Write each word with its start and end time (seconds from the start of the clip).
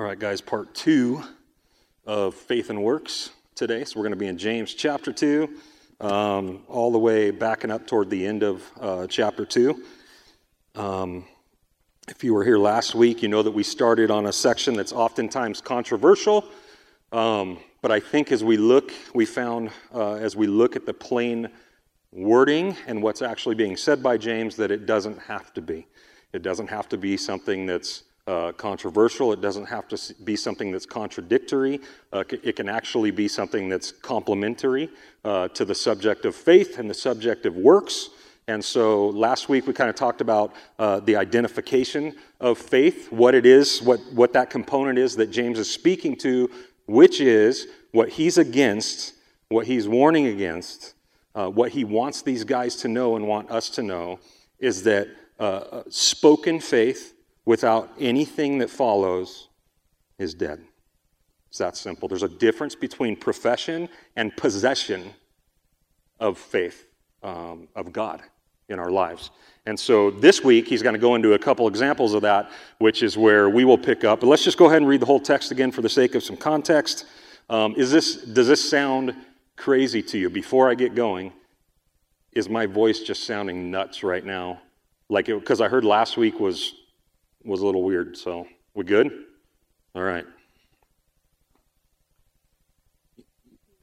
All 0.00 0.06
right, 0.06 0.18
guys, 0.18 0.40
part 0.40 0.74
two 0.74 1.22
of 2.06 2.34
Faith 2.34 2.70
and 2.70 2.82
Works 2.82 3.32
today. 3.54 3.84
So 3.84 4.00
we're 4.00 4.04
going 4.04 4.14
to 4.14 4.18
be 4.18 4.28
in 4.28 4.38
James 4.38 4.72
chapter 4.72 5.12
2, 5.12 5.46
um, 6.00 6.62
all 6.68 6.90
the 6.90 6.98
way 6.98 7.30
backing 7.30 7.70
up 7.70 7.86
toward 7.86 8.08
the 8.08 8.26
end 8.26 8.42
of 8.42 8.64
uh, 8.80 9.06
chapter 9.08 9.44
2. 9.44 9.84
Um, 10.74 11.26
if 12.08 12.24
you 12.24 12.32
were 12.32 12.44
here 12.44 12.56
last 12.56 12.94
week, 12.94 13.22
you 13.22 13.28
know 13.28 13.42
that 13.42 13.50
we 13.50 13.62
started 13.62 14.10
on 14.10 14.24
a 14.24 14.32
section 14.32 14.72
that's 14.72 14.90
oftentimes 14.90 15.60
controversial. 15.60 16.46
Um, 17.12 17.58
but 17.82 17.90
I 17.90 18.00
think 18.00 18.32
as 18.32 18.42
we 18.42 18.56
look, 18.56 18.94
we 19.12 19.26
found 19.26 19.68
uh, 19.94 20.14
as 20.14 20.34
we 20.34 20.46
look 20.46 20.76
at 20.76 20.86
the 20.86 20.94
plain 20.94 21.50
wording 22.10 22.74
and 22.86 23.02
what's 23.02 23.20
actually 23.20 23.54
being 23.54 23.76
said 23.76 24.02
by 24.02 24.16
James 24.16 24.56
that 24.56 24.70
it 24.70 24.86
doesn't 24.86 25.18
have 25.18 25.52
to 25.52 25.60
be. 25.60 25.86
It 26.32 26.40
doesn't 26.40 26.68
have 26.68 26.88
to 26.88 26.96
be 26.96 27.18
something 27.18 27.66
that's 27.66 28.04
uh, 28.26 28.52
controversial. 28.52 29.32
It 29.32 29.40
doesn't 29.40 29.66
have 29.66 29.88
to 29.88 30.14
be 30.24 30.36
something 30.36 30.70
that's 30.70 30.86
contradictory. 30.86 31.80
Uh, 32.12 32.24
it 32.42 32.56
can 32.56 32.68
actually 32.68 33.10
be 33.10 33.28
something 33.28 33.68
that's 33.68 33.92
complementary 33.92 34.88
uh, 35.24 35.48
to 35.48 35.64
the 35.64 35.74
subject 35.74 36.24
of 36.24 36.34
faith 36.34 36.78
and 36.78 36.88
the 36.88 36.94
subject 36.94 37.46
of 37.46 37.56
works. 37.56 38.10
And 38.48 38.64
so 38.64 39.08
last 39.08 39.48
week 39.48 39.66
we 39.66 39.72
kind 39.72 39.88
of 39.88 39.96
talked 39.96 40.20
about 40.20 40.52
uh, 40.78 41.00
the 41.00 41.16
identification 41.16 42.16
of 42.40 42.58
faith, 42.58 43.12
what 43.12 43.34
it 43.34 43.46
is, 43.46 43.80
what, 43.80 44.00
what 44.12 44.32
that 44.32 44.50
component 44.50 44.98
is 44.98 45.16
that 45.16 45.30
James 45.30 45.58
is 45.58 45.70
speaking 45.70 46.16
to, 46.16 46.50
which 46.86 47.20
is 47.20 47.68
what 47.92 48.08
he's 48.08 48.38
against, 48.38 49.14
what 49.48 49.66
he's 49.66 49.88
warning 49.88 50.26
against, 50.26 50.94
uh, 51.34 51.48
what 51.48 51.70
he 51.70 51.84
wants 51.84 52.22
these 52.22 52.44
guys 52.44 52.76
to 52.76 52.88
know 52.88 53.16
and 53.16 53.26
want 53.26 53.50
us 53.50 53.70
to 53.70 53.82
know 53.82 54.18
is 54.58 54.82
that 54.82 55.08
uh, 55.38 55.82
spoken 55.88 56.60
faith 56.60 57.14
without 57.50 57.90
anything 57.98 58.58
that 58.58 58.70
follows 58.70 59.48
is 60.20 60.34
dead. 60.34 60.60
It's 61.48 61.58
that 61.58 61.76
simple. 61.76 62.06
There's 62.06 62.22
a 62.22 62.28
difference 62.28 62.76
between 62.76 63.16
profession 63.16 63.88
and 64.14 64.36
possession 64.36 65.12
of 66.20 66.38
faith, 66.38 66.86
um, 67.24 67.66
of 67.74 67.92
God 67.92 68.22
in 68.68 68.78
our 68.78 68.88
lives. 68.88 69.32
And 69.66 69.76
so 69.76 70.12
this 70.12 70.44
week, 70.44 70.68
he's 70.68 70.80
going 70.80 70.92
to 70.92 71.00
go 71.00 71.16
into 71.16 71.32
a 71.32 71.40
couple 71.40 71.66
examples 71.66 72.14
of 72.14 72.22
that, 72.22 72.52
which 72.78 73.02
is 73.02 73.18
where 73.18 73.50
we 73.50 73.64
will 73.64 73.78
pick 73.78 74.04
up. 74.04 74.20
But 74.20 74.28
let's 74.28 74.44
just 74.44 74.56
go 74.56 74.66
ahead 74.66 74.80
and 74.82 74.88
read 74.88 75.00
the 75.00 75.06
whole 75.06 75.18
text 75.18 75.50
again 75.50 75.72
for 75.72 75.82
the 75.82 75.88
sake 75.88 76.14
of 76.14 76.22
some 76.22 76.36
context. 76.36 77.04
Um, 77.48 77.74
is 77.74 77.90
this, 77.90 78.14
does 78.14 78.46
this 78.46 78.70
sound 78.70 79.12
crazy 79.56 80.04
to 80.04 80.18
you? 80.18 80.30
Before 80.30 80.70
I 80.70 80.76
get 80.76 80.94
going, 80.94 81.32
is 82.30 82.48
my 82.48 82.66
voice 82.66 83.00
just 83.00 83.24
sounding 83.24 83.72
nuts 83.72 84.04
right 84.04 84.24
now? 84.24 84.62
Like, 85.08 85.26
because 85.26 85.60
I 85.60 85.66
heard 85.66 85.84
last 85.84 86.16
week 86.16 86.38
was 86.38 86.74
was 87.44 87.60
a 87.60 87.66
little 87.66 87.82
weird. 87.82 88.16
So, 88.16 88.46
we 88.74 88.84
good? 88.84 89.10
All 89.94 90.02
right. 90.02 90.26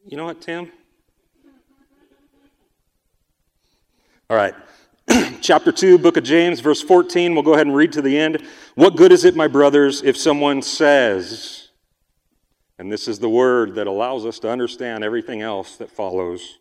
You 0.05 0.15
know 0.15 0.25
what, 0.25 0.41
Tim? 0.41 0.71
All 4.29 4.37
right. 4.37 4.53
Chapter 5.41 5.71
2, 5.71 5.97
book 5.97 6.17
of 6.17 6.23
James, 6.23 6.59
verse 6.59 6.81
14. 6.81 7.33
We'll 7.33 7.43
go 7.43 7.53
ahead 7.53 7.67
and 7.67 7.75
read 7.75 7.93
to 7.93 8.01
the 8.01 8.17
end. 8.17 8.45
What 8.75 8.95
good 8.95 9.11
is 9.11 9.25
it, 9.25 9.35
my 9.35 9.47
brothers, 9.47 10.03
if 10.03 10.17
someone 10.17 10.61
says, 10.61 11.69
and 12.77 12.91
this 12.91 13.07
is 13.07 13.19
the 13.19 13.29
word 13.29 13.75
that 13.75 13.87
allows 13.87 14.25
us 14.25 14.39
to 14.39 14.49
understand 14.49 15.03
everything 15.03 15.41
else 15.41 15.77
that 15.77 15.89
follows, 15.89 16.59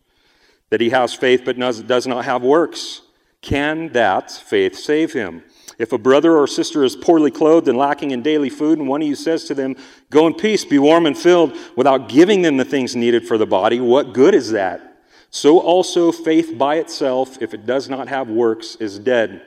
that 0.71 0.81
he 0.81 0.91
has 0.91 1.13
faith 1.15 1.43
but 1.45 1.59
does 1.59 2.07
not 2.07 2.25
have 2.25 2.43
works? 2.43 3.03
Can 3.43 3.93
that 3.93 4.31
faith 4.31 4.77
save 4.77 5.13
him? 5.13 5.43
If 5.79 5.93
a 5.93 5.99
brother 5.99 6.37
or 6.37 6.47
sister 6.47 6.85
is 6.85 6.97
poorly 6.97 7.31
clothed 7.31 7.69
and 7.69 7.77
lacking 7.77 8.11
in 8.11 8.23
daily 8.23 8.49
food, 8.49 8.79
and 8.79 8.89
one 8.89 9.03
of 9.03 9.09
you 9.09 9.15
says 9.15 9.45
to 9.45 9.55
them, 9.55 9.77
Go 10.11 10.27
in 10.27 10.35
peace, 10.35 10.65
be 10.65 10.79
warm 10.79 11.07
and 11.07 11.17
filled, 11.17 11.57
without 11.77 12.09
giving 12.09 12.43
them 12.43 12.57
the 12.57 12.65
things 12.65 12.97
needed 12.97 13.27
for 13.27 13.37
the 13.37 13.47
body, 13.47 13.81
what 13.81 14.13
good 14.13 14.35
is 14.35 14.53
that? 14.53 15.03
So 15.31 15.59
also 15.59 16.13
faith 16.13 16.57
by 16.57 16.77
itself, 16.77 17.43
if 17.43 17.53
it 17.53 17.67
does 17.67 17.89
not 17.89 18.09
have 18.09 18.29
works, 18.29 18.77
is 18.77 18.99
dead. 18.99 19.43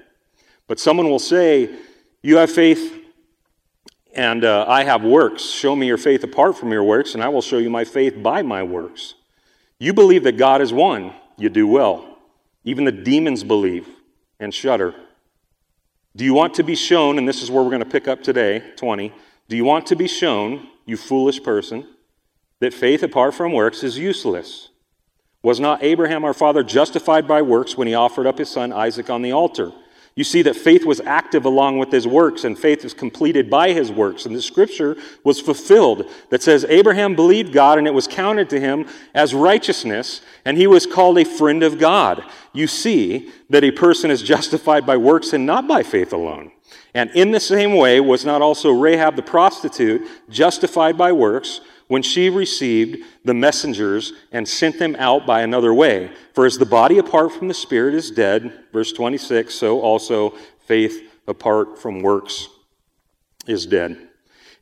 But 0.68 0.80
someone 0.80 1.10
will 1.10 1.20
say, 1.20 1.70
You 2.22 2.38
have 2.38 2.52
faith 2.52 3.00
and 4.14 4.44
uh, 4.44 4.66
I 4.68 4.84
have 4.84 5.04
works. 5.04 5.44
Show 5.44 5.76
me 5.76 5.88
your 5.88 5.98
faith 5.98 6.24
apart 6.24 6.58
from 6.58 6.72
your 6.72 6.84
works, 6.84 7.14
and 7.14 7.24
I 7.24 7.30
will 7.30 7.42
show 7.42 7.58
you 7.58 7.70
my 7.70 7.86
faith 7.86 8.22
by 8.22 8.42
my 8.42 8.64
works. 8.64 9.16
You 9.78 9.94
believe 9.94 10.24
that 10.24 10.38
God 10.38 10.62
is 10.62 10.74
one. 10.74 11.14
You 11.38 11.50
do 11.50 11.68
well. 11.68 12.18
Even 12.64 12.84
the 12.84 12.92
demons 12.92 13.44
believe 13.44 13.88
and 14.40 14.54
shudder. 14.54 14.94
Do 16.16 16.26
you 16.26 16.34
want 16.34 16.56
to 16.56 16.64
be 16.64 16.76
shown, 16.76 17.18
and 17.18 17.28
this 17.28 17.42
is 17.42 17.52
where 17.52 17.64
we're 17.64 17.70
going 17.70 17.84
to 17.84 17.90
pick 17.90 18.08
up 18.08 18.24
today, 18.24 18.64
20. 18.78 19.14
Do 19.48 19.56
you 19.56 19.64
want 19.64 19.86
to 19.88 19.96
be 19.96 20.08
shown, 20.08 20.68
you 20.86 20.98
foolish 20.98 21.42
person, 21.44 21.88
that 22.60 22.74
faith 22.74 23.04
apart 23.04 23.34
from 23.34 23.54
works 23.54 23.84
is 23.84 23.98
useless? 23.98 24.70
Was 25.44 25.60
not 25.60 25.84
Abraham 25.84 26.26
our 26.26 26.34
father 26.34 26.64
justified 26.64 27.28
by 27.28 27.42
works 27.42 27.78
when 27.78 27.88
he 27.88 27.94
offered 27.94 28.28
up 28.28 28.40
his 28.40 28.50
son 28.50 28.74
Isaac 28.74 29.10
on 29.10 29.22
the 29.22 29.32
altar? 29.32 29.72
You 30.20 30.26
see 30.26 30.42
that 30.42 30.58
faith 30.58 30.84
was 30.84 31.00
active 31.00 31.46
along 31.46 31.78
with 31.78 31.94
his 31.94 32.06
works, 32.06 32.44
and 32.44 32.60
faith 32.60 32.84
was 32.84 32.94
completed 32.94 33.50
by 33.50 33.72
his 33.72 33.90
works. 33.90 34.26
And 34.26 34.36
the 34.36 34.42
scripture 34.42 34.98
was 35.24 35.40
fulfilled 35.40 36.12
that 36.30 36.44
says, 36.44 36.66
Abraham 36.68 37.16
believed 37.16 37.54
God, 37.54 37.78
and 37.78 37.88
it 37.88 37.94
was 37.94 38.06
counted 38.06 38.50
to 38.50 38.60
him 38.60 38.86
as 39.14 39.34
righteousness, 39.34 40.20
and 40.44 40.58
he 40.58 40.68
was 40.68 40.86
called 40.86 41.20
a 41.20 41.24
friend 41.24 41.64
of 41.64 41.80
God. 41.80 42.22
You 42.52 42.68
see 42.68 43.32
that 43.50 43.64
a 43.64 43.72
person 43.72 44.12
is 44.12 44.22
justified 44.22 44.86
by 44.86 44.98
works 44.98 45.32
and 45.32 45.46
not 45.46 45.70
by 45.70 45.84
faith 45.84 46.12
alone. 46.12 46.52
And 46.94 47.12
in 47.12 47.32
the 47.32 47.40
same 47.40 47.78
way, 47.78 48.02
was 48.02 48.26
not 48.26 48.42
also 48.42 48.72
Rahab 48.72 49.16
the 49.16 49.22
prostitute 49.22 50.06
justified 50.30 50.98
by 50.98 51.14
works? 51.14 51.62
When 51.90 52.04
she 52.04 52.30
received 52.30 53.04
the 53.26 53.34
messengers 53.34 54.14
and 54.32 54.48
sent 54.48 54.80
them 54.80 54.96
out 54.98 55.26
by 55.26 55.42
another 55.42 55.74
way. 55.74 56.12
For 56.34 56.46
as 56.46 56.58
the 56.58 56.66
body 56.66 57.00
apart 57.00 57.34
from 57.34 57.48
the 57.48 57.54
spirit 57.54 57.96
is 57.96 58.12
dead, 58.12 58.66
verse 58.72 58.94
26, 58.94 59.54
so 59.54 59.82
also 59.82 60.36
faith 60.66 61.12
apart 61.28 61.80
from 61.80 62.02
works 62.02 62.48
is 63.48 63.66
dead. 63.66 64.10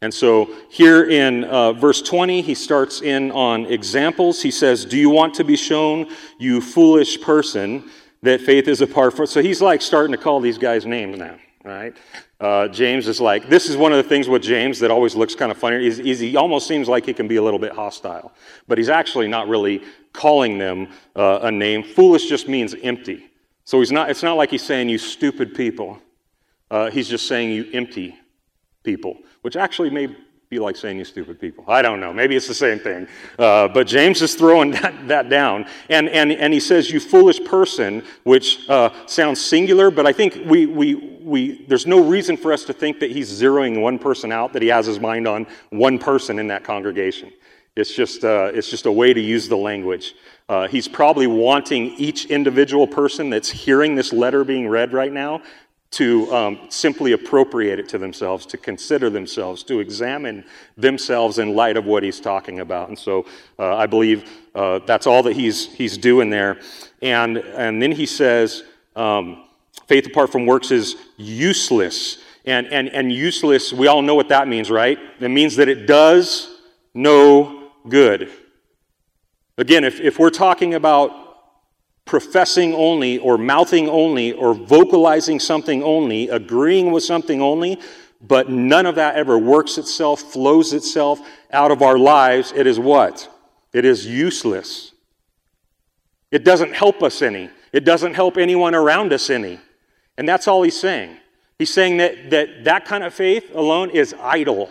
And 0.02 0.14
so 0.14 0.50
here 0.70 1.10
in 1.10 1.44
uh, 1.44 1.74
verse 1.74 2.02
20, 2.02 2.42
he 2.42 2.56
starts 2.56 3.02
in 3.02 3.32
on 3.32 3.66
examples. 3.66 4.42
He 4.42 4.52
says, 4.52 4.86
Do 4.86 4.98
you 4.98 5.10
want 5.10 5.34
to 5.36 5.44
be 5.44 5.58
shown, 5.58 6.10
you 6.40 6.62
foolish 6.62 7.20
person, 7.20 7.90
that 8.22 8.40
faith 8.40 8.70
is 8.70 8.80
apart 8.80 9.16
from? 9.16 9.26
So 9.26 9.42
he's 9.42 9.62
like 9.62 9.82
starting 9.82 10.14
to 10.14 10.22
call 10.22 10.40
these 10.40 10.58
guys 10.58 10.86
names 10.86 11.18
now, 11.18 11.36
right? 11.68 11.98
Uh, 12.40 12.68
James 12.70 13.08
is 13.08 13.20
like, 13.20 13.50
this 13.50 13.68
is 13.70 13.76
one 13.76 13.92
of 13.92 13.98
the 13.98 14.08
things 14.08 14.28
with 14.30 14.42
James 14.42 14.80
that 14.80 14.90
always 14.90 15.16
looks 15.16 15.36
kind 15.36 15.52
of 15.52 15.58
funny. 15.58 15.86
Is, 15.86 16.20
he 16.20 16.36
almost 16.36 16.68
seems 16.68 16.88
like 16.88 17.06
he 17.06 17.14
can 17.14 17.28
be 17.28 17.36
a 17.36 17.44
little 17.44 17.60
bit 17.60 17.74
hostile, 17.74 18.32
but 18.68 18.78
he's 18.78 18.90
actually 18.90 19.28
not 19.28 19.48
really 19.48 19.84
calling 20.14 20.58
them 20.58 20.88
uh, 21.16 21.40
a 21.44 21.52
name. 21.52 21.84
Foolish 21.84 22.28
just 22.30 22.48
means 22.48 22.74
empty. 22.82 23.30
So 23.66 23.80
he's 23.80 23.92
not, 23.92 24.10
it's 24.10 24.24
not 24.24 24.38
like 24.38 24.50
he's 24.50 24.64
saying 24.64 24.90
you 24.90 24.98
stupid 24.98 25.54
people. 25.54 26.00
Uh, 26.72 26.90
he's 26.90 27.10
just 27.10 27.28
saying 27.28 27.52
you 27.52 27.70
empty 27.74 28.16
people, 28.84 29.18
which 29.42 29.56
actually 29.56 29.90
may 29.90 30.16
be 30.50 30.60
like 30.60 30.78
saying 30.78 30.98
you 30.98 31.04
stupid 31.04 31.42
people. 31.42 31.66
I 31.68 31.82
don't 31.82 32.00
know. 32.00 32.14
Maybe 32.14 32.36
it's 32.38 32.48
the 32.48 32.54
same 32.54 32.80
thing. 32.80 33.06
Uh, 33.38 33.68
but 33.68 33.86
James 33.86 34.22
is 34.22 34.34
throwing 34.34 34.72
that, 34.82 35.08
that, 35.10 35.30
down. 35.30 35.66
And, 35.90 36.08
and, 36.08 36.32
and 36.32 36.54
he 36.54 36.62
says, 36.62 36.90
You 36.90 37.02
foolish 37.02 37.44
person, 37.44 38.02
which 38.24 38.70
uh, 38.70 38.92
sounds 39.08 39.44
singular, 39.44 39.92
but 39.92 40.06
I 40.06 40.14
think 40.14 40.40
we, 40.46 40.66
we, 40.66 40.96
we, 41.22 41.66
there's 41.66 41.86
no 41.86 42.02
reason 42.02 42.38
for 42.38 42.54
us 42.54 42.64
to 42.64 42.74
think 42.74 43.02
that 43.02 43.12
he's 43.12 43.30
zeroing 43.30 43.82
one 43.82 44.00
person 44.00 44.32
out, 44.32 44.54
that 44.54 44.62
he 44.62 44.70
has 44.70 44.86
his 44.86 45.02
mind 45.02 45.28
on 45.28 45.46
one 45.72 46.00
person 46.00 46.40
in 46.40 46.48
that 46.48 46.64
congregation. 46.64 47.34
It's 47.76 47.94
just, 47.94 48.24
uh, 48.24 48.50
it's 48.54 48.70
just 48.70 48.86
a 48.86 48.92
way 48.92 49.14
to 49.14 49.22
use 49.22 49.50
the 49.50 49.58
language. 49.58 50.16
Uh, 50.50 50.68
he's 50.68 50.88
probably 50.88 51.28
wanting 51.28 51.88
each 51.98 52.26
individual 52.28 52.88
person 52.88 53.30
that's 53.30 53.50
hearing 53.50 53.96
this 53.96 54.14
letter 54.14 54.46
being 54.46 54.70
read 54.70 54.94
right 54.94 55.12
now 55.12 55.42
to 55.90 56.34
um, 56.36 56.60
simply 56.70 57.14
appropriate 57.14 57.80
it 57.80 57.88
to 57.90 57.98
themselves, 57.98 58.46
to 58.46 58.58
consider 58.58 59.10
themselves, 59.10 59.64
to 59.64 59.80
examine 59.80 60.44
themselves 60.76 61.40
in 61.40 61.56
light 61.56 61.78
of 61.78 61.86
what 61.86 62.04
he's 62.04 62.20
talking 62.20 62.60
about. 62.60 62.90
And 62.90 63.00
so 63.00 63.26
uh, 63.58 63.76
I 63.76 63.86
believe 63.86 64.30
uh, 64.54 64.80
that's 64.86 65.08
all 65.08 65.24
that 65.24 65.34
he's, 65.34 65.74
he's 65.74 65.98
doing 65.98 66.30
there. 66.30 66.60
And, 67.02 67.38
and 67.38 67.82
then 67.82 67.92
he 67.92 68.06
says, 68.06 68.64
um, 68.96 69.46
faith 69.88 70.08
apart 70.08 70.32
from 70.32 70.46
works 70.46 70.72
is 70.72 70.98
useless. 71.16 72.18
And, 72.46 72.68
and, 72.68 72.90
and 72.90 73.12
useless, 73.12 73.72
we 73.72 73.88
all 73.88 74.02
know 74.02 74.16
what 74.16 74.30
that 74.30 74.48
means, 74.48 74.70
right? 74.70 74.98
It 75.20 75.30
means 75.30 75.56
that 75.56 75.70
it 75.70 75.86
does 75.86 76.60
no 76.94 77.72
good. 77.88 78.30
Again, 79.58 79.84
if, 79.84 80.00
if 80.00 80.20
we're 80.20 80.30
talking 80.30 80.74
about 80.74 81.27
professing 82.08 82.74
only 82.74 83.20
or 83.20 83.38
mouthing 83.38 83.88
only 83.90 84.34
or 84.34 84.54
vocalizing 84.54 85.40
something 85.40 85.84
only, 85.84 86.30
agreeing 86.30 86.92
with 86.92 87.04
something 87.04 87.42
only, 87.42 87.80
but 88.22 88.50
none 88.50 88.86
of 88.86 88.96
that 88.96 89.16
ever 89.16 89.38
works 89.38 89.78
itself, 89.78 90.22
flows 90.22 90.74
itself 90.74 91.20
out 91.52 91.72
of 91.72 91.82
our 91.82 92.00
lives, 92.00 92.52
it 92.56 92.66
is 92.66 92.80
what? 92.80 93.30
It 93.74 93.86
is 93.86 94.06
useless. 94.06 94.94
It 96.32 96.44
doesn't 96.44 96.74
help 96.74 97.04
us 97.04 97.22
any. 97.22 97.50
It 97.72 97.86
doesn't 97.86 98.16
help 98.16 98.38
anyone 98.38 98.74
around 98.74 99.14
us 99.14 99.30
any. 99.30 99.60
And 100.18 100.28
that's 100.28 100.48
all 100.48 100.64
he's 100.64 100.80
saying. 100.80 101.18
He's 101.60 101.74
saying 101.74 101.98
that 101.98 102.30
that, 102.32 102.64
that 102.64 102.86
kind 102.86 103.04
of 103.04 103.14
faith 103.14 103.54
alone 103.54 103.92
is 103.92 104.16
idle. 104.20 104.70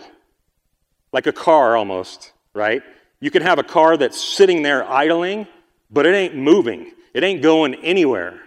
like 1.11 1.27
a 1.27 1.31
car 1.31 1.75
almost, 1.75 2.33
right? 2.53 2.81
You 3.19 3.31
can 3.31 3.41
have 3.41 3.59
a 3.59 3.63
car 3.63 3.97
that's 3.97 4.21
sitting 4.21 4.61
there 4.61 4.83
idling, 4.87 5.47
but 5.89 6.05
it 6.05 6.13
ain't 6.13 6.35
moving, 6.35 6.91
it 7.17 7.23
ain't 7.23 7.41
going 7.41 7.73
anywhere. 7.83 8.39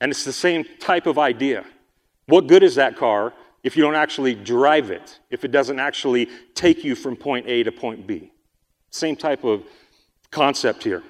And 0.00 0.10
it's 0.10 0.24
the 0.24 0.32
same 0.32 0.64
type 0.80 1.06
of 1.06 1.18
idea. 1.18 1.66
What 2.28 2.46
good 2.46 2.62
is 2.62 2.76
that 2.76 2.96
car 2.96 3.34
if 3.62 3.76
you 3.76 3.82
don't 3.82 3.94
actually 3.94 4.34
drive 4.34 4.90
it, 4.90 5.18
if 5.30 5.44
it 5.44 5.48
doesn't 5.48 5.78
actually 5.78 6.30
take 6.54 6.82
you 6.82 6.94
from 6.94 7.14
point 7.14 7.46
A 7.46 7.62
to 7.64 7.70
point 7.70 8.06
B? 8.06 8.32
Same 8.88 9.16
type 9.16 9.44
of 9.44 9.64
concept 10.30 10.82
here. 10.82 11.02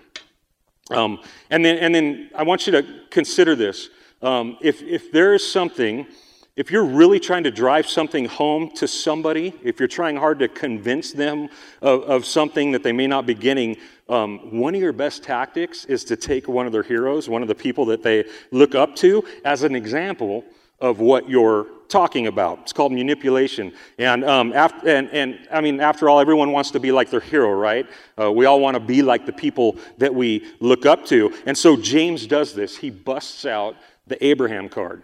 Um, 0.91 1.20
and, 1.49 1.64
then, 1.64 1.79
and 1.79 1.94
then 1.94 2.31
I 2.35 2.43
want 2.43 2.67
you 2.67 2.73
to 2.73 2.85
consider 3.11 3.55
this. 3.55 3.88
Um, 4.20 4.59
if, 4.61 4.82
if 4.82 5.12
there 5.12 5.32
is 5.32 5.49
something 5.49 6.09
if 6.56 6.70
you're 6.70 6.87
really 6.87 7.20
trying 7.20 7.44
to 7.44 7.50
drive 7.50 7.87
something 7.87 8.25
home 8.25 8.70
to 8.76 8.88
somebody, 8.88 9.55
if 9.62 9.79
you're 9.79 9.88
trying 9.88 10.17
hard 10.17 10.38
to 10.38 10.49
convince 10.49 11.12
them 11.12 11.49
of, 11.82 12.03
of 12.05 12.25
something 12.25 12.73
that 12.73 12.82
they 12.82 12.93
may 12.93 13.06
not 13.06 13.26
be 13.26 13.35
getting, 13.35 13.76
um, 14.08 14.58
one 14.58 14.75
of 14.75 14.81
your 14.81 14.94
best 14.94 15.23
tactics 15.23 15.85
is 15.85 16.03
to 16.05 16.17
take 16.17 16.49
one 16.49 16.64
of 16.64 16.73
their 16.73 16.82
heroes, 16.82 17.29
one 17.29 17.43
of 17.43 17.49
the 17.49 17.55
people 17.55 17.85
that 17.87 18.03
they 18.03 18.25
look 18.53 18.75
up 18.75 18.97
to, 18.97 19.23
as 19.44 19.64
an 19.64 19.75
example 19.75 20.44
of 20.81 20.99
what 20.99 21.29
you're 21.29 21.67
talking 21.88 22.26
about. 22.26 22.61
It's 22.62 22.73
called 22.73 22.93
manipulation. 22.93 23.73
And, 23.99 24.25
um, 24.25 24.52
and, 24.55 25.11
and 25.11 25.47
I 25.52 25.61
mean, 25.61 25.81
after 25.81 26.09
all, 26.09 26.20
everyone 26.20 26.52
wants 26.52 26.70
to 26.73 26.81
be 26.81 26.91
like 26.91 27.11
their 27.11 27.20
hero, 27.20 27.52
right? 27.52 27.87
Uh, 28.19 28.32
we 28.32 28.47
all 28.47 28.61
want 28.61 28.75
to 28.75 28.81
be 28.81 29.02
like 29.02 29.26
the 29.26 29.32
people 29.32 29.76
that 29.99 30.14
we 30.14 30.47
look 30.61 30.87
up 30.87 31.05
to. 31.06 31.35
And 31.44 31.56
so 31.56 31.76
James 31.76 32.26
does 32.26 32.55
this. 32.55 32.76
He 32.76 32.91
busts 32.91 33.44
out 33.44 33.76
the 34.06 34.23
Abraham 34.25 34.69
card. 34.69 35.02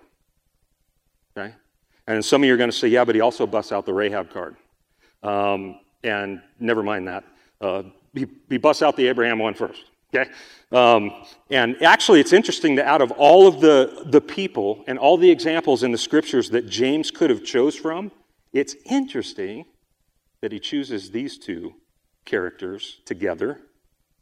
And 2.06 2.24
some 2.24 2.42
of 2.42 2.46
you 2.46 2.54
are 2.54 2.56
going 2.56 2.70
to 2.70 2.76
say, 2.76 2.88
yeah, 2.88 3.04
but 3.04 3.14
he 3.14 3.20
also 3.20 3.46
busts 3.46 3.72
out 3.72 3.86
the 3.86 3.94
Rahab 3.94 4.30
card. 4.30 4.56
Um, 5.22 5.80
and 6.02 6.42
never 6.58 6.82
mind 6.82 7.08
that. 7.08 7.24
Uh, 7.60 7.82
he, 8.12 8.26
he 8.48 8.58
busts 8.58 8.82
out 8.82 8.96
the 8.96 9.06
Abraham 9.06 9.38
one 9.38 9.54
first. 9.54 9.84
Okay? 10.14 10.30
Um, 10.72 11.24
and 11.50 11.80
actually, 11.82 12.20
it's 12.20 12.32
interesting 12.32 12.74
that 12.76 12.86
out 12.86 13.02
of 13.02 13.12
all 13.12 13.46
of 13.46 13.60
the, 13.60 14.04
the 14.06 14.20
people 14.20 14.84
and 14.86 14.98
all 14.98 15.16
the 15.16 15.30
examples 15.30 15.82
in 15.82 15.92
the 15.92 15.98
scriptures 15.98 16.50
that 16.50 16.68
James 16.68 17.10
could 17.10 17.30
have 17.30 17.44
chose 17.44 17.76
from, 17.76 18.10
it's 18.52 18.74
interesting 18.84 19.64
that 20.40 20.52
he 20.52 20.58
chooses 20.58 21.10
these 21.10 21.38
two 21.38 21.74
characters 22.24 23.00
together 23.04 23.60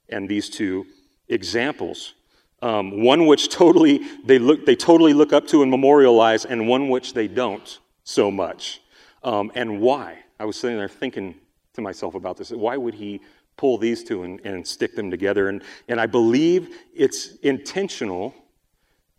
and 0.08 0.28
these 0.28 0.48
two 0.48 0.86
examples 1.28 2.14
um, 2.62 3.02
one 3.02 3.26
which 3.26 3.48
totally 3.48 4.02
they 4.24 4.38
look 4.38 4.66
they 4.66 4.76
totally 4.76 5.12
look 5.12 5.32
up 5.32 5.46
to 5.48 5.62
and 5.62 5.70
memorialize, 5.70 6.44
and 6.44 6.68
one 6.68 6.88
which 6.88 7.14
they 7.14 7.28
don't 7.28 7.78
so 8.04 8.30
much. 8.30 8.80
Um, 9.22 9.52
and 9.54 9.80
why? 9.80 10.18
I 10.38 10.44
was 10.44 10.56
sitting 10.58 10.76
there 10.76 10.88
thinking 10.88 11.34
to 11.74 11.80
myself 11.80 12.14
about 12.14 12.36
this. 12.36 12.50
Why 12.50 12.76
would 12.76 12.94
he 12.94 13.20
pull 13.56 13.76
these 13.76 14.02
two 14.02 14.22
and, 14.22 14.40
and 14.44 14.66
stick 14.66 14.96
them 14.96 15.10
together? 15.10 15.48
And, 15.48 15.62
and 15.88 16.00
I 16.00 16.06
believe 16.06 16.74
it's 16.94 17.36
intentional 17.42 18.34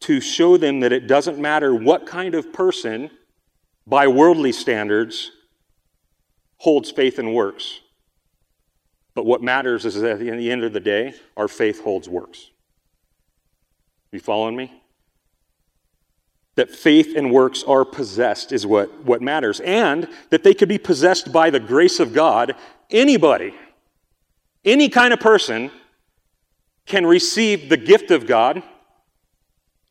to 0.02 0.20
show 0.20 0.58
them 0.58 0.80
that 0.80 0.92
it 0.92 1.06
doesn't 1.06 1.38
matter 1.38 1.76
what 1.76 2.08
kind 2.08 2.34
of 2.34 2.52
person, 2.52 3.12
by 3.86 4.08
worldly 4.08 4.52
standards, 4.52 5.32
holds 6.58 6.90
faith 6.90 7.20
and 7.20 7.36
works. 7.36 7.82
But 9.14 9.26
what 9.26 9.44
matters 9.44 9.86
is 9.86 9.96
that 10.02 10.14
at 10.14 10.20
the 10.20 10.52
end 10.52 10.64
of 10.64 10.74
the 10.74 10.80
day, 10.80 11.14
our 11.38 11.48
faith 11.48 11.84
holds 11.84 12.10
works. 12.10 12.50
You 14.12 14.20
following 14.20 14.56
me? 14.56 14.72
That 16.56 16.70
faith 16.70 17.16
and 17.16 17.32
works 17.32 17.64
are 17.64 17.86
possessed 17.86 18.52
is 18.52 18.68
what, 18.68 19.04
what 19.06 19.22
matters. 19.22 19.62
And 19.62 20.08
that 20.30 20.44
they 20.44 20.54
could 20.54 20.68
be 20.68 20.78
possessed 20.78 21.32
by 21.32 21.50
the 21.50 21.60
grace 21.60 22.00
of 22.00 22.14
God. 22.14 22.56
Anybody, 22.90 23.54
any 24.66 24.90
kind 24.90 25.14
of 25.14 25.20
person 25.20 25.72
can 26.86 27.06
receive 27.06 27.70
the 27.70 27.78
gift 27.78 28.12
of 28.12 28.28
God, 28.28 28.62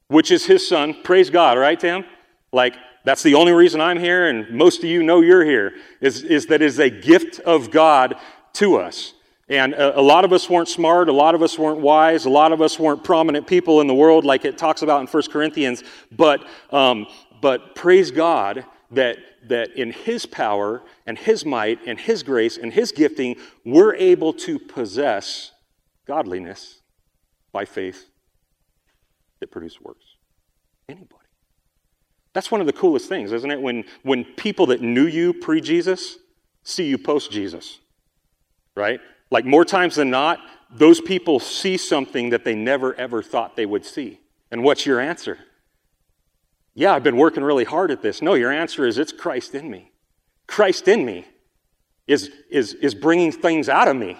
which 0.09 0.31
is 0.31 0.45
his 0.45 0.67
son. 0.69 0.95
Praise 1.03 1.31
God, 1.31 1.57
right, 1.57 1.81
Tim? 1.81 2.05
Like, 2.53 2.75
that's 3.05 3.23
the 3.23 3.35
only 3.35 3.53
reason 3.53 3.81
I'm 3.81 3.99
here, 3.99 4.29
and 4.29 4.51
most 4.51 4.81
of 4.81 4.85
you 4.85 5.03
know 5.03 5.23
you're 5.23 5.45
here, 5.45 5.73
is, 6.03 6.23
is 6.23 6.47
that 6.47 6.61
is 6.61 6.79
a 6.79 6.91
gift 6.91 7.41
of 7.41 7.71
God 7.71 8.17
to 8.55 8.77
us. 8.77 9.15
And 9.51 9.75
a, 9.75 9.99
a, 9.99 10.01
lot 10.01 10.25
of 10.25 10.33
us 10.33 10.49
weren't 10.49 10.69
smart, 10.69 11.09
a 11.09 11.13
lot 11.13 11.35
of 11.35 11.43
us 11.43 11.59
weren't 11.59 11.81
wise, 11.81 12.25
a 12.25 12.31
lot 12.31 12.53
of 12.53 12.63
us 12.63 12.79
weren't 12.79 13.03
prominent 13.03 13.49
people 13.49 13.81
in 13.81 13.89
the 13.89 13.95
world, 13.95 14.25
like 14.25 14.45
it 14.45 14.57
talks 14.57 14.83
about 14.83 15.01
in 15.01 15.09
1 15.09 15.23
Corinthians. 15.25 15.83
But, 16.13 16.47
um, 16.71 17.09
but 17.43 17.75
praise 17.75 18.13
God 18.13 18.65
that, 18.93 19.19
that 19.49 19.77
in 19.77 19.91
His 19.91 20.25
power 20.25 20.83
and 21.05 21.19
His 21.19 21.45
might 21.45 21.81
and 21.85 21.99
His 21.99 22.23
grace 22.23 22.59
and 22.59 22.73
His 22.73 22.93
gifting, 22.93 23.37
we're 23.65 23.97
able 23.97 24.33
to 24.35 24.57
possess 24.57 25.51
godliness 26.07 26.81
by 27.51 27.65
faith 27.65 28.09
that 29.41 29.51
produces 29.51 29.81
works. 29.81 30.05
Anybody. 30.89 31.17
That's 32.35 32.53
one 32.53 32.61
of 32.61 32.69
the 32.69 32.73
coolest 32.73 33.09
things, 33.09 33.33
isn't 33.33 33.51
it? 33.51 33.61
When, 33.61 33.83
when 34.05 34.25
people 34.25 34.67
that 34.67 34.81
knew 34.81 35.07
you 35.07 35.35
pre 35.35 35.61
Jesus 35.61 36.19
see 36.63 36.85
you 36.85 36.99
post 36.99 37.33
Jesus, 37.33 37.81
right? 38.77 39.01
Like 39.31 39.45
more 39.45 39.65
times 39.65 39.95
than 39.97 40.11
not, 40.11 40.41
those 40.71 41.01
people 41.01 41.41
see 41.41 41.77
something 41.77 42.31
that 42.31 42.45
they 42.45 42.55
never 42.55 42.95
ever 42.95 43.23
thought 43.23 43.57
they 43.57 43.67
would 43.67 43.85
see. 43.85 44.21
And 44.51 44.63
what's 44.63 44.87
your 44.87 45.01
answer? 45.01 45.39
Yeah, 46.75 46.95
I've 46.95 47.03
been 47.03 47.17
working 47.17 47.43
really 47.43 47.65
hard 47.65 47.91
at 47.91 48.03
this. 48.03 48.23
No, 48.23 48.35
your 48.35 48.53
answer 48.53 48.87
is 48.87 48.99
it's 48.99 49.13
Christ 49.13 49.55
in 49.55 49.71
me. 49.71 49.93
Christ 50.47 50.89
in 50.89 51.05
me 51.05 51.27
is, 52.07 52.31
is, 52.51 52.75
is 52.75 52.95
bringing 52.95 53.33
things 53.33 53.69
out 53.69 53.89
of 53.89 53.97
me, 53.97 54.17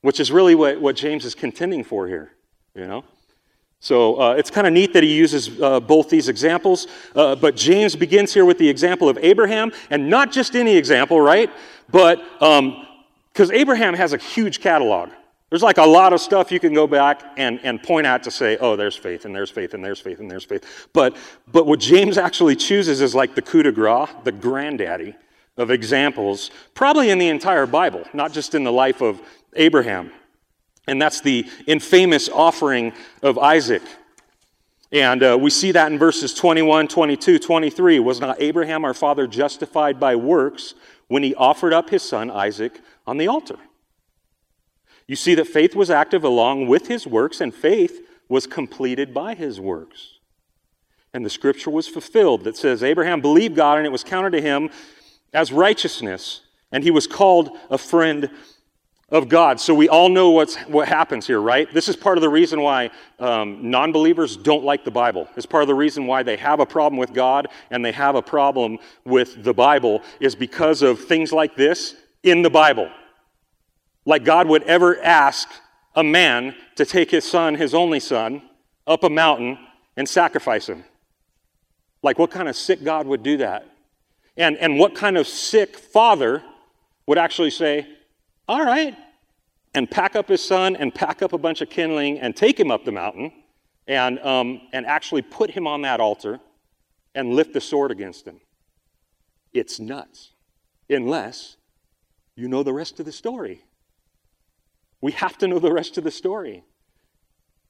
which 0.00 0.20
is 0.20 0.30
really 0.30 0.54
what, 0.54 0.80
what 0.80 0.96
James 0.96 1.24
is 1.24 1.34
contending 1.34 1.84
for 1.84 2.06
here, 2.06 2.32
you 2.74 2.86
know? 2.86 3.04
So 3.80 4.20
uh, 4.20 4.34
it's 4.34 4.50
kind 4.50 4.66
of 4.66 4.72
neat 4.72 4.92
that 4.92 5.02
he 5.02 5.12
uses 5.12 5.60
uh, 5.60 5.80
both 5.80 6.08
these 6.08 6.28
examples, 6.28 6.86
uh, 7.16 7.34
but 7.34 7.56
James 7.56 7.96
begins 7.96 8.32
here 8.32 8.44
with 8.44 8.58
the 8.58 8.68
example 8.68 9.08
of 9.08 9.18
Abraham, 9.18 9.72
and 9.90 10.08
not 10.08 10.30
just 10.30 10.54
any 10.54 10.76
example, 10.76 11.20
right? 11.20 11.50
But 11.90 12.22
um, 12.40 12.86
because 13.32 13.50
Abraham 13.50 13.94
has 13.94 14.12
a 14.12 14.18
huge 14.18 14.60
catalog. 14.60 15.10
There's 15.52 15.62
like 15.62 15.78
a 15.78 15.84
lot 15.84 16.12
of 16.14 16.20
stuff 16.20 16.50
you 16.50 16.58
can 16.58 16.72
go 16.72 16.86
back 16.86 17.22
and, 17.36 17.60
and 17.62 17.82
point 17.82 18.06
out 18.06 18.22
to 18.22 18.30
say, 18.30 18.56
oh, 18.58 18.74
there's 18.74 18.96
faith, 18.96 19.26
and 19.26 19.34
there's 19.34 19.50
faith, 19.50 19.74
and 19.74 19.84
there's 19.84 20.00
faith, 20.00 20.18
and 20.18 20.30
there's 20.30 20.44
faith. 20.44 20.88
But, 20.94 21.16
but 21.50 21.66
what 21.66 21.78
James 21.78 22.16
actually 22.16 22.56
chooses 22.56 23.02
is 23.02 23.14
like 23.14 23.34
the 23.34 23.42
coup 23.42 23.62
de 23.62 23.70
grace, 23.70 24.08
the 24.24 24.32
granddaddy 24.32 25.14
of 25.58 25.70
examples, 25.70 26.50
probably 26.72 27.10
in 27.10 27.18
the 27.18 27.28
entire 27.28 27.66
Bible, 27.66 28.04
not 28.14 28.32
just 28.32 28.54
in 28.54 28.64
the 28.64 28.72
life 28.72 29.02
of 29.02 29.20
Abraham. 29.54 30.10
And 30.88 31.00
that's 31.00 31.20
the 31.20 31.46
infamous 31.66 32.28
offering 32.30 32.92
of 33.22 33.38
Isaac. 33.38 33.82
And 34.90 35.22
uh, 35.22 35.38
we 35.40 35.50
see 35.50 35.72
that 35.72 35.92
in 35.92 35.98
verses 35.98 36.34
21, 36.34 36.88
22, 36.88 37.38
23. 37.38 37.98
Was 38.00 38.20
not 38.20 38.40
Abraham 38.40 38.84
our 38.84 38.94
father 38.94 39.26
justified 39.26 40.00
by 40.00 40.16
works 40.16 40.74
when 41.08 41.22
he 41.22 41.34
offered 41.34 41.72
up 41.72 41.90
his 41.90 42.02
son 42.02 42.30
Isaac 42.30 42.80
on 43.06 43.18
the 43.18 43.28
altar. 43.28 43.58
You 45.06 45.16
see 45.16 45.34
that 45.34 45.46
faith 45.46 45.74
was 45.74 45.90
active 45.90 46.24
along 46.24 46.68
with 46.68 46.86
his 46.86 47.06
works, 47.06 47.40
and 47.40 47.54
faith 47.54 48.00
was 48.28 48.46
completed 48.46 49.12
by 49.12 49.34
his 49.34 49.60
works. 49.60 50.18
And 51.12 51.24
the 51.24 51.30
scripture 51.30 51.70
was 51.70 51.88
fulfilled 51.88 52.44
that 52.44 52.56
says, 52.56 52.82
Abraham 52.82 53.20
believed 53.20 53.56
God, 53.56 53.78
and 53.78 53.86
it 53.86 53.92
was 53.92 54.04
counted 54.04 54.30
to 54.30 54.40
him 54.40 54.70
as 55.34 55.52
righteousness, 55.52 56.42
and 56.70 56.82
he 56.82 56.90
was 56.90 57.06
called 57.06 57.50
a 57.70 57.78
friend 57.78 58.30
of 59.10 59.28
God. 59.28 59.60
So 59.60 59.74
we 59.74 59.90
all 59.90 60.08
know 60.08 60.30
what's, 60.30 60.56
what 60.62 60.88
happens 60.88 61.26
here, 61.26 61.40
right? 61.40 61.72
This 61.74 61.88
is 61.88 61.96
part 61.96 62.16
of 62.16 62.22
the 62.22 62.30
reason 62.30 62.62
why 62.62 62.90
um, 63.18 63.70
non 63.70 63.92
believers 63.92 64.38
don't 64.38 64.64
like 64.64 64.84
the 64.84 64.90
Bible. 64.90 65.28
It's 65.36 65.44
part 65.44 65.62
of 65.62 65.68
the 65.68 65.74
reason 65.74 66.06
why 66.06 66.22
they 66.22 66.38
have 66.38 66.60
a 66.60 66.66
problem 66.66 66.98
with 66.98 67.12
God 67.12 67.48
and 67.70 67.84
they 67.84 67.92
have 67.92 68.14
a 68.14 68.22
problem 68.22 68.78
with 69.04 69.44
the 69.44 69.52
Bible, 69.52 70.00
is 70.18 70.34
because 70.34 70.80
of 70.80 70.98
things 70.98 71.30
like 71.30 71.54
this 71.54 71.94
in 72.22 72.42
the 72.42 72.50
Bible. 72.50 72.90
Like 74.04 74.24
God 74.24 74.48
would 74.48 74.62
ever 74.64 75.00
ask 75.02 75.48
a 75.94 76.02
man 76.02 76.54
to 76.76 76.84
take 76.84 77.10
his 77.10 77.24
son, 77.24 77.54
his 77.54 77.74
only 77.74 78.00
son, 78.00 78.42
up 78.86 79.04
a 79.04 79.10
mountain 79.10 79.58
and 79.96 80.08
sacrifice 80.08 80.68
him. 80.68 80.84
Like, 82.02 82.18
what 82.18 82.30
kind 82.30 82.48
of 82.48 82.56
sick 82.56 82.82
God 82.82 83.06
would 83.06 83.22
do 83.22 83.36
that? 83.38 83.66
And, 84.36 84.56
and 84.56 84.78
what 84.78 84.94
kind 84.94 85.16
of 85.16 85.26
sick 85.26 85.76
father 85.76 86.42
would 87.06 87.18
actually 87.18 87.50
say, 87.50 87.86
All 88.48 88.64
right, 88.64 88.96
and 89.74 89.90
pack 89.90 90.16
up 90.16 90.28
his 90.28 90.44
son 90.44 90.74
and 90.76 90.94
pack 90.94 91.22
up 91.22 91.32
a 91.32 91.38
bunch 91.38 91.60
of 91.60 91.70
kindling 91.70 92.18
and 92.18 92.34
take 92.34 92.58
him 92.58 92.70
up 92.70 92.84
the 92.84 92.92
mountain 92.92 93.32
and, 93.86 94.18
um, 94.20 94.62
and 94.72 94.86
actually 94.86 95.22
put 95.22 95.50
him 95.50 95.66
on 95.66 95.82
that 95.82 96.00
altar 96.00 96.40
and 97.14 97.34
lift 97.34 97.52
the 97.52 97.60
sword 97.60 97.90
against 97.90 98.26
him? 98.26 98.40
It's 99.52 99.78
nuts. 99.78 100.32
Unless 100.88 101.56
you 102.34 102.48
know 102.48 102.62
the 102.62 102.72
rest 102.72 102.98
of 103.00 103.06
the 103.06 103.12
story. 103.12 103.64
We 105.00 105.12
have 105.12 105.36
to 105.38 105.48
know 105.48 105.58
the 105.58 105.72
rest 105.72 105.98
of 105.98 106.04
the 106.04 106.10
story, 106.10 106.64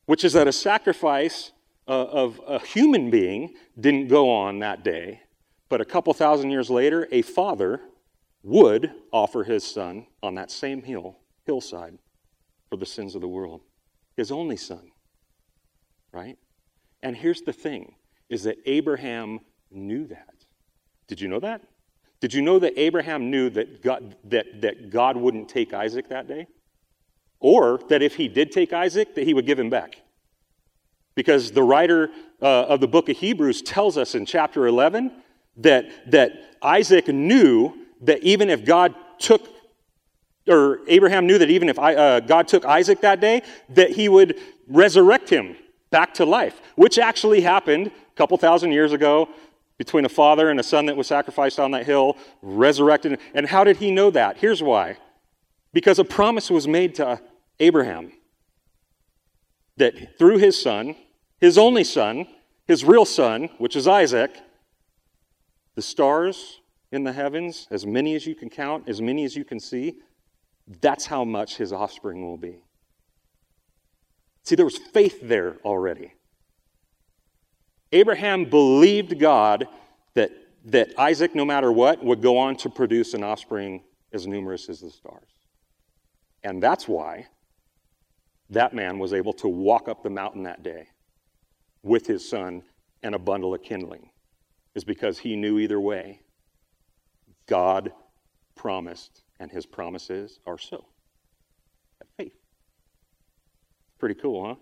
which 0.07 0.25
is 0.25 0.35
that 0.35 0.49
a 0.49 0.53
sacrifice 0.53 1.53
uh, 1.89 1.91
of 1.91 2.41
a 2.47 2.59
human 2.59 3.11
being 3.11 3.55
didn't 3.79 4.09
go 4.09 4.31
on 4.31 4.61
that 4.61 4.85
day, 4.85 5.23
but 5.69 5.81
a 5.81 5.85
couple 5.85 6.13
thousand 6.15 6.51
years 6.51 6.71
later, 6.71 7.09
a 7.11 7.23
father 7.23 7.81
would 8.43 8.93
offer 9.13 9.45
his 9.45 9.65
son 9.65 10.07
on 10.23 10.35
that 10.35 10.51
same 10.51 10.83
hill, 10.83 11.19
hillside 11.45 11.99
for 12.69 12.77
the 12.77 12.87
sins 12.87 13.15
of 13.15 13.21
the 13.21 13.29
world. 13.29 13.63
His 14.17 14.31
only 14.31 14.57
son. 14.57 14.91
Right? 16.13 16.39
And 17.03 17.17
here's 17.17 17.43
the 17.43 17.53
thing 17.53 17.95
is 18.29 18.45
that 18.45 18.59
Abraham 18.67 19.41
knew 19.71 20.07
that. 20.07 20.45
Did 21.07 21.21
you 21.21 21.29
know 21.29 21.41
that? 21.41 21.63
Did 22.23 22.33
you 22.33 22.41
know 22.41 22.61
that 22.61 22.79
Abraham 22.81 23.33
knew 23.33 23.51
that 23.51 23.83
God, 23.83 24.15
that, 24.27 24.63
that 24.63 24.91
God 24.91 25.17
wouldn't 25.17 25.49
take 25.49 25.75
Isaac 25.75 26.09
that 26.11 26.29
day? 26.29 26.47
Or 27.41 27.81
that 27.89 28.01
if 28.01 28.15
he 28.15 28.29
did 28.29 28.53
take 28.53 28.73
Isaac, 28.73 29.17
that 29.17 29.25
he 29.25 29.35
would 29.35 29.45
give 29.45 29.59
him 29.59 29.69
back? 29.69 29.97
Because 31.17 31.51
the 31.51 31.65
writer 31.65 32.11
uh, 32.41 32.67
of 32.67 32.79
the 32.79 32.87
book 32.87 33.09
of 33.09 33.17
Hebrews 33.17 33.61
tells 33.63 33.99
us 33.99 34.15
in 34.15 34.25
chapter 34.25 34.69
11 34.69 35.11
that, 35.57 36.13
that 36.13 36.57
Isaac 36.63 37.09
knew 37.09 37.75
that 38.03 38.23
even 38.23 38.51
if 38.51 38.65
God 38.65 38.95
took, 39.19 39.49
or 40.47 40.79
Abraham 40.87 41.27
knew 41.27 41.39
that 41.39 41.51
even 41.51 41.69
if 41.69 41.77
I, 41.77 41.97
uh, 41.97 42.21
God 42.21 42.47
took 42.47 42.65
Isaac 42.65 43.01
that 43.01 43.21
day, 43.21 43.43
that 43.71 43.91
he 43.91 44.09
would 44.09 44.39
resurrect 44.69 45.29
him 45.29 45.57
back 45.91 46.15
to 46.15 46.25
life, 46.25 46.63
which 46.77 46.99
actually 46.99 47.41
happened 47.41 47.89
a 47.89 48.15
couple 48.15 48.37
thousand 48.37 48.71
years 48.71 48.93
ago 48.93 49.29
between 49.79 50.05
a 50.05 50.09
father 50.09 50.51
and 50.51 50.61
a 50.61 50.63
son 50.63 50.87
that 50.87 50.97
was 50.97 51.07
sacrificed 51.07 51.59
on 51.59 51.71
that 51.73 51.87
hill, 51.87 52.17
resurrected. 52.41 53.19
And 53.35 53.47
how 53.47 53.65
did 53.65 53.79
he 53.79 53.91
know 53.91 54.11
that? 54.11 54.37
Here's 54.39 54.63
why 54.63 54.99
because 55.73 55.99
a 55.99 56.05
promise 56.05 56.51
was 56.51 56.69
made 56.69 56.95
to 56.97 57.21
Abraham 57.59 58.13
that 59.79 60.19
through 60.19 60.39
his 60.39 60.61
son, 60.61 60.95
his 61.41 61.57
only 61.57 61.85
son, 61.85 62.27
his 62.67 62.85
real 62.85 63.05
son, 63.05 63.49
which 63.59 63.75
is 63.75 63.89
Isaac, 63.89 64.31
the 65.75 65.83
stars 65.83 66.61
in 66.91 67.05
the 67.05 67.13
heavens, 67.13 67.67
as 67.71 67.87
many 67.87 68.15
as 68.15 68.27
you 68.27 68.35
can 68.35 68.51
count, 68.51 68.89
as 68.89 69.01
many 69.01 69.25
as 69.25 69.35
you 69.35 69.45
can 69.45 69.59
see, 69.59 69.97
that's 70.81 71.07
how 71.07 71.25
much 71.25 71.57
his 71.57 71.73
offspring 71.73 72.23
will 72.23 72.37
be. 72.37 72.59
See, 74.45 74.55
there 74.55 74.67
was 74.67 74.77
faith 74.77 75.21
there 75.23 75.57
already. 75.65 76.13
Abraham 77.93 78.45
believed 78.47 79.19
God 79.19 79.69
that, 80.15 80.31
that 80.67 80.99
Isaac, 80.99 81.35
no 81.35 81.45
matter 81.45 81.71
what, 81.71 82.03
would 82.03 82.23
go 82.23 82.39
on 82.39 82.57
to 82.57 82.71
produce 82.71 83.15
an 83.15 83.23
offspring 83.23 83.85
as 84.13 84.27
numerous 84.27 84.69
as 84.69 84.81
the 84.81 84.91
stars. 84.91 85.29
And 86.43 86.63
that's 86.63 86.89
why 86.89 87.27
that 88.51 88.75
man 88.75 88.99
was 88.99 89.13
able 89.13 89.33
to 89.35 89.49
walk 89.49 89.89
up 89.89 90.03
the 90.03 90.11
mountain 90.11 90.43
that 90.45 90.63
day 90.63 90.89
with 91.83 92.07
his 92.07 92.29
son 92.29 92.63
and 93.03 93.15
a 93.15 93.19
bundle 93.19 93.55
of 93.55 93.63
kindling, 93.63 94.11
is 94.75 94.85
because 94.85 95.19
he 95.19 95.37
knew 95.37 95.59
either 95.59 95.81
way 95.81 96.21
God 97.47 97.93
promised, 98.55 99.23
and 99.41 99.51
his 99.51 99.67
promises 99.67 100.39
are 100.47 100.59
so. 100.59 100.85
Faith. 102.17 102.35
Pretty 103.99 104.15
cool, 104.15 104.59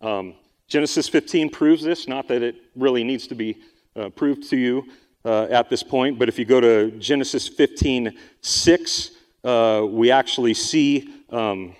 huh? 0.00 0.08
Um, 0.08 0.34
Genesis 0.68 1.08
15 1.08 1.50
proves 1.50 1.82
this, 1.82 2.06
not 2.06 2.28
that 2.28 2.42
it 2.42 2.56
really 2.76 3.02
needs 3.02 3.26
to 3.26 3.34
be 3.34 3.56
uh, 3.96 4.10
proved 4.10 4.48
to 4.50 4.56
you 4.56 4.84
uh, 5.24 5.44
at 5.50 5.68
this 5.68 5.82
point, 5.82 6.18
but 6.18 6.28
if 6.28 6.38
you 6.38 6.44
go 6.44 6.60
to 6.60 6.90
Genesis 6.92 7.48
15 7.48 8.16
6, 8.40 9.10
uh, 9.44 9.86
we 9.88 10.10
actually 10.10 10.54
see. 10.54 11.12
Um, 11.30 11.74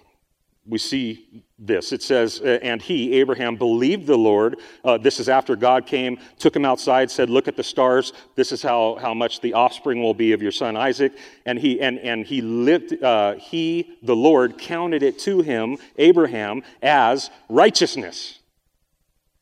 we 0.67 0.77
see 0.77 1.43
this. 1.59 1.93
It 1.93 2.03
says, 2.03 2.41
and 2.41 2.81
he, 2.81 3.15
Abraham, 3.15 3.57
believed 3.57 4.07
the 4.07 4.19
Lord. 4.19 4.59
Uh, 4.85 4.99
this 4.99 5.19
is 5.19 5.29
after 5.29 5.57
God 5.57 5.87
came, 5.87 6.19
took 6.39 6.55
him 6.55 6.65
outside, 6.67 7.11
said, 7.11 7.31
Look 7.31 7.49
at 7.49 7.57
the 7.57 7.65
stars. 7.65 8.13
This 8.37 8.53
is 8.53 8.63
how, 8.63 8.99
how 9.01 9.15
much 9.15 9.41
the 9.41 9.55
offspring 9.55 10.03
will 10.03 10.15
be 10.15 10.33
of 10.33 10.43
your 10.43 10.53
son 10.53 10.77
Isaac. 10.77 11.13
And 11.47 11.59
he, 11.59 11.81
and, 11.81 11.99
and 12.01 12.27
he 12.27 12.43
lived, 12.43 13.03
uh, 13.03 13.37
he, 13.37 13.97
the 14.03 14.15
Lord, 14.15 14.59
counted 14.59 15.03
it 15.03 15.19
to 15.21 15.41
him, 15.41 15.79
Abraham, 15.97 16.63
as 16.83 17.31
righteousness. 17.49 18.38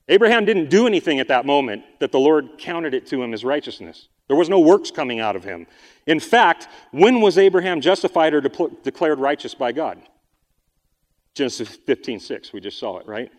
Abraham 0.09 0.45
didn't 0.45 0.71
do 0.71 0.87
anything 0.87 1.19
at 1.19 1.29
that 1.29 1.47
moment 1.47 1.85
that 1.99 2.13
the 2.13 2.21
Lord 2.21 2.59
counted 2.59 2.95
it 2.95 3.07
to 3.09 3.23
him 3.23 3.35
as 3.35 3.45
righteousness. 3.45 4.09
There 4.29 4.37
was 4.37 4.49
no 4.49 4.61
works 4.61 4.91
coming 4.91 5.21
out 5.21 5.37
of 5.37 5.45
him. 5.45 5.67
In 6.07 6.21
fact, 6.21 6.69
when 6.93 7.21
was 7.21 7.39
Abraham 7.39 7.81
justified 7.81 8.35
or 8.35 8.41
de- 8.41 8.69
declared 8.83 9.19
righteous 9.19 9.55
by 9.55 9.73
God? 9.73 10.01
Genesis 11.35 11.69
15, 11.69 12.21
6. 12.21 12.53
We 12.53 12.61
just 12.61 12.79
saw 12.79 12.99
it, 12.99 13.07
right? 13.07 13.31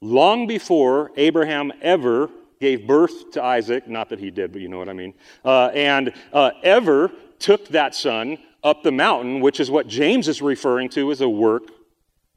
Long 0.00 0.46
before 0.46 1.12
Abraham 1.16 1.72
ever 1.80 2.30
gave 2.60 2.86
birth 2.86 3.30
to 3.32 3.42
Isaac, 3.42 3.88
not 3.88 4.08
that 4.08 4.18
he 4.18 4.30
did, 4.30 4.52
but 4.52 4.60
you 4.60 4.68
know 4.68 4.78
what 4.78 4.88
I 4.88 4.92
mean, 4.92 5.14
uh, 5.44 5.66
and 5.66 6.12
uh, 6.32 6.50
ever 6.62 7.12
took 7.38 7.68
that 7.68 7.94
son 7.94 8.38
up 8.64 8.82
the 8.82 8.90
mountain, 8.90 9.40
which 9.40 9.60
is 9.60 9.70
what 9.70 9.86
James 9.86 10.26
is 10.26 10.42
referring 10.42 10.88
to 10.90 11.10
as 11.12 11.20
a 11.20 11.28
work 11.28 11.70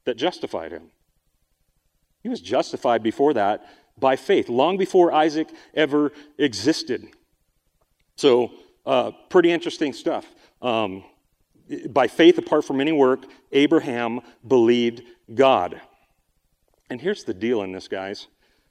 that 0.04 0.16
justified 0.16 0.70
him. 0.70 0.91
He 2.22 2.28
was 2.28 2.40
justified 2.40 3.02
before 3.02 3.34
that 3.34 3.66
by 3.98 4.16
faith, 4.16 4.48
long 4.48 4.76
before 4.76 5.12
Isaac 5.12 5.48
ever 5.74 6.12
existed. 6.38 7.08
So, 8.16 8.52
uh, 8.86 9.12
pretty 9.28 9.50
interesting 9.50 9.92
stuff. 9.92 10.26
Um, 10.60 11.04
by 11.88 12.08
faith, 12.08 12.38
apart 12.38 12.64
from 12.64 12.80
any 12.80 12.92
work, 12.92 13.24
Abraham 13.52 14.20
believed 14.46 15.02
God. 15.32 15.80
And 16.90 17.00
here's 17.00 17.24
the 17.24 17.34
deal 17.34 17.62
in 17.62 17.72
this, 17.72 17.88
guys. 17.88 18.26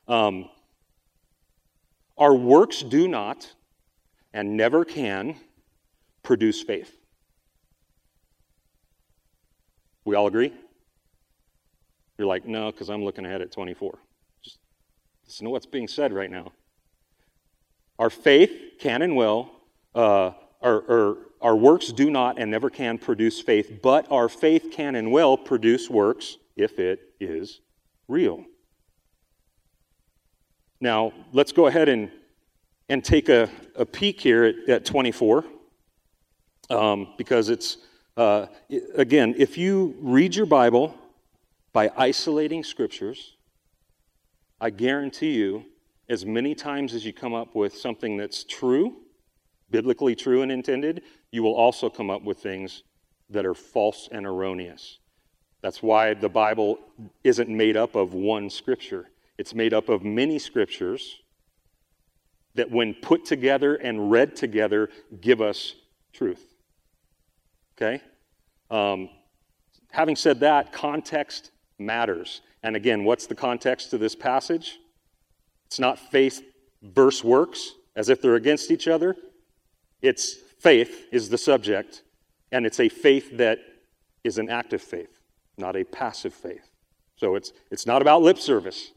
Um, 0.07 0.49
our 2.17 2.35
works 2.35 2.81
do 2.81 3.07
not 3.07 3.51
and 4.33 4.55
never 4.55 4.85
can 4.85 5.35
produce 6.23 6.61
faith. 6.61 6.95
We 10.05 10.15
all 10.15 10.27
agree? 10.27 10.53
You're 12.21 12.27
like, 12.27 12.45
no, 12.45 12.71
because 12.71 12.91
I'm 12.91 13.03
looking 13.03 13.25
ahead 13.25 13.41
at 13.41 13.51
24. 13.51 13.97
Just 14.43 14.59
listen 15.25 15.45
to 15.45 15.49
what's 15.49 15.65
being 15.65 15.87
said 15.87 16.13
right 16.13 16.29
now. 16.29 16.51
Our 17.97 18.11
faith 18.11 18.51
can 18.79 19.01
and 19.01 19.15
will, 19.15 19.49
uh, 19.95 20.33
or 20.61 21.17
our 21.41 21.55
works 21.55 21.91
do 21.91 22.11
not 22.11 22.37
and 22.37 22.51
never 22.51 22.69
can 22.69 22.99
produce 22.99 23.41
faith, 23.41 23.79
but 23.81 24.05
our 24.11 24.29
faith 24.29 24.67
can 24.71 24.93
and 24.93 25.11
will 25.11 25.35
produce 25.35 25.89
works 25.89 26.37
if 26.55 26.77
it 26.77 26.99
is 27.19 27.59
real. 28.07 28.45
Now, 30.79 31.13
let's 31.33 31.51
go 31.51 31.65
ahead 31.65 31.89
and, 31.89 32.11
and 32.87 33.03
take 33.03 33.29
a, 33.29 33.49
a 33.75 33.83
peek 33.83 34.21
here 34.21 34.43
at, 34.43 34.69
at 34.69 34.85
24, 34.85 35.43
um, 36.69 37.15
because 37.17 37.49
it's, 37.49 37.77
uh, 38.15 38.45
again, 38.93 39.33
if 39.39 39.57
you 39.57 39.95
read 39.99 40.35
your 40.35 40.45
Bible 40.45 40.95
by 41.73 41.91
isolating 41.95 42.63
scriptures, 42.63 43.37
I 44.59 44.69
guarantee 44.69 45.33
you, 45.33 45.65
as 46.09 46.25
many 46.25 46.53
times 46.53 46.93
as 46.93 47.05
you 47.05 47.13
come 47.13 47.33
up 47.33 47.55
with 47.55 47.75
something 47.75 48.17
that's 48.17 48.43
true, 48.43 48.97
biblically 49.69 50.15
true 50.15 50.41
and 50.41 50.51
intended, 50.51 51.03
you 51.31 51.41
will 51.41 51.55
also 51.55 51.89
come 51.89 52.09
up 52.09 52.23
with 52.23 52.39
things 52.39 52.83
that 53.29 53.45
are 53.45 53.53
false 53.53 54.09
and 54.11 54.25
erroneous. 54.25 54.99
That's 55.61 55.81
why 55.81 56.13
the 56.13 56.27
Bible 56.27 56.79
isn't 57.23 57.49
made 57.49 57.77
up 57.77 57.95
of 57.95 58.13
one 58.13 58.49
scripture, 58.49 59.09
it's 59.37 59.53
made 59.53 59.73
up 59.73 59.89
of 59.89 60.03
many 60.03 60.37
scriptures 60.37 61.17
that, 62.55 62.69
when 62.69 62.93
put 62.93 63.23
together 63.23 63.75
and 63.75 64.11
read 64.11 64.35
together, 64.35 64.89
give 65.21 65.39
us 65.41 65.75
truth. 66.11 66.43
Okay? 67.77 68.01
Um, 68.69 69.09
having 69.89 70.17
said 70.17 70.41
that, 70.41 70.73
context 70.73 71.50
matters. 71.85 72.41
And 72.63 72.75
again, 72.75 73.03
what's 73.03 73.27
the 73.27 73.35
context 73.35 73.89
to 73.91 73.97
this 73.97 74.15
passage? 74.15 74.79
It's 75.65 75.79
not 75.79 75.97
faith 75.97 76.43
versus 76.81 77.23
works, 77.23 77.73
as 77.95 78.09
if 78.09 78.21
they're 78.21 78.35
against 78.35 78.71
each 78.71 78.87
other. 78.87 79.15
It's 80.01 80.35
faith 80.59 81.07
is 81.11 81.29
the 81.29 81.37
subject, 81.37 82.03
and 82.51 82.65
it's 82.65 82.79
a 82.79 82.89
faith 82.89 83.37
that 83.37 83.59
is 84.23 84.37
an 84.37 84.49
active 84.49 84.81
faith, 84.81 85.19
not 85.57 85.75
a 85.75 85.83
passive 85.83 86.33
faith. 86.33 86.69
So 87.15 87.35
it's, 87.35 87.53
it's 87.69 87.85
not 87.85 88.01
about 88.01 88.21
lip 88.21 88.37
service. 88.37 88.91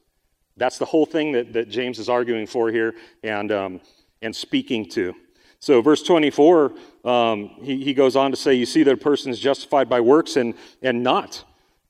That's 0.57 0.79
the 0.79 0.85
whole 0.85 1.07
thing 1.07 1.33
that, 1.33 1.53
that 1.53 1.69
James 1.69 1.99
is 1.99 2.09
arguing 2.09 2.47
for 2.47 2.71
here 2.71 2.95
and, 3.23 3.51
um, 3.51 3.81
and 4.23 4.35
speaking 4.35 4.89
to. 4.91 5.15
So, 5.59 5.81
verse 5.81 6.03
24, 6.03 6.75
um, 7.05 7.51
he, 7.63 7.83
he 7.83 7.95
goes 7.95 8.17
on 8.17 8.31
to 8.31 8.37
say, 8.37 8.55
You 8.55 8.67
see 8.67 8.83
that 8.83 8.93
a 8.93 8.99
person 8.99 9.31
is 9.31 9.41
justified 9.41 9.89
by 9.89 10.01
works 10.01 10.37
and, 10.37 10.55
and 10.83 11.03
not 11.03 11.43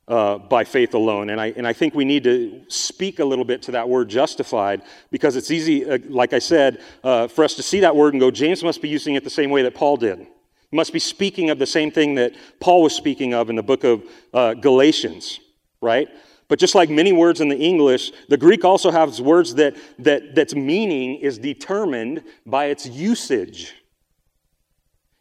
uh, 0.08 0.38
by 0.38 0.64
faith 0.64 0.94
alone. 0.94 1.30
And 1.30 1.40
I, 1.40 1.46
and 1.56 1.66
I 1.66 1.72
think 1.72 1.94
we 1.94 2.04
need 2.04 2.24
to 2.24 2.62
speak 2.68 3.18
a 3.18 3.24
little 3.24 3.44
bit 3.44 3.62
to 3.62 3.72
that 3.72 3.88
word 3.88 4.08
justified 4.08 4.82
because 5.10 5.36
it's 5.36 5.50
easy, 5.50 5.88
uh, 5.88 5.98
like 6.08 6.32
I 6.32 6.38
said, 6.38 6.82
uh, 7.02 7.28
for 7.28 7.44
us 7.44 7.54
to 7.54 7.62
see 7.62 7.80
that 7.80 7.96
word 7.96 8.14
and 8.14 8.20
go, 8.20 8.30
James 8.30 8.62
must 8.62 8.82
be 8.82 8.88
using 8.88 9.14
it 9.14 9.24
the 9.24 9.30
same 9.30 9.50
way 9.50 9.62
that 9.62 9.74
Paul 9.74 9.96
did. 9.96 10.18
He 10.18 10.76
must 10.76 10.92
be 10.92 10.98
speaking 10.98 11.50
of 11.50 11.58
the 11.58 11.66
same 11.66 11.90
thing 11.90 12.16
that 12.16 12.34
Paul 12.60 12.82
was 12.82 12.94
speaking 12.94 13.32
of 13.32 13.48
in 13.48 13.56
the 13.56 13.62
book 13.62 13.84
of 13.84 14.04
uh, 14.32 14.54
Galatians, 14.54 15.40
right? 15.80 16.08
But 16.48 16.58
just 16.58 16.74
like 16.74 16.90
many 16.90 17.12
words 17.12 17.40
in 17.40 17.48
the 17.48 17.56
English, 17.56 18.12
the 18.28 18.36
Greek 18.36 18.64
also 18.64 18.90
has 18.90 19.22
words 19.22 19.54
that, 19.54 19.76
that 20.00 20.34
that's 20.34 20.54
meaning 20.54 21.16
is 21.16 21.38
determined 21.38 22.22
by 22.44 22.66
its 22.66 22.86
usage. 22.86 23.74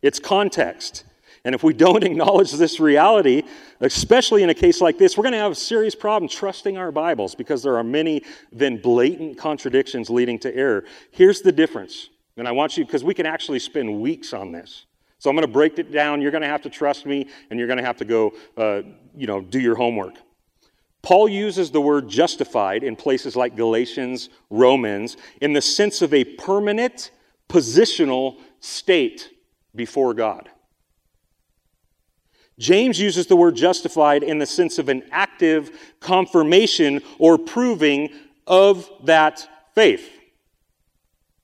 it's 0.02 0.20
context. 0.20 1.06
And 1.46 1.54
if 1.54 1.64
we 1.64 1.74
don't 1.74 2.04
acknowledge 2.04 2.52
this 2.52 2.80
reality, 2.80 3.44
especially 3.80 4.44
in 4.44 4.50
a 4.50 4.54
case 4.54 4.82
like 4.82 4.98
this, 4.98 5.18
we're 5.18 5.24
going 5.24 5.34
to 5.34 5.40
have 5.40 5.52
a 5.52 5.56
serious 5.56 5.96
problem 5.96 6.30
trusting 6.30 6.78
our 6.78 6.92
Bibles 6.92 7.36
because 7.36 7.64
there 7.64 7.78
are 7.78 7.84
many 7.84 8.24
then 8.52 8.78
blatant 8.78 9.38
contradictions 9.38 10.10
leading 10.10 10.40
to 10.40 10.56
error. 10.56 10.86
Here's 11.12 11.42
the 11.42 11.52
difference. 11.52 12.10
And 12.38 12.48
I 12.48 12.52
want 12.52 12.78
you, 12.78 12.86
because 12.86 13.04
we 13.04 13.14
can 13.14 13.26
actually 13.26 13.60
spend 13.60 14.02
weeks 14.02 14.34
on 14.34 14.52
this. 14.52 14.86
So 15.20 15.30
I'm 15.30 15.36
going 15.36 15.48
to 15.48 15.54
break 15.54 15.78
it 15.80 15.92
down. 15.92 16.22
You're 16.22 16.32
going 16.32 16.42
to 16.42 16.48
have 16.48 16.64
to 16.64 16.70
trust 16.70 17.06
me, 17.06 17.28
and 17.50 17.60
you're 17.60 17.68
going 17.68 17.78
to 17.78 17.86
have 17.86 17.98
to 17.98 18.06
go, 18.06 18.34
uh, 18.58 18.82
you 19.16 19.28
know, 19.28 19.40
do 19.40 19.60
your 19.60 19.76
homework. 19.76 20.16
Paul 21.04 21.30
uses 21.30 21.70
the 21.70 21.82
word 21.82 22.08
justified 22.08 22.84
in 22.84 22.96
places 22.96 23.36
like 23.36 23.56
Galatians, 23.56 24.30
Romans, 24.50 25.18
in 25.42 25.54
the 25.54 25.62
sense 25.62 26.02
of 26.02 26.14
a 26.14 26.24
permanent, 26.24 27.12
positional 27.50 28.40
state 28.62 29.30
before 29.76 30.14
God. 30.14 30.50
James 32.64 32.98
uses 32.98 33.28
the 33.28 33.36
word 33.36 33.56
justified 33.56 34.24
in 34.24 34.38
the 34.38 34.46
sense 34.46 34.80
of 34.80 34.88
an 34.88 35.04
active 35.12 35.94
confirmation 36.00 37.02
or 37.20 37.38
proving 37.38 38.10
of 38.48 38.90
that 39.04 39.46
faith. 39.76 40.10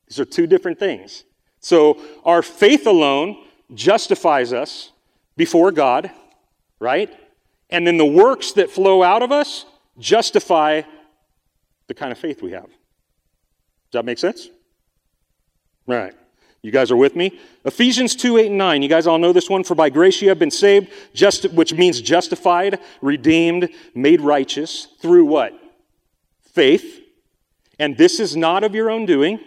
These 0.08 0.22
are 0.22 0.26
two 0.26 0.48
different 0.48 0.80
things. 0.80 1.26
So, 1.60 2.00
our 2.24 2.42
faith 2.42 2.88
alone 2.88 3.36
justifies 3.74 4.54
us 4.54 4.94
before 5.36 5.74
God, 5.74 6.10
right? 6.80 7.14
And 7.70 7.86
then 7.86 7.98
the 7.98 8.06
works 8.06 8.54
that 8.54 8.72
flow 8.72 9.04
out 9.04 9.22
of 9.22 9.34
us 9.34 9.66
justify 9.98 10.84
the 11.88 11.94
kind 11.96 12.14
of 12.14 12.18
faith 12.18 12.42
we 12.42 12.52
have. 12.52 12.68
Does 12.68 13.92
that 13.92 14.06
make 14.06 14.20
sense? 14.20 14.48
Right. 15.86 16.14
You 16.62 16.72
guys 16.72 16.92
are 16.92 16.98
with 16.98 17.16
me? 17.16 17.40
Ephesians 17.64 18.16
2 18.16 18.38
8 18.38 18.48
and 18.48 18.58
9. 18.58 18.82
You 18.82 18.90
guys 18.90 19.08
all 19.08 19.18
know 19.18 19.32
this 19.32 19.50
one. 19.50 19.64
For 19.64 19.76
by 19.76 19.90
grace 19.90 20.22
you 20.22 20.30
have 20.30 20.40
been 20.40 20.52
saved, 20.52 20.92
just, 21.14 21.46
which 21.54 21.74
means 21.74 22.02
justified, 22.02 22.80
redeemed, 23.02 23.70
made 23.96 24.20
righteous 24.22 24.88
through 25.02 25.26
what? 25.26 25.54
Faith. 26.42 27.02
And 27.80 27.98
this 27.98 28.20
is 28.20 28.36
not 28.36 28.64
of 28.66 28.76
your 28.76 28.90
own 28.90 29.06
doing. 29.06 29.40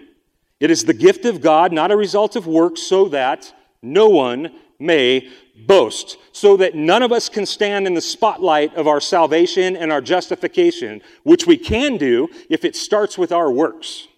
It 0.59 0.71
is 0.71 0.85
the 0.85 0.95
gift 0.95 1.27
of 1.27 1.41
God, 1.41 1.73
not 1.73 1.91
a 1.91 1.97
result 1.97 2.35
of 2.35 2.47
works, 2.47 2.83
so 2.83 3.09
that 3.09 3.53
no 3.83 4.09
one 4.09 4.55
may 4.79 5.29
boast, 5.67 6.17
so 6.33 6.57
that 6.57 6.75
none 6.75 7.03
of 7.03 7.13
us 7.13 7.29
can 7.29 7.45
stand 7.45 7.87
in 7.87 7.95
the 7.95 8.01
spotlight 8.01 8.75
of 8.75 8.87
our 8.87 9.01
salvation 9.01 9.77
and 9.77 9.93
our 9.93 10.01
justification, 10.01 11.03
which 11.25 11.47
we 11.47 11.59
can 11.59 11.99
do 11.99 12.29
if 12.49 12.65
it 12.65 12.75
starts 12.75 13.19
with 13.19 13.33
our 13.33 13.51
works, 13.51 14.09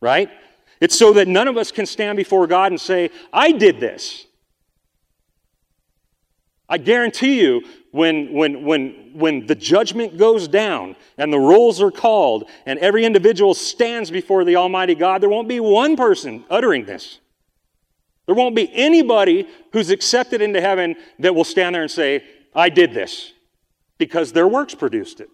right? 0.00 0.30
It's 0.80 0.98
so 0.98 1.12
that 1.14 1.28
none 1.28 1.48
of 1.48 1.56
us 1.56 1.72
can 1.72 1.86
stand 1.86 2.16
before 2.16 2.46
God 2.46 2.72
and 2.72 2.80
say, 2.80 3.10
I 3.32 3.52
did 3.52 3.80
this. 3.80 4.26
I 6.68 6.78
guarantee 6.78 7.40
you, 7.40 7.62
when, 7.92 8.32
when, 8.32 8.64
when, 8.64 9.10
when 9.14 9.46
the 9.46 9.54
judgment 9.54 10.18
goes 10.18 10.48
down 10.48 10.96
and 11.16 11.32
the 11.32 11.38
rolls 11.38 11.80
are 11.80 11.90
called 11.90 12.50
and 12.66 12.78
every 12.80 13.04
individual 13.04 13.54
stands 13.54 14.10
before 14.10 14.44
the 14.44 14.56
Almighty 14.56 14.94
God, 14.94 15.22
there 15.22 15.30
won't 15.30 15.48
be 15.48 15.60
one 15.60 15.96
person 15.96 16.44
uttering 16.50 16.84
this. 16.84 17.20
There 18.26 18.34
won't 18.34 18.56
be 18.56 18.70
anybody 18.74 19.48
who's 19.72 19.90
accepted 19.90 20.42
into 20.42 20.60
heaven 20.60 20.96
that 21.20 21.34
will 21.34 21.44
stand 21.44 21.74
there 21.74 21.82
and 21.82 21.90
say, 21.90 22.24
I 22.54 22.68
did 22.68 22.92
this, 22.92 23.32
because 23.98 24.32
their 24.32 24.48
works 24.48 24.74
produced 24.74 25.20
it, 25.20 25.30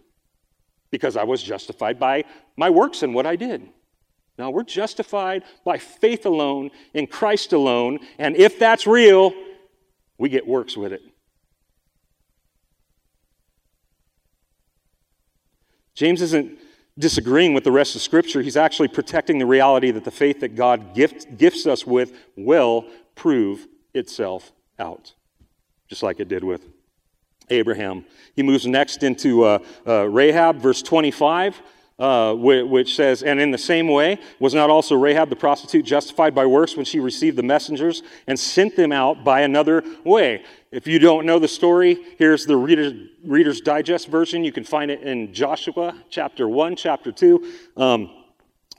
because 0.91 1.17
I 1.17 1.23
was 1.23 1.41
justified 1.41 1.99
by 1.99 2.25
my 2.55 2.69
works 2.69 3.01
and 3.01 3.13
what 3.15 3.25
I 3.25 3.35
did. 3.35 3.67
Now, 4.37 4.49
we're 4.49 4.63
justified 4.63 5.43
by 5.63 5.77
faith 5.77 6.25
alone, 6.25 6.71
in 6.93 7.07
Christ 7.07 7.53
alone, 7.53 7.99
and 8.17 8.35
if 8.35 8.57
that's 8.57 8.87
real, 8.87 9.33
we 10.17 10.29
get 10.29 10.47
works 10.47 10.75
with 10.75 10.91
it. 10.91 11.01
James 15.93 16.21
isn't 16.23 16.57
disagreeing 16.97 17.53
with 17.53 17.63
the 17.63 17.71
rest 17.71 17.95
of 17.95 18.01
Scripture. 18.01 18.41
He's 18.41 18.57
actually 18.57 18.87
protecting 18.87 19.37
the 19.37 19.45
reality 19.45 19.91
that 19.91 20.03
the 20.03 20.11
faith 20.11 20.39
that 20.39 20.55
God 20.55 20.95
gift, 20.95 21.37
gifts 21.37 21.67
us 21.67 21.85
with 21.85 22.13
will 22.35 22.85
prove 23.15 23.67
itself 23.93 24.51
out, 24.79 25.13
just 25.87 26.01
like 26.01 26.19
it 26.19 26.27
did 26.27 26.43
with 26.43 26.67
Abraham. 27.49 28.05
He 28.35 28.41
moves 28.41 28.65
next 28.65 29.03
into 29.03 29.43
uh, 29.43 29.59
uh, 29.85 30.09
Rahab, 30.09 30.57
verse 30.57 30.81
25 30.81 31.61
uh, 32.03 32.33
which 32.33 32.97
says, 32.97 33.23
And 33.23 33.39
in 33.39 33.51
the 33.51 33.57
same 33.57 33.87
way, 33.87 34.19
was 34.37 34.53
not 34.53 34.69
also 34.69 34.93
Rahab 34.93 35.29
the 35.29 35.37
prostitute 35.37 35.85
justified 35.85 36.35
by 36.35 36.45
works 36.45 36.75
when 36.75 36.83
she 36.83 36.99
received 36.99 37.37
the 37.37 37.43
messengers 37.43 38.03
and 38.27 38.37
sent 38.37 38.75
them 38.75 38.91
out 38.91 39.23
by 39.23 39.41
another 39.41 39.81
way? 40.03 40.43
If 40.69 40.85
you 40.85 40.99
don't 40.99 41.25
know 41.25 41.39
the 41.39 41.47
story, 41.47 41.97
here's 42.17 42.45
the 42.45 42.57
Reader, 42.57 43.07
Reader's 43.23 43.61
Digest 43.61 44.09
version. 44.09 44.43
You 44.43 44.51
can 44.51 44.65
find 44.65 44.91
it 44.91 45.01
in 45.01 45.33
Joshua 45.33 45.95
chapter 46.09 46.49
1, 46.49 46.75
chapter 46.75 47.09
2. 47.13 47.53
Um, 47.77 48.22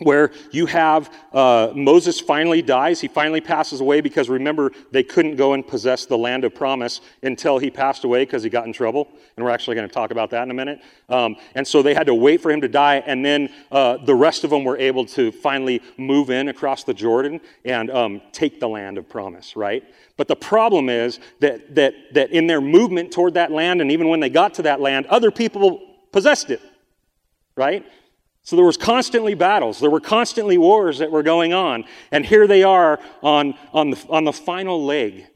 where 0.04 0.30
you 0.50 0.66
have 0.66 1.12
uh, 1.32 1.72
Moses 1.74 2.20
finally 2.20 2.62
dies. 2.62 3.00
He 3.00 3.08
finally 3.08 3.40
passes 3.40 3.80
away 3.80 4.00
because 4.00 4.28
remember, 4.28 4.70
they 4.92 5.02
couldn't 5.02 5.36
go 5.36 5.54
and 5.54 5.66
possess 5.66 6.06
the 6.06 6.18
land 6.18 6.44
of 6.44 6.54
promise 6.54 7.00
until 7.22 7.58
he 7.58 7.70
passed 7.70 8.04
away 8.04 8.24
because 8.24 8.42
he 8.42 8.50
got 8.50 8.66
in 8.66 8.72
trouble. 8.72 9.08
And 9.36 9.44
we're 9.44 9.50
actually 9.50 9.74
going 9.74 9.88
to 9.88 9.94
talk 9.94 10.10
about 10.10 10.30
that 10.30 10.42
in 10.44 10.50
a 10.50 10.54
minute. 10.54 10.80
Um, 11.08 11.36
and 11.54 11.66
so 11.66 11.82
they 11.82 11.94
had 11.94 12.06
to 12.06 12.14
wait 12.14 12.40
for 12.40 12.50
him 12.50 12.60
to 12.60 12.68
die, 12.68 13.02
and 13.06 13.24
then 13.24 13.50
uh, 13.72 13.98
the 13.98 14.14
rest 14.14 14.44
of 14.44 14.50
them 14.50 14.64
were 14.64 14.78
able 14.78 15.04
to 15.06 15.32
finally 15.32 15.82
move 15.96 16.30
in 16.30 16.48
across 16.48 16.84
the 16.84 16.94
Jordan 16.94 17.40
and 17.64 17.90
um, 17.90 18.22
take 18.32 18.60
the 18.60 18.68
land 18.68 18.98
of 18.98 19.08
promise, 19.08 19.56
right? 19.56 19.84
But 20.16 20.28
the 20.28 20.36
problem 20.36 20.88
is 20.88 21.18
that, 21.40 21.74
that, 21.74 21.94
that 22.14 22.30
in 22.30 22.46
their 22.46 22.60
movement 22.60 23.12
toward 23.12 23.34
that 23.34 23.50
land, 23.50 23.80
and 23.80 23.90
even 23.90 24.08
when 24.08 24.20
they 24.20 24.30
got 24.30 24.54
to 24.54 24.62
that 24.62 24.80
land, 24.80 25.06
other 25.06 25.30
people 25.30 25.80
possessed 26.12 26.50
it, 26.50 26.60
right? 27.56 27.84
So 28.44 28.56
there 28.56 28.64
was 28.64 28.76
constantly 28.76 29.34
battles. 29.34 29.80
There 29.80 29.90
were 29.90 30.00
constantly 30.00 30.58
wars 30.58 30.98
that 30.98 31.10
were 31.10 31.22
going 31.22 31.54
on. 31.54 31.84
And 32.12 32.26
here 32.26 32.46
they 32.46 32.62
are 32.62 33.00
on, 33.22 33.54
on, 33.72 33.90
the, 33.90 34.06
on 34.10 34.24
the 34.24 34.34
final 34.34 34.84
leg 34.84 35.26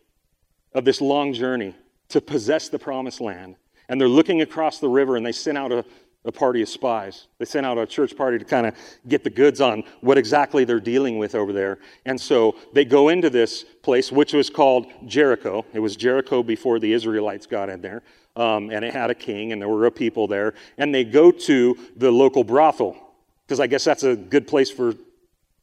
of 0.75 0.85
this 0.85 1.01
long 1.01 1.33
journey 1.33 1.75
to 2.11 2.21
possess 2.21 2.69
the 2.69 2.79
promised 2.79 3.21
land. 3.21 3.57
And 3.89 3.99
they're 3.99 4.09
looking 4.09 4.43
across 4.43 4.79
the 4.79 4.91
river 4.91 5.17
and 5.17 5.25
they 5.25 5.33
sent 5.33 5.57
out 5.57 5.73
a, 5.73 5.87
a 6.25 6.33
party 6.33 6.63
of 6.63 6.69
spies. 6.69 7.29
They 7.39 7.45
sent 7.45 7.65
out 7.65 7.79
a 7.79 7.87
church 7.87 8.17
party 8.17 8.39
to 8.39 8.45
kind 8.45 8.67
of 8.67 8.75
get 9.07 9.25
the 9.25 9.31
goods 9.31 9.61
on 9.61 9.85
what 10.01 10.19
exactly 10.19 10.65
they're 10.65 10.81
dealing 10.81 11.19
with 11.19 11.35
over 11.35 11.53
there. 11.53 11.79
And 12.05 12.21
so 12.21 12.57
they 12.73 12.85
go 12.85 13.09
into 13.09 13.31
this 13.31 13.65
place, 13.83 14.13
which 14.13 14.33
was 14.33 14.51
called 14.51 14.87
Jericho. 15.07 15.65
It 15.73 15.81
was 15.81 15.97
Jericho 15.97 16.43
before 16.43 16.81
the 16.81 16.93
Israelites 16.93 17.47
got 17.47 17.71
in 17.71 17.81
there 17.81 18.03
um, 18.39 18.71
and 18.71 18.85
it 18.85 18.95
had 18.95 19.11
a 19.11 19.15
king, 19.15 19.53
and 19.53 19.61
there 19.61 19.69
were 19.69 19.85
a 19.87 19.91
people 19.91 20.29
there. 20.29 20.55
And 20.79 20.95
they 20.95 21.05
go 21.05 21.31
to 21.31 21.77
the 21.97 22.11
local 22.11 22.45
brothel, 22.45 22.97
because 23.45 23.61
I 23.61 23.67
guess 23.67 23.85
that's 23.85 24.05
a 24.05 24.15
good 24.15 24.47
place 24.47 24.71
for 24.71 24.95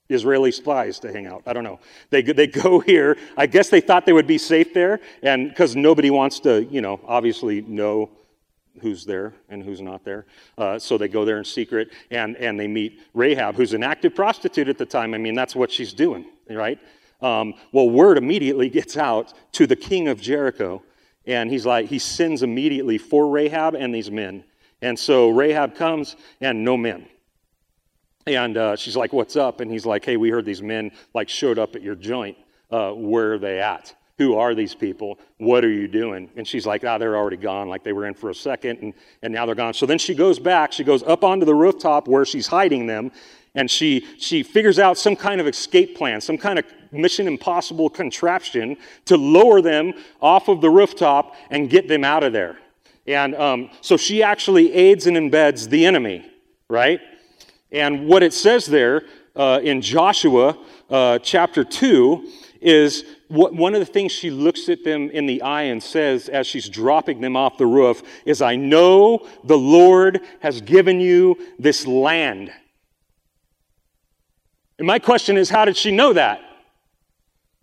Israeli 0.10 0.52
spies 0.52 1.00
to 1.00 1.12
hang 1.12 1.26
out. 1.26 1.44
I 1.48 1.54
don't 1.54 1.64
know. 1.64 1.80
They, 2.10 2.22
they 2.22 2.48
go 2.64 2.82
here. 2.82 3.18
I 3.38 3.48
guess 3.48 3.70
they 3.70 3.82
thought 3.82 4.06
they 4.06 4.14
would 4.14 4.28
be 4.28 4.38
safe 4.38 4.74
there, 4.74 5.00
and 5.24 5.50
because 5.50 5.76
nobody 5.76 6.10
wants 6.12 6.42
to, 6.42 6.66
you 6.66 6.82
know, 6.82 7.00
obviously 7.08 7.62
know 7.62 8.10
who's 8.82 9.06
there 9.06 9.34
and 9.50 9.64
who's 9.64 9.82
not 9.82 10.04
there. 10.04 10.26
Uh, 10.58 10.80
so 10.80 10.98
they 10.98 11.08
go 11.08 11.26
there 11.26 11.38
in 11.38 11.46
secret, 11.46 11.92
and, 12.12 12.36
and 12.38 12.60
they 12.60 12.68
meet 12.68 13.00
Rahab, 13.14 13.56
who's 13.56 13.74
an 13.74 13.84
active 13.84 14.16
prostitute 14.16 14.70
at 14.70 14.78
the 14.78 14.86
time. 14.86 15.14
I 15.14 15.18
mean, 15.18 15.36
that's 15.36 15.56
what 15.56 15.72
she's 15.72 15.94
doing, 15.94 16.26
right? 16.50 16.80
Um, 17.22 17.54
well, 17.72 17.90
word 17.90 18.18
immediately 18.18 18.70
gets 18.80 18.98
out 18.98 19.34
to 19.54 19.68
the 19.68 19.76
king 19.76 20.08
of 20.08 20.22
Jericho 20.22 20.84
and 21.28 21.50
he's 21.50 21.66
like, 21.66 21.88
he 21.88 22.00
sends 22.00 22.44
immediately 22.44 22.98
for 22.98 23.28
Rahab 23.28 23.76
and 23.76 23.94
these 23.94 24.12
men. 24.12 24.44
And 24.82 24.98
so 24.98 25.30
Rahab 25.30 25.76
comes 25.76 26.16
and 26.42 26.64
no 26.64 26.78
men. 26.78 27.08
And 28.28 28.58
uh, 28.58 28.76
she's 28.76 28.96
like, 28.96 29.14
what's 29.14 29.36
up? 29.36 29.60
And 29.60 29.72
he's 29.72 29.86
like, 29.86 30.06
hey, 30.06 30.18
we 30.18 30.30
heard 30.30 30.46
these 30.46 30.62
men 30.62 30.92
like 31.14 31.30
showed 31.30 31.60
up 31.60 31.76
at 31.76 31.82
your 31.82 31.96
joint. 31.96 32.38
Uh, 32.72 32.92
where 32.92 33.34
are 33.34 33.40
they 33.40 33.60
at? 33.60 33.96
Who 34.18 34.36
are 34.36 34.56
these 34.56 34.74
people? 34.74 35.20
What 35.40 35.66
are 35.66 35.72
you 35.72 35.88
doing? 35.88 36.30
And 36.38 36.48
she's 36.48 36.66
like, 36.66 36.86
ah, 36.86 36.98
they're 36.98 37.18
already 37.18 37.38
gone. 37.38 37.68
Like 37.68 37.84
they 37.84 37.92
were 37.92 38.06
in 38.06 38.14
for 38.14 38.30
a 38.30 38.36
second 38.36 38.80
and, 38.82 38.94
and 39.22 39.34
now 39.34 39.46
they're 39.46 39.56
gone. 39.56 39.74
So 39.74 39.86
then 39.86 39.98
she 39.98 40.16
goes 40.16 40.40
back. 40.40 40.72
She 40.72 40.86
goes 40.86 41.04
up 41.04 41.24
onto 41.24 41.46
the 41.46 41.56
rooftop 41.56 42.08
where 42.08 42.24
she's 42.24 42.48
hiding 42.48 42.88
them 42.88 43.12
and 43.56 43.70
she, 43.70 44.06
she 44.18 44.44
figures 44.44 44.80
out 44.80 44.98
some 44.98 45.16
kind 45.16 45.42
of 45.42 45.48
escape 45.48 45.98
plan, 45.98 46.22
some 46.22 46.38
kind 46.38 46.60
of 46.60 46.66
mission 46.92 47.28
impossible 47.28 47.90
contraption 47.90 48.78
to 49.06 49.18
lower 49.18 49.62
them 49.62 49.94
off 50.22 50.48
of 50.48 50.62
the 50.62 50.70
rooftop 50.70 51.36
and 51.50 51.70
get 51.70 51.88
them 51.88 52.04
out 52.04 52.24
of 52.24 52.32
there. 52.32 52.58
And 53.08 53.36
um, 53.36 53.70
so 53.82 53.98
she 53.98 54.24
actually 54.24 54.74
aids 54.74 55.08
and 55.08 55.18
embeds 55.18 55.70
the 55.70 55.86
enemy, 55.86 56.26
right? 56.70 57.00
And 57.72 58.08
what 58.08 58.24
it 58.24 58.34
says 58.34 58.66
there 58.66 59.04
uh, 59.36 59.60
in 59.64 59.82
Joshua 59.82 60.58
uh, 60.90 61.20
chapter 61.20 61.64
2 61.64 62.32
is 62.62 63.04
one 63.28 63.74
of 63.74 63.80
the 63.80 63.86
things 63.86 64.12
she 64.12 64.30
looks 64.30 64.70
at 64.70 64.84
them 64.84 65.10
in 65.10 65.26
the 65.26 65.42
eye 65.42 65.64
and 65.64 65.82
says 65.82 66.30
as 66.30 66.46
she's 66.46 66.70
dropping 66.70 67.22
them 67.22 67.36
off 67.36 67.58
the 67.58 67.66
roof 67.66 68.04
is, 68.26 68.42
I 68.42 68.56
know 68.56 69.28
the 69.44 69.58
Lord 69.58 70.22
has 70.42 70.62
given 70.62 71.00
you 71.00 71.38
this 71.58 71.88
land. 71.88 72.52
And 74.78 74.86
my 74.86 75.00
question 75.00 75.38
is, 75.38 75.50
how 75.50 75.66
did 75.66 75.78
she 75.78 75.92
know 75.92 76.14
that? 76.14 76.42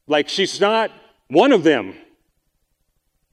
Like, 0.06 0.28
she's 0.28 0.60
not 0.60 0.90
One 1.28 1.52
of 1.52 1.62
them. 1.62 1.94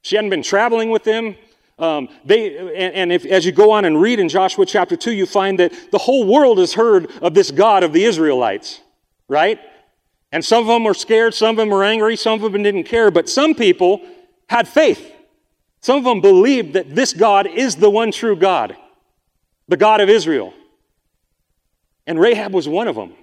She 0.01 0.15
hadn't 0.15 0.29
been 0.29 0.43
traveling 0.43 0.89
with 0.89 1.03
them. 1.03 1.35
Um, 1.77 2.07
they, 2.23 2.57
and, 2.57 2.93
and 2.93 3.11
if, 3.11 3.25
as 3.25 3.45
you 3.45 3.51
go 3.51 3.71
on 3.71 3.83
and 3.83 3.99
read 3.99 4.19
in 4.19 4.29
Joshua 4.29 4.65
chapter 4.65 4.95
2, 4.95 5.11
you 5.11 5.25
find 5.25 5.59
that 5.59 5.73
the 5.91 5.97
whole 5.97 6.25
world 6.25 6.59
has 6.59 6.73
heard 6.73 7.11
of 7.21 7.33
this 7.33 7.51
God 7.51 7.83
of 7.83 7.91
the 7.91 8.05
Israelites, 8.05 8.79
right? 9.27 9.59
And 10.31 10.45
some 10.45 10.61
of 10.61 10.67
them 10.67 10.83
were 10.83 10.93
scared, 10.93 11.33
some 11.33 11.51
of 11.51 11.57
them 11.57 11.69
were 11.69 11.83
angry, 11.83 12.15
some 12.15 12.43
of 12.43 12.51
them 12.51 12.61
didn't 12.61 12.83
care, 12.83 13.09
but 13.09 13.27
some 13.27 13.55
people 13.55 14.01
had 14.47 14.67
faith. 14.67 15.11
Some 15.81 15.97
of 15.97 16.03
them 16.03 16.21
believed 16.21 16.73
that 16.73 16.93
this 16.93 17.13
God 17.13 17.47
is 17.47 17.75
the 17.75 17.89
one 17.89 18.11
true 18.11 18.35
God, 18.35 18.75
the 19.67 19.77
God 19.77 20.01
of 20.01 20.09
Israel. 20.09 20.53
And 22.05 22.19
Rahab 22.19 22.53
was 22.53 22.67
one 22.67 22.87
of 22.87 22.95
them. 22.95 23.13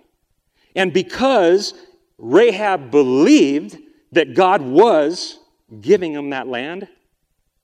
And 0.75 0.93
because 0.93 1.75
Rahab 2.19 2.91
believed 2.91 3.79
that 4.13 4.35
God 4.35 4.63
was 4.63 5.39
giving 5.81 6.13
them 6.13 6.31
that 6.31 6.49
land, 6.49 6.89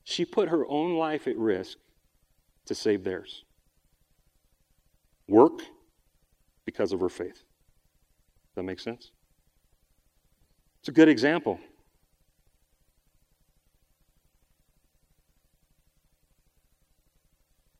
she 0.04 0.24
put 0.24 0.48
her 0.48 0.66
own 0.66 0.96
life 0.96 1.26
at 1.26 1.36
risk 1.36 1.78
to 2.66 2.74
save 2.74 3.04
theirs. 3.04 3.44
Work 5.28 5.62
because 6.64 6.92
of 6.92 7.00
her 7.00 7.08
faith. 7.08 7.34
Does 7.34 8.56
that 8.56 8.62
make 8.64 8.80
sense? 8.80 9.10
It's 10.82 10.88
a 10.88 10.92
good 10.92 11.08
example. 11.08 11.60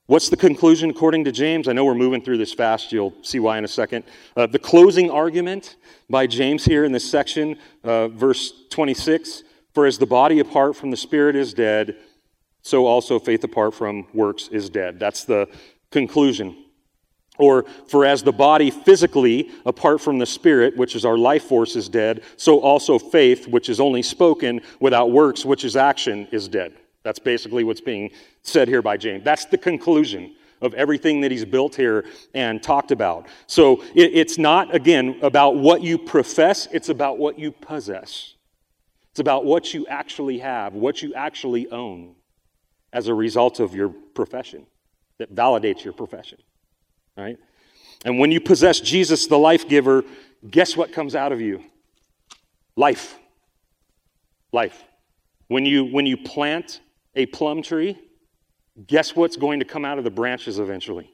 What's 0.05 0.29
the 0.29 0.37
conclusion 0.37 0.89
according 0.89 1.25
to 1.25 1.33
James? 1.33 1.67
I 1.67 1.73
know 1.73 1.83
we're 1.83 1.95
moving 1.95 2.23
through 2.23 2.37
this 2.37 2.53
fast. 2.53 2.93
You'll 2.93 3.13
see 3.21 3.41
why 3.41 3.57
in 3.57 3.65
a 3.65 3.67
second. 3.67 4.05
Uh, 4.37 4.47
the 4.47 4.57
closing 4.57 5.11
argument 5.11 5.75
by 6.09 6.27
James 6.27 6.63
here 6.63 6.85
in 6.85 6.93
this 6.93 7.03
section, 7.09 7.57
uh, 7.83 8.07
verse 8.07 8.53
26 8.69 9.43
For 9.73 9.85
as 9.85 9.97
the 9.97 10.05
body 10.05 10.39
apart 10.39 10.77
from 10.77 10.89
the 10.89 10.95
spirit 10.95 11.35
is 11.35 11.53
dead, 11.53 11.97
so 12.61 12.85
also 12.85 13.19
faith 13.19 13.43
apart 13.43 13.73
from 13.73 14.07
works 14.13 14.47
is 14.47 14.69
dead. 14.69 14.97
That's 14.97 15.25
the 15.25 15.49
conclusion. 15.91 16.62
Or, 17.43 17.65
for 17.87 18.05
as 18.05 18.23
the 18.23 18.31
body 18.31 18.71
physically, 18.71 19.51
apart 19.65 19.99
from 19.99 20.17
the 20.17 20.25
spirit, 20.25 20.77
which 20.77 20.95
is 20.95 21.03
our 21.03 21.17
life 21.17 21.43
force, 21.43 21.75
is 21.75 21.89
dead, 21.89 22.23
so 22.37 22.61
also 22.61 22.97
faith, 22.97 23.49
which 23.49 23.67
is 23.67 23.81
only 23.81 24.01
spoken 24.01 24.61
without 24.79 25.11
works, 25.11 25.43
which 25.43 25.65
is 25.65 25.75
action, 25.75 26.25
is 26.31 26.47
dead. 26.47 26.73
That's 27.03 27.19
basically 27.19 27.65
what's 27.65 27.81
being 27.81 28.11
said 28.43 28.69
here 28.69 28.81
by 28.81 28.95
James. 28.95 29.25
That's 29.25 29.43
the 29.43 29.57
conclusion 29.57 30.35
of 30.61 30.73
everything 30.75 31.19
that 31.19 31.31
he's 31.31 31.43
built 31.43 31.75
here 31.75 32.05
and 32.33 32.63
talked 32.63 32.91
about. 32.91 33.27
So 33.47 33.83
it, 33.93 34.11
it's 34.13 34.37
not, 34.37 34.73
again, 34.73 35.19
about 35.21 35.57
what 35.57 35.81
you 35.81 35.97
profess, 35.97 36.69
it's 36.71 36.87
about 36.87 37.17
what 37.17 37.37
you 37.37 37.51
possess. 37.51 38.35
It's 39.11 39.19
about 39.19 39.43
what 39.43 39.73
you 39.73 39.85
actually 39.87 40.39
have, 40.39 40.75
what 40.75 41.01
you 41.01 41.13
actually 41.13 41.69
own 41.69 42.15
as 42.93 43.09
a 43.09 43.13
result 43.13 43.59
of 43.59 43.75
your 43.75 43.89
profession 43.89 44.65
that 45.19 45.35
validates 45.35 45.83
your 45.83 45.93
profession. 45.93 46.39
Right? 47.17 47.37
And 48.05 48.19
when 48.19 48.31
you 48.31 48.41
possess 48.41 48.79
Jesus, 48.79 49.27
the 49.27 49.37
life 49.37 49.67
giver, 49.67 50.03
guess 50.49 50.75
what 50.75 50.91
comes 50.91 51.15
out 51.15 51.31
of 51.31 51.41
you? 51.41 51.63
Life. 52.75 53.17
Life. 54.51 54.83
When 55.47 55.65
you, 55.65 55.85
when 55.85 56.05
you 56.05 56.17
plant 56.17 56.81
a 57.15 57.25
plum 57.27 57.61
tree, 57.61 57.97
guess 58.87 59.15
what's 59.15 59.37
going 59.37 59.59
to 59.59 59.65
come 59.65 59.85
out 59.85 59.97
of 59.97 60.03
the 60.03 60.11
branches 60.11 60.59
eventually? 60.59 61.11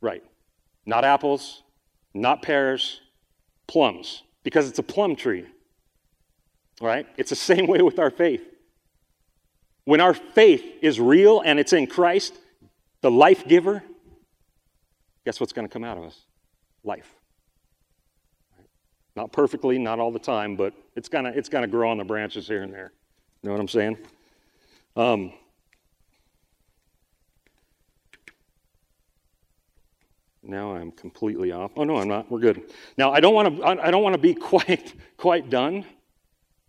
Right. 0.00 0.22
Not 0.86 1.04
apples, 1.04 1.62
not 2.12 2.42
pears, 2.42 3.00
plums, 3.66 4.22
because 4.42 4.68
it's 4.68 4.78
a 4.78 4.82
plum 4.82 5.16
tree. 5.16 5.46
Right? 6.80 7.06
It's 7.16 7.30
the 7.30 7.36
same 7.52 7.66
way 7.66 7.82
with 7.82 7.98
our 7.98 8.10
faith. 8.10 8.42
When 9.84 10.00
our 10.00 10.14
faith 10.14 10.64
is 10.80 10.98
real 10.98 11.40
and 11.40 11.58
it's 11.58 11.72
in 11.72 11.86
Christ, 11.86 12.34
the 13.02 13.10
life 13.10 13.46
giver, 13.46 13.82
guess 15.24 15.40
what's 15.40 15.52
going 15.52 15.66
to 15.66 15.72
come 15.72 15.84
out 15.84 15.98
of 15.98 16.04
us? 16.04 16.20
Life. 16.82 17.14
Not 19.16 19.32
perfectly, 19.32 19.78
not 19.78 20.00
all 20.00 20.10
the 20.10 20.18
time, 20.18 20.56
but 20.56 20.74
it's 20.96 21.08
going 21.08 21.24
to 21.24 21.30
it's 21.30 21.48
gonna 21.48 21.68
grow 21.68 21.90
on 21.90 21.98
the 21.98 22.04
branches 22.04 22.48
here 22.48 22.62
and 22.62 22.72
there. 22.72 22.92
You 23.42 23.48
know 23.48 23.52
what 23.52 23.60
I'm 23.60 23.68
saying? 23.68 23.98
Um, 24.96 25.32
now 30.42 30.74
I'm 30.74 30.90
completely 30.90 31.52
off. 31.52 31.70
Oh 31.76 31.84
no, 31.84 31.96
I'm 31.96 32.08
not. 32.08 32.30
We're 32.30 32.40
good. 32.40 32.62
Now 32.98 33.12
I 33.12 33.20
don't 33.20 33.34
want 33.34 33.56
to. 33.56 33.64
I 33.64 33.90
don't 33.90 34.02
want 34.02 34.14
to 34.14 34.20
be 34.20 34.34
quite 34.52 34.94
quite 35.16 35.48
done 35.48 35.84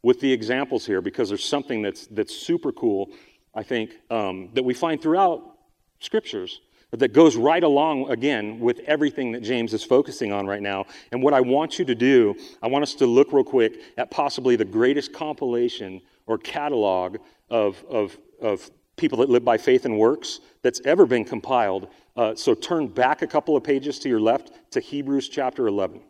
with 0.04 0.20
the 0.20 0.32
examples 0.32 0.86
here 0.86 1.02
because 1.02 1.30
there's 1.30 1.44
something 1.44 1.82
that's 1.82 2.06
that's 2.08 2.36
super 2.36 2.72
cool. 2.72 3.10
I 3.56 3.64
think 3.64 3.92
um, 4.12 4.50
that 4.54 4.64
we 4.64 4.76
find 4.76 5.02
throughout 5.02 5.58
scriptures 6.00 6.62
that 7.00 7.14
goes 7.14 7.36
right 7.36 7.64
along 7.64 8.10
again 8.10 8.60
with 8.60 8.80
everything 8.88 9.32
that 9.32 9.42
James 9.42 9.74
is 9.74 9.84
focusing 9.84 10.32
on 10.32 10.48
right 10.48 10.62
now. 10.62 10.86
And 11.12 11.22
what 11.22 11.34
I 11.34 11.42
want 11.42 11.80
you 11.80 11.86
to 11.86 11.96
do, 11.96 12.36
I 12.62 12.68
want 12.68 12.84
us 12.84 12.94
to 12.96 13.06
look 13.06 13.32
real 13.34 13.44
quick 13.44 13.82
at 13.98 14.12
possibly 14.12 14.56
the 14.56 14.66
greatest 14.66 15.14
compilation 15.14 16.02
or 16.28 16.38
catalog 16.38 17.18
of, 17.50 17.84
of, 17.90 18.18
of 18.42 18.70
people 18.96 19.20
that 19.20 19.30
live 19.30 19.44
by 19.44 19.58
faith 19.58 19.86
and 19.86 19.98
works 19.98 20.40
that's 20.62 20.82
ever 20.86 21.06
been 21.06 21.26
compiled. 21.26 21.90
Uh, 22.16 22.34
so 22.36 22.54
turn 22.54 22.88
back 22.88 23.22
a 23.22 23.28
couple 23.28 23.56
of 23.56 23.64
pages 23.64 24.00
to 24.00 24.10
your 24.10 24.20
left 24.20 24.52
to 24.72 24.80
Hebrews 24.80 25.30
chapter 25.30 25.68
11. 25.68 26.02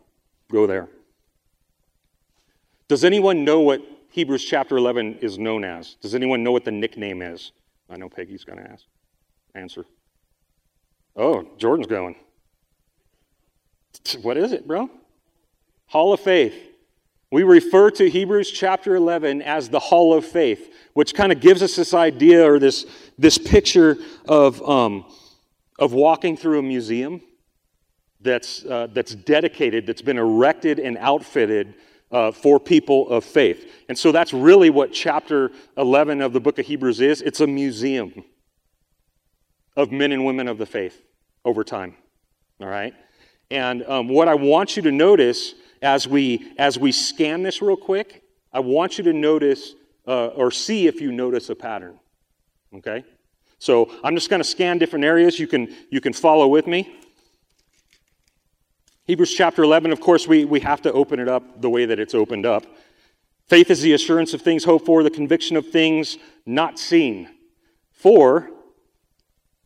Go 0.51 0.67
there. 0.67 0.87
Does 2.87 3.03
anyone 3.03 3.43
know 3.43 3.61
what 3.61 3.81
Hebrews 4.11 4.45
chapter 4.45 4.77
11 4.77 5.19
is 5.21 5.39
known 5.39 5.63
as? 5.63 5.95
Does 5.95 6.13
anyone 6.13 6.43
know 6.43 6.51
what 6.51 6.63
the 6.63 6.71
nickname 6.71 7.21
is? 7.21 7.51
I 7.89 7.97
know 7.97 8.09
Peggy's 8.09 8.43
going 8.43 8.59
to 8.59 8.69
ask. 8.69 8.85
Answer. 9.55 9.85
Oh, 11.15 11.47
Jordan's 11.57 11.87
going. 11.87 12.15
What 14.21 14.37
is 14.37 14.51
it, 14.51 14.67
bro? 14.67 14.89
Hall 15.87 16.13
of 16.13 16.19
Faith. 16.19 16.53
We 17.31 17.43
refer 17.43 17.89
to 17.91 18.09
Hebrews 18.09 18.51
chapter 18.51 18.95
11 18.95 19.41
as 19.41 19.69
the 19.69 19.79
Hall 19.79 20.13
of 20.13 20.25
Faith, 20.25 20.73
which 20.93 21.13
kind 21.13 21.31
of 21.31 21.39
gives 21.39 21.63
us 21.63 21.75
this 21.75 21.93
idea 21.93 22.49
or 22.49 22.59
this, 22.59 22.85
this 23.17 23.37
picture 23.37 23.97
of, 24.27 24.61
um, 24.67 25.05
of 25.79 25.93
walking 25.93 26.37
through 26.37 26.59
a 26.59 26.63
museum 26.63 27.21
that's, 28.21 28.65
uh, 28.65 28.87
that's 28.93 29.15
dedicated, 29.15 29.87
that's 29.87 30.01
been 30.01 30.17
erected 30.17 30.79
and 30.79 30.97
outfitted 30.97 31.73
uh, 32.11 32.31
for 32.31 32.59
people 32.59 33.09
of 33.09 33.23
faith. 33.23 33.71
And 33.89 33.97
so 33.97 34.11
that's 34.11 34.33
really 34.33 34.69
what 34.69 34.93
chapter 34.93 35.51
11 35.77 36.21
of 36.21 36.33
the 36.33 36.39
book 36.39 36.59
of 36.59 36.65
Hebrews 36.65 37.01
is 37.01 37.21
it's 37.21 37.39
a 37.39 37.47
museum 37.47 38.23
of 39.75 39.91
men 39.91 40.11
and 40.11 40.25
women 40.25 40.47
of 40.47 40.57
the 40.57 40.65
faith 40.65 41.01
over 41.43 41.63
time. 41.63 41.95
All 42.59 42.67
right? 42.67 42.93
And 43.51 43.83
um, 43.83 44.07
what 44.07 44.27
I 44.27 44.35
want 44.35 44.75
you 44.75 44.83
to 44.83 44.91
notice 44.91 45.53
as 45.81 46.07
we, 46.07 46.51
as 46.57 46.79
we 46.79 46.91
scan 46.91 47.43
this 47.43 47.61
real 47.61 47.77
quick, 47.77 48.23
I 48.51 48.59
want 48.59 48.97
you 48.97 49.03
to 49.05 49.13
notice 49.13 49.75
uh, 50.07 50.27
or 50.27 50.51
see 50.51 50.87
if 50.87 51.01
you 51.01 51.11
notice 51.11 51.49
a 51.49 51.55
pattern. 51.55 51.99
Okay? 52.73 53.03
So 53.59 53.91
I'm 54.03 54.15
just 54.15 54.29
going 54.29 54.39
to 54.39 54.47
scan 54.47 54.77
different 54.77 55.05
areas. 55.05 55.39
You 55.39 55.47
can, 55.47 55.73
you 55.89 56.01
can 56.01 56.13
follow 56.13 56.47
with 56.47 56.67
me. 56.67 56.95
Hebrews 59.05 59.33
chapter 59.33 59.63
11, 59.63 59.91
of 59.91 59.99
course, 59.99 60.27
we, 60.27 60.45
we 60.45 60.59
have 60.61 60.81
to 60.81 60.91
open 60.91 61.19
it 61.19 61.27
up 61.27 61.61
the 61.61 61.69
way 61.69 61.85
that 61.85 61.99
it's 61.99 62.15
opened 62.15 62.45
up. 62.45 62.65
Faith 63.47 63.69
is 63.69 63.81
the 63.81 63.93
assurance 63.93 64.33
of 64.33 64.41
things 64.41 64.63
hoped 64.63 64.87
for, 64.87 65.03
the 65.03 65.11
conviction 65.11 65.55
of 65.55 65.69
things 65.69 66.17
not 66.45 66.79
seen. 66.79 67.29
For 67.91 68.49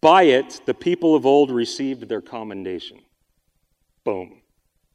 by 0.02 0.24
it, 0.24 0.62
the 0.66 0.74
people 0.74 1.16
of 1.16 1.26
old 1.26 1.52
received 1.52 2.08
their 2.08 2.22
commendation. 2.22 3.00
Boom. 4.04 4.42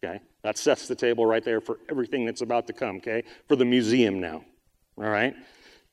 Okay? 0.03 0.21
That 0.43 0.59
sets 0.59 0.89
the 0.89 0.95
table 0.95 1.27
right 1.27 1.45
there 1.45 1.61
for 1.61 1.79
everything 1.91 2.25
that's 2.25 2.41
about 2.41 2.67
to 2.67 2.73
come, 2.73 2.97
okay? 2.97 3.25
For 3.49 3.57
the 3.57 3.65
museum 3.65 4.21
now. 4.21 4.45
All 4.97 5.05
right? 5.05 5.35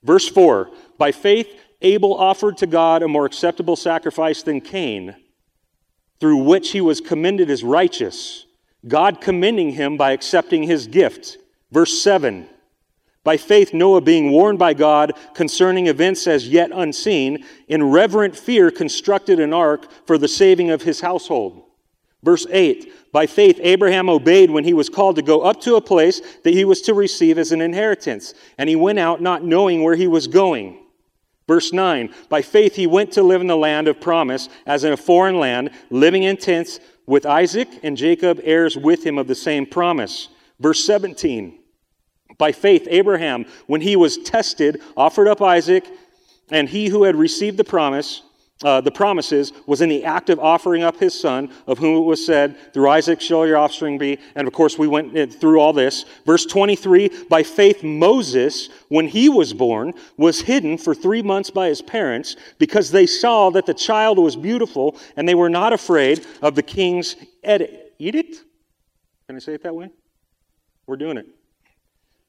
Verse 0.03 0.27
4 0.27 0.69
By 0.97 1.11
faith, 1.11 1.47
Abel 1.81 2.13
offered 2.13 2.57
to 2.57 2.67
God 2.67 3.03
a 3.03 3.07
more 3.07 3.25
acceptable 3.25 3.75
sacrifice 3.75 4.43
than 4.43 4.61
Cain, 4.61 5.15
through 6.19 6.37
which 6.37 6.71
he 6.71 6.81
was 6.81 7.01
commended 7.01 7.49
as 7.49 7.63
righteous, 7.63 8.45
God 8.87 9.21
commending 9.21 9.71
him 9.71 9.97
by 9.97 10.11
accepting 10.11 10.63
his 10.63 10.87
gift. 10.87 11.37
Verse 11.71 12.01
7 12.01 12.47
by 13.23 13.37
faith, 13.37 13.73
Noah, 13.73 14.01
being 14.01 14.31
warned 14.31 14.57
by 14.57 14.73
God 14.73 15.13
concerning 15.35 15.87
events 15.87 16.25
as 16.25 16.47
yet 16.47 16.71
unseen, 16.73 17.45
in 17.67 17.91
reverent 17.91 18.35
fear 18.35 18.71
constructed 18.71 19.39
an 19.39 19.53
ark 19.53 19.87
for 20.07 20.17
the 20.17 20.27
saving 20.27 20.71
of 20.71 20.81
his 20.81 21.01
household. 21.01 21.63
Verse 22.23 22.47
8 22.49 23.11
By 23.11 23.27
faith, 23.27 23.59
Abraham 23.61 24.09
obeyed 24.09 24.49
when 24.49 24.63
he 24.63 24.73
was 24.73 24.89
called 24.89 25.17
to 25.17 25.21
go 25.21 25.41
up 25.41 25.61
to 25.61 25.75
a 25.75 25.81
place 25.81 26.19
that 26.43 26.53
he 26.53 26.65
was 26.65 26.81
to 26.81 26.95
receive 26.95 27.37
as 27.37 27.51
an 27.51 27.61
inheritance, 27.61 28.33
and 28.57 28.67
he 28.67 28.75
went 28.75 28.97
out 28.97 29.21
not 29.21 29.43
knowing 29.43 29.83
where 29.83 29.95
he 29.95 30.07
was 30.07 30.25
going. 30.25 30.79
Verse 31.47 31.71
9 31.71 32.11
By 32.27 32.41
faith, 32.41 32.75
he 32.75 32.87
went 32.87 33.11
to 33.11 33.23
live 33.23 33.41
in 33.41 33.47
the 33.47 33.55
land 33.55 33.87
of 33.87 34.01
promise, 34.01 34.49
as 34.65 34.83
in 34.83 34.93
a 34.93 34.97
foreign 34.97 35.37
land, 35.37 35.69
living 35.91 36.23
in 36.23 36.37
tents 36.37 36.79
with 37.05 37.27
Isaac 37.27 37.67
and 37.83 37.95
Jacob, 37.95 38.39
heirs 38.43 38.75
with 38.75 39.05
him 39.05 39.19
of 39.19 39.27
the 39.27 39.35
same 39.35 39.67
promise. 39.67 40.29
Verse 40.59 40.83
17 40.85 41.60
By 42.37 42.51
faith, 42.51 42.87
Abraham, 42.89 43.45
when 43.67 43.81
he 43.81 43.95
was 43.95 44.17
tested, 44.17 44.81
offered 44.95 45.27
up 45.27 45.41
Isaac, 45.41 45.85
and 46.51 46.67
he 46.67 46.87
who 46.87 47.03
had 47.03 47.15
received 47.15 47.57
the 47.57 47.63
promise, 47.63 48.23
uh, 48.63 48.81
the 48.81 48.91
promises, 48.91 49.53
was 49.65 49.81
in 49.81 49.89
the 49.89 50.05
act 50.05 50.29
of 50.29 50.39
offering 50.39 50.83
up 50.83 50.99
his 50.99 51.19
son, 51.19 51.51
of 51.65 51.79
whom 51.79 51.97
it 51.97 52.05
was 52.05 52.23
said, 52.23 52.55
Through 52.73 52.89
Isaac 52.89 53.21
shall 53.21 53.47
your 53.47 53.57
offspring 53.57 53.97
be. 53.97 54.19
And 54.35 54.47
of 54.47 54.53
course, 54.53 54.77
we 54.77 54.87
went 54.87 55.33
through 55.33 55.59
all 55.59 55.73
this. 55.73 56.05
Verse 56.25 56.45
23 56.45 57.09
By 57.29 57.43
faith, 57.43 57.83
Moses, 57.83 58.69
when 58.89 59.07
he 59.07 59.29
was 59.29 59.53
born, 59.53 59.93
was 60.17 60.41
hidden 60.41 60.77
for 60.77 60.93
three 60.93 61.23
months 61.23 61.49
by 61.49 61.67
his 61.67 61.81
parents, 61.81 62.35
because 62.59 62.91
they 62.91 63.07
saw 63.07 63.49
that 63.51 63.65
the 63.65 63.73
child 63.73 64.19
was 64.19 64.35
beautiful, 64.35 64.97
and 65.15 65.27
they 65.27 65.35
were 65.35 65.49
not 65.49 65.73
afraid 65.73 66.25
of 66.41 66.55
the 66.55 66.63
king's 66.63 67.15
edict. 67.43 68.43
Can 69.27 69.35
I 69.35 69.39
say 69.39 69.53
it 69.53 69.63
that 69.63 69.75
way? 69.75 69.89
We're 70.85 70.97
doing 70.97 71.17
it. 71.17 71.25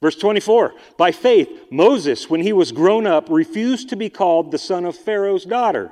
Verse 0.03 0.17
24 0.17 0.73
By 0.97 1.13
faith, 1.13 1.49
Moses, 1.71 2.29
when 2.29 2.41
he 2.41 2.51
was 2.51 2.73
grown 2.73 3.07
up, 3.07 3.29
refused 3.29 3.87
to 3.87 3.95
be 3.95 4.09
called 4.09 4.51
the 4.51 4.57
son 4.57 4.83
of 4.83 4.97
Pharaoh's 4.97 5.45
daughter 5.45 5.91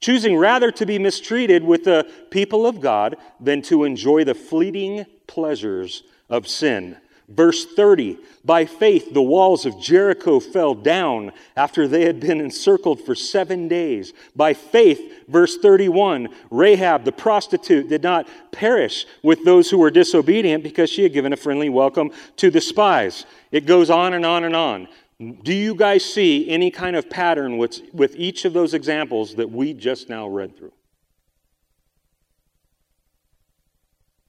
choosing 0.00 0.36
rather 0.36 0.70
to 0.70 0.86
be 0.86 0.96
mistreated 0.96 1.64
with 1.64 1.82
the 1.82 2.08
people 2.30 2.66
of 2.68 2.80
God 2.80 3.16
than 3.40 3.62
to 3.62 3.82
enjoy 3.82 4.22
the 4.22 4.32
fleeting 4.32 5.04
pleasures 5.26 6.04
of 6.28 6.46
sin. 6.46 6.96
Verse 7.28 7.66
30 7.66 8.18
By 8.44 8.64
faith, 8.64 9.12
the 9.12 9.22
walls 9.22 9.66
of 9.66 9.78
Jericho 9.78 10.40
fell 10.40 10.74
down 10.74 11.32
after 11.56 11.86
they 11.86 12.04
had 12.04 12.20
been 12.20 12.40
encircled 12.40 13.02
for 13.02 13.14
seven 13.14 13.68
days. 13.68 14.14
By 14.34 14.54
faith, 14.54 15.26
verse 15.28 15.58
31, 15.58 16.28
Rahab 16.50 17.04
the 17.04 17.12
prostitute 17.12 17.88
did 17.88 18.02
not 18.02 18.26
perish 18.50 19.06
with 19.22 19.44
those 19.44 19.70
who 19.70 19.78
were 19.78 19.90
disobedient 19.90 20.62
because 20.62 20.88
she 20.88 21.02
had 21.02 21.12
given 21.12 21.34
a 21.34 21.36
friendly 21.36 21.68
welcome 21.68 22.10
to 22.36 22.50
the 22.50 22.62
spies. 22.62 23.26
It 23.52 23.66
goes 23.66 23.90
on 23.90 24.14
and 24.14 24.24
on 24.24 24.44
and 24.44 24.56
on. 24.56 24.88
Do 25.42 25.52
you 25.52 25.74
guys 25.74 26.04
see 26.04 26.48
any 26.48 26.70
kind 26.70 26.96
of 26.96 27.10
pattern 27.10 27.58
with, 27.58 27.80
with 27.92 28.14
each 28.16 28.44
of 28.44 28.52
those 28.52 28.72
examples 28.72 29.34
that 29.34 29.50
we 29.50 29.74
just 29.74 30.08
now 30.08 30.28
read 30.28 30.56
through? 30.56 30.72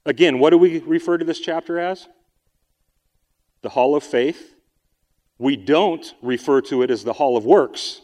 Again, 0.04 0.38
what 0.38 0.50
do 0.50 0.58
we 0.58 0.80
refer 0.80 1.16
to 1.16 1.24
this 1.24 1.40
chapter 1.40 1.78
as? 1.78 2.08
The 3.62 3.70
hall 3.70 3.94
of 3.96 4.02
faith. 4.02 4.54
We 5.38 5.56
don't 5.56 6.14
refer 6.22 6.60
to 6.62 6.82
it 6.82 6.90
as 6.90 7.04
the 7.04 7.14
hall 7.14 7.36
of 7.36 7.44
works. 7.44 8.02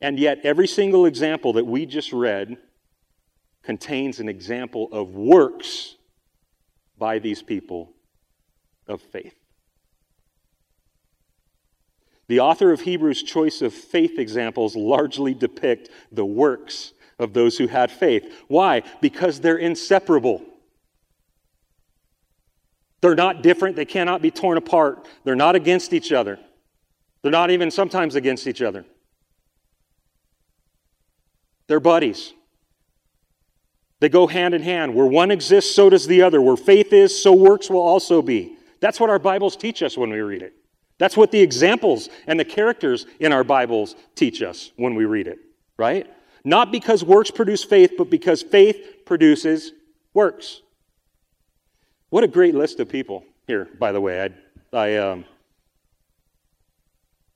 And 0.00 0.18
yet, 0.18 0.40
every 0.44 0.66
single 0.66 1.06
example 1.06 1.52
that 1.54 1.66
we 1.66 1.86
just 1.86 2.12
read 2.12 2.56
contains 3.62 4.20
an 4.20 4.28
example 4.28 4.88
of 4.92 5.14
works 5.14 5.96
by 6.96 7.18
these 7.18 7.42
people 7.42 7.92
of 8.86 9.02
faith. 9.02 9.34
The 12.28 12.40
author 12.40 12.72
of 12.72 12.82
Hebrews' 12.82 13.22
choice 13.22 13.62
of 13.62 13.72
faith 13.72 14.18
examples 14.18 14.76
largely 14.76 15.34
depict 15.34 15.88
the 16.12 16.26
works 16.26 16.92
of 17.18 17.32
those 17.32 17.58
who 17.58 17.66
had 17.66 17.90
faith. 17.90 18.44
Why? 18.48 18.82
Because 19.00 19.40
they're 19.40 19.56
inseparable. 19.56 20.44
They're 23.00 23.14
not 23.14 23.42
different. 23.42 23.76
They 23.76 23.84
cannot 23.84 24.22
be 24.22 24.30
torn 24.30 24.58
apart. 24.58 25.06
They're 25.24 25.36
not 25.36 25.54
against 25.54 25.92
each 25.92 26.12
other. 26.12 26.38
They're 27.22 27.32
not 27.32 27.50
even 27.50 27.70
sometimes 27.70 28.14
against 28.14 28.46
each 28.46 28.62
other. 28.62 28.84
They're 31.66 31.80
buddies. 31.80 32.32
They 34.00 34.08
go 34.08 34.26
hand 34.26 34.54
in 34.54 34.62
hand. 34.62 34.94
Where 34.94 35.06
one 35.06 35.30
exists, 35.30 35.74
so 35.74 35.90
does 35.90 36.06
the 36.06 36.22
other. 36.22 36.40
Where 36.40 36.56
faith 36.56 36.92
is, 36.92 37.20
so 37.20 37.32
works 37.32 37.68
will 37.68 37.80
also 37.80 38.22
be. 38.22 38.56
That's 38.80 39.00
what 39.00 39.10
our 39.10 39.18
Bibles 39.18 39.56
teach 39.56 39.82
us 39.82 39.98
when 39.98 40.10
we 40.10 40.20
read 40.20 40.42
it. 40.42 40.54
That's 40.98 41.16
what 41.16 41.30
the 41.30 41.40
examples 41.40 42.08
and 42.26 42.38
the 42.38 42.44
characters 42.44 43.06
in 43.20 43.32
our 43.32 43.44
Bibles 43.44 43.94
teach 44.14 44.42
us 44.42 44.72
when 44.76 44.94
we 44.94 45.04
read 45.04 45.26
it, 45.28 45.38
right? 45.76 46.06
Not 46.44 46.72
because 46.72 47.04
works 47.04 47.30
produce 47.30 47.64
faith, 47.64 47.92
but 47.98 48.10
because 48.10 48.42
faith 48.42 49.04
produces 49.04 49.72
works. 50.14 50.62
What 52.10 52.24
a 52.24 52.28
great 52.28 52.54
list 52.54 52.80
of 52.80 52.88
people 52.88 53.24
here, 53.46 53.68
by 53.78 53.92
the 53.92 54.00
way. 54.00 54.30
I, 54.72 54.76
I, 54.76 54.96
um, 54.96 55.24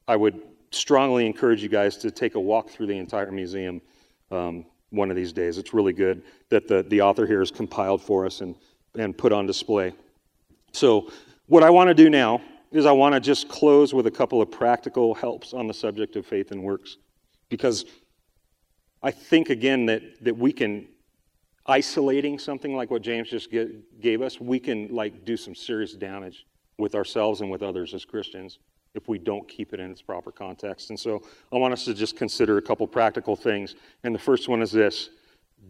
I 0.08 0.16
would 0.16 0.40
strongly 0.70 1.26
encourage 1.26 1.62
you 1.62 1.68
guys 1.68 1.98
to 1.98 2.10
take 2.10 2.36
a 2.36 2.40
walk 2.40 2.70
through 2.70 2.86
the 2.86 2.96
entire 2.96 3.30
museum 3.30 3.82
um, 4.30 4.64
one 4.88 5.10
of 5.10 5.16
these 5.16 5.32
days. 5.32 5.58
It's 5.58 5.74
really 5.74 5.92
good 5.92 6.22
that 6.48 6.68
the, 6.68 6.82
the 6.84 7.02
author 7.02 7.26
here 7.26 7.40
has 7.40 7.50
compiled 7.50 8.02
for 8.02 8.24
us 8.24 8.40
and, 8.40 8.54
and 8.96 9.16
put 9.16 9.30
on 9.30 9.46
display. 9.46 9.92
So, 10.72 11.10
what 11.46 11.62
I 11.62 11.68
want 11.68 11.88
to 11.88 11.94
do 11.94 12.08
now 12.08 12.40
is 12.70 12.86
I 12.86 12.92
want 12.92 13.14
to 13.14 13.20
just 13.20 13.48
close 13.48 13.92
with 13.92 14.06
a 14.06 14.10
couple 14.10 14.40
of 14.40 14.50
practical 14.50 15.14
helps 15.14 15.52
on 15.52 15.66
the 15.66 15.74
subject 15.74 16.16
of 16.16 16.24
faith 16.24 16.50
and 16.50 16.62
works. 16.62 16.96
Because 17.50 17.84
I 19.02 19.10
think, 19.10 19.50
again, 19.50 19.84
that, 19.86 20.02
that 20.24 20.34
we 20.36 20.50
can, 20.50 20.88
isolating 21.66 22.38
something 22.38 22.74
like 22.74 22.90
what 22.90 23.02
James 23.02 23.30
just 23.30 23.50
get, 23.50 24.00
gave 24.00 24.22
us, 24.22 24.40
we 24.40 24.58
can 24.58 24.88
like 24.94 25.24
do 25.24 25.36
some 25.36 25.54
serious 25.54 25.94
damage 25.94 26.46
with 26.78 26.94
ourselves 26.94 27.40
and 27.40 27.50
with 27.50 27.62
others 27.62 27.94
as 27.94 28.04
Christians 28.04 28.58
if 28.94 29.08
we 29.08 29.18
don't 29.18 29.48
keep 29.48 29.72
it 29.72 29.80
in 29.80 29.90
its 29.90 30.02
proper 30.02 30.30
context. 30.30 30.90
And 30.90 31.00
so 31.00 31.22
I 31.52 31.56
want 31.56 31.72
us 31.72 31.84
to 31.86 31.94
just 31.94 32.16
consider 32.16 32.58
a 32.58 32.62
couple 32.62 32.86
practical 32.86 33.36
things. 33.36 33.74
And 34.04 34.14
the 34.14 34.18
first 34.18 34.48
one 34.48 34.60
is 34.60 34.70
this 34.70 35.10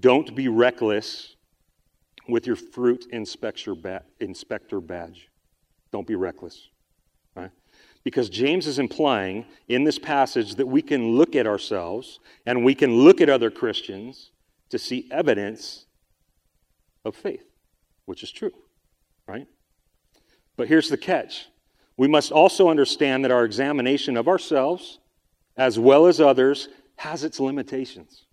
don't 0.00 0.34
be 0.34 0.48
reckless 0.48 1.36
with 2.28 2.46
your 2.46 2.56
fruit 2.56 3.06
inspector, 3.10 3.74
badge. 3.74 5.28
Don't 5.90 6.06
be 6.06 6.14
reckless. 6.14 6.68
Right? 7.36 7.50
Because 8.04 8.28
James 8.28 8.66
is 8.66 8.78
implying 8.78 9.44
in 9.68 9.84
this 9.84 9.98
passage 9.98 10.56
that 10.56 10.66
we 10.66 10.82
can 10.82 11.16
look 11.16 11.36
at 11.36 11.46
ourselves 11.46 12.20
and 12.46 12.64
we 12.64 12.74
can 12.74 12.92
look 12.94 13.20
at 13.20 13.28
other 13.28 13.50
Christians 13.50 14.30
to 14.72 14.78
see 14.78 15.06
evidence 15.10 15.84
of 17.04 17.14
faith, 17.14 17.44
which 18.06 18.22
is 18.22 18.32
true, 18.32 18.52
right? 19.28 19.46
But 20.56 20.66
here's 20.66 20.88
the 20.88 20.96
catch 20.96 21.46
we 21.98 22.08
must 22.08 22.32
also 22.32 22.70
understand 22.70 23.22
that 23.22 23.30
our 23.30 23.44
examination 23.44 24.16
of 24.16 24.28
ourselves, 24.28 24.98
as 25.58 25.78
well 25.78 26.06
as 26.06 26.20
others, 26.20 26.68
has 26.96 27.22
its 27.22 27.38
limitations. 27.38 28.24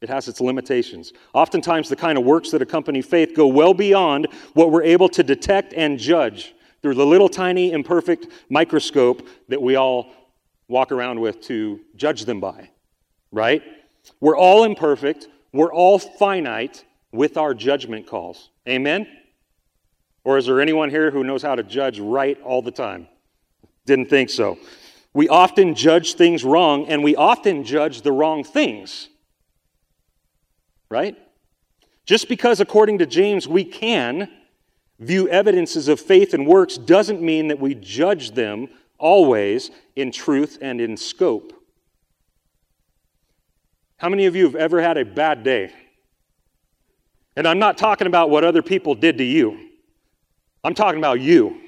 It 0.00 0.08
has 0.08 0.26
its 0.26 0.40
limitations. 0.40 1.12
Oftentimes, 1.34 1.90
the 1.90 1.96
kind 1.96 2.16
of 2.16 2.24
works 2.24 2.50
that 2.52 2.62
accompany 2.62 3.02
faith 3.02 3.34
go 3.36 3.46
well 3.46 3.74
beyond 3.74 4.28
what 4.54 4.70
we're 4.70 4.84
able 4.84 5.10
to 5.10 5.22
detect 5.22 5.74
and 5.74 5.98
judge 5.98 6.54
through 6.80 6.94
the 6.94 7.04
little 7.04 7.28
tiny 7.28 7.72
imperfect 7.72 8.28
microscope 8.48 9.28
that 9.48 9.60
we 9.60 9.76
all 9.76 10.12
walk 10.66 10.92
around 10.92 11.20
with 11.20 11.42
to 11.42 11.80
judge 11.94 12.24
them 12.24 12.40
by, 12.40 12.70
right? 13.32 13.62
We're 14.20 14.36
all 14.36 14.64
imperfect, 14.64 15.28
we're 15.52 15.72
all 15.72 15.98
finite 15.98 16.84
with 17.12 17.36
our 17.36 17.54
judgment 17.54 18.06
calls. 18.06 18.50
Amen? 18.68 19.06
Or 20.24 20.36
is 20.36 20.46
there 20.46 20.60
anyone 20.60 20.90
here 20.90 21.10
who 21.10 21.24
knows 21.24 21.42
how 21.42 21.54
to 21.54 21.62
judge 21.62 21.98
right 22.00 22.40
all 22.42 22.60
the 22.60 22.70
time? 22.70 23.08
Didn't 23.86 24.10
think 24.10 24.30
so. 24.30 24.58
We 25.14 25.28
often 25.28 25.74
judge 25.74 26.14
things 26.14 26.44
wrong, 26.44 26.86
and 26.88 27.02
we 27.02 27.16
often 27.16 27.64
judge 27.64 28.02
the 28.02 28.12
wrong 28.12 28.44
things. 28.44 29.08
Right? 30.90 31.16
Just 32.04 32.28
because, 32.28 32.60
according 32.60 32.98
to 32.98 33.06
James, 33.06 33.48
we 33.48 33.64
can 33.64 34.30
view 34.98 35.28
evidences 35.28 35.88
of 35.88 36.00
faith 36.00 36.34
and 36.34 36.46
works 36.46 36.76
doesn't 36.76 37.22
mean 37.22 37.48
that 37.48 37.60
we 37.60 37.74
judge 37.74 38.32
them 38.32 38.68
always 38.98 39.70
in 39.96 40.12
truth 40.12 40.58
and 40.60 40.80
in 40.80 40.96
scope. 40.96 41.52
How 43.98 44.08
many 44.08 44.26
of 44.26 44.34
you 44.34 44.44
have 44.44 44.56
ever 44.56 44.80
had 44.80 44.96
a 44.96 45.04
bad 45.04 45.44
day? 45.44 45.72
And 47.36 47.46
I'm 47.46 47.58
not 47.58 47.78
talking 47.78 48.06
about 48.06 48.30
what 48.30 48.42
other 48.42 48.62
people 48.62 48.94
did 48.94 49.18
to 49.18 49.24
you. 49.24 49.68
I'm 50.64 50.74
talking 50.74 50.98
about 50.98 51.20
you. 51.20 51.60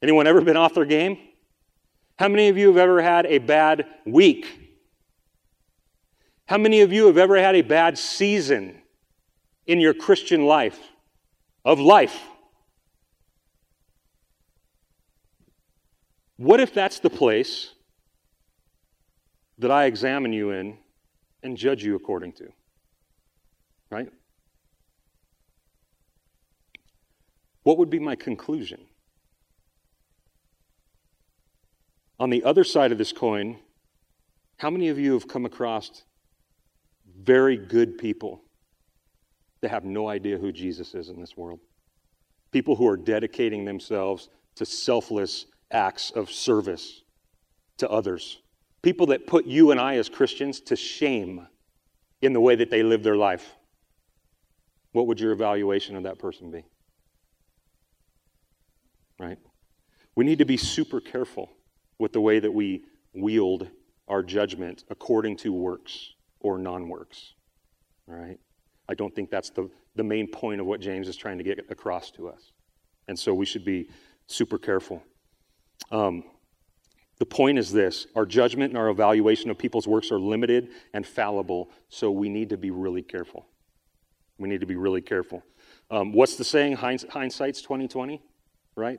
Anyone 0.00 0.26
ever 0.26 0.40
been 0.40 0.56
off 0.56 0.74
their 0.74 0.84
game? 0.84 1.18
How 2.18 2.28
many 2.28 2.48
of 2.48 2.56
you 2.56 2.68
have 2.68 2.76
ever 2.76 3.02
had 3.02 3.26
a 3.26 3.38
bad 3.38 3.86
week? 4.06 4.46
How 6.46 6.58
many 6.58 6.80
of 6.80 6.92
you 6.92 7.06
have 7.06 7.18
ever 7.18 7.36
had 7.36 7.56
a 7.56 7.62
bad 7.62 7.98
season 7.98 8.80
in 9.66 9.80
your 9.80 9.94
Christian 9.94 10.46
life? 10.46 10.78
of 11.64 11.78
life. 11.78 12.20
What 16.36 16.60
if 16.60 16.74
that's 16.74 16.98
the 16.98 17.10
place 17.10 17.72
that 19.58 19.70
I 19.70 19.84
examine 19.84 20.32
you 20.32 20.50
in 20.50 20.78
and 21.42 21.56
judge 21.56 21.84
you 21.84 21.96
according 21.96 22.32
to? 22.34 22.48
Right? 23.90 24.08
What 27.62 27.78
would 27.78 27.90
be 27.90 27.98
my 27.98 28.16
conclusion? 28.16 28.80
On 32.18 32.30
the 32.30 32.44
other 32.44 32.64
side 32.64 32.92
of 32.92 32.98
this 32.98 33.12
coin, 33.12 33.58
how 34.58 34.70
many 34.70 34.88
of 34.88 34.98
you 34.98 35.12
have 35.14 35.28
come 35.28 35.44
across 35.44 36.04
very 37.20 37.56
good 37.56 37.98
people 37.98 38.42
that 39.60 39.70
have 39.70 39.84
no 39.84 40.08
idea 40.08 40.38
who 40.38 40.52
Jesus 40.52 40.94
is 40.94 41.08
in 41.08 41.20
this 41.20 41.36
world. 41.36 41.60
People 42.50 42.76
who 42.76 42.86
are 42.86 42.96
dedicating 42.96 43.64
themselves 43.64 44.28
to 44.56 44.66
selfless 44.66 45.46
acts 45.70 46.10
of 46.10 46.30
service 46.30 47.02
to 47.78 47.88
others. 47.88 48.41
People 48.82 49.06
that 49.06 49.26
put 49.26 49.46
you 49.46 49.70
and 49.70 49.80
I 49.80 49.96
as 49.96 50.08
Christians 50.08 50.60
to 50.62 50.76
shame 50.76 51.46
in 52.20 52.32
the 52.32 52.40
way 52.40 52.56
that 52.56 52.70
they 52.70 52.82
live 52.82 53.02
their 53.02 53.16
life. 53.16 53.54
What 54.92 55.06
would 55.06 55.20
your 55.20 55.32
evaluation 55.32 55.96
of 55.96 56.02
that 56.02 56.18
person 56.18 56.50
be? 56.50 56.64
Right? 59.18 59.38
We 60.14 60.24
need 60.24 60.38
to 60.38 60.44
be 60.44 60.56
super 60.56 61.00
careful 61.00 61.50
with 61.98 62.12
the 62.12 62.20
way 62.20 62.40
that 62.40 62.52
we 62.52 62.84
wield 63.14 63.68
our 64.08 64.22
judgment 64.22 64.84
according 64.90 65.36
to 65.38 65.52
works 65.52 66.12
or 66.40 66.58
non 66.58 66.88
works. 66.88 67.34
All 68.08 68.16
right? 68.16 68.38
I 68.88 68.94
don't 68.94 69.14
think 69.14 69.30
that's 69.30 69.50
the, 69.50 69.70
the 69.94 70.02
main 70.02 70.26
point 70.26 70.60
of 70.60 70.66
what 70.66 70.80
James 70.80 71.08
is 71.08 71.16
trying 71.16 71.38
to 71.38 71.44
get 71.44 71.60
across 71.70 72.10
to 72.12 72.28
us. 72.28 72.52
And 73.08 73.18
so 73.18 73.32
we 73.32 73.46
should 73.46 73.64
be 73.64 73.88
super 74.26 74.58
careful. 74.58 75.02
Um, 75.90 76.24
the 77.22 77.26
point 77.26 77.56
is 77.56 77.70
this 77.70 78.08
our 78.16 78.26
judgment 78.26 78.72
and 78.72 78.76
our 78.76 78.88
evaluation 78.88 79.48
of 79.48 79.56
people's 79.56 79.86
works 79.86 80.10
are 80.10 80.18
limited 80.18 80.70
and 80.92 81.06
fallible, 81.06 81.70
so 81.88 82.10
we 82.10 82.28
need 82.28 82.48
to 82.48 82.56
be 82.56 82.72
really 82.72 83.00
careful. 83.00 83.46
We 84.38 84.48
need 84.48 84.58
to 84.58 84.66
be 84.66 84.74
really 84.74 85.02
careful. 85.02 85.44
Um, 85.88 86.12
what's 86.12 86.34
the 86.34 86.42
saying? 86.42 86.78
hindsight's 86.78 87.62
2020, 87.62 88.20
right? 88.74 88.98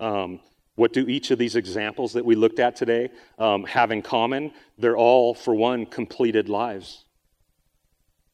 Um, 0.00 0.40
what 0.74 0.92
do 0.92 1.06
each 1.06 1.30
of 1.30 1.38
these 1.38 1.54
examples 1.54 2.14
that 2.14 2.24
we 2.24 2.34
looked 2.34 2.58
at 2.58 2.74
today 2.74 3.10
um, 3.38 3.62
have 3.62 3.92
in 3.92 4.02
common? 4.02 4.50
They're 4.76 4.96
all, 4.96 5.32
for 5.32 5.54
one, 5.54 5.86
completed 5.86 6.48
lives. 6.48 7.04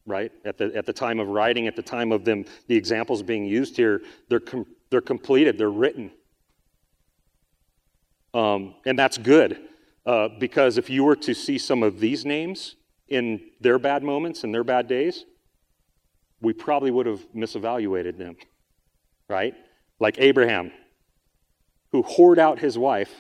Right? 0.07 0.33
At 0.46 0.57
the, 0.57 0.75
at 0.75 0.87
the 0.87 0.94
time 0.94 1.20
of 1.20 1.29
writing, 1.29 1.66
at 1.66 1.77
the 1.77 1.83
time 1.83 2.12
of 2.12 2.25
them, 2.25 2.46
the 2.66 2.77
examples 2.77 3.22
being 3.22 3.44
used 3.44 3.77
here, 3.77 4.01
they're, 4.31 4.40
com- 4.40 4.64
they're 4.88 5.03
completed, 5.03 5.59
they're 5.59 5.68
written. 5.68 6.12
Um, 8.35 8.75
and 8.87 8.99
that's 8.99 9.18
good 9.18 9.61
uh, 10.07 10.29
because 10.38 10.79
if 10.79 10.88
you 10.90 11.05
were 11.05 11.16
to 11.16 11.35
see 11.35 11.59
some 11.59 11.83
of 11.83 12.01
these 12.01 12.25
names 12.25 12.77
in 13.09 13.40
their 13.61 13.79
bad 13.79 14.03
moments 14.03 14.45
and 14.45 14.55
their 14.55 14.64
bad 14.64 14.88
days, 14.88 15.25
we 16.40 16.53
probably 16.53 16.90
would 16.90 17.07
have 17.07 17.21
misevaluated 17.35 18.18
them, 18.18 18.37
right? 19.29 19.55
Like 20.01 20.16
Abraham, 20.18 20.73
who 21.92 22.03
whored 22.03 22.38
out 22.38 22.59
his 22.59 22.77
wife 22.77 23.12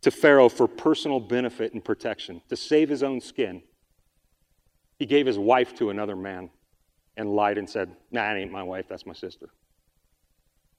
to 0.00 0.10
Pharaoh 0.10 0.48
for 0.48 0.66
personal 0.66 1.20
benefit 1.20 1.74
and 1.74 1.84
protection, 1.84 2.40
to 2.48 2.56
save 2.56 2.88
his 2.88 3.02
own 3.02 3.20
skin. 3.20 3.62
He 4.98 5.06
gave 5.06 5.26
his 5.26 5.38
wife 5.38 5.74
to 5.76 5.90
another 5.90 6.16
man 6.16 6.50
and 7.16 7.30
lied 7.36 7.58
and 7.58 7.68
said, 7.68 7.90
Nah, 8.10 8.22
that 8.22 8.36
ain't 8.36 8.50
my 8.50 8.62
wife, 8.62 8.86
that's 8.88 9.06
my 9.06 9.12
sister. 9.12 9.50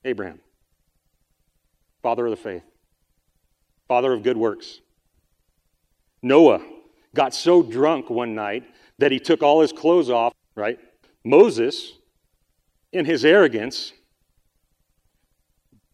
Abraham, 0.04 0.40
father 2.02 2.26
of 2.26 2.32
the 2.32 2.38
faith, 2.38 2.64
father 3.88 4.14
of 4.14 4.24
good 4.24 4.38
works. 4.38 4.82
Noah 6.22 6.62
got 7.16 7.34
so 7.34 7.64
drunk 7.64 8.10
one 8.10 8.36
night 8.36 8.64
that 9.00 9.12
he 9.12 9.20
took 9.20 9.42
all 9.44 9.62
his 9.62 9.74
clothes 9.74 10.10
off, 10.10 10.34
right? 10.56 10.80
Moses, 11.24 11.94
in 12.92 13.06
his 13.06 13.26
arrogance, 13.26 13.94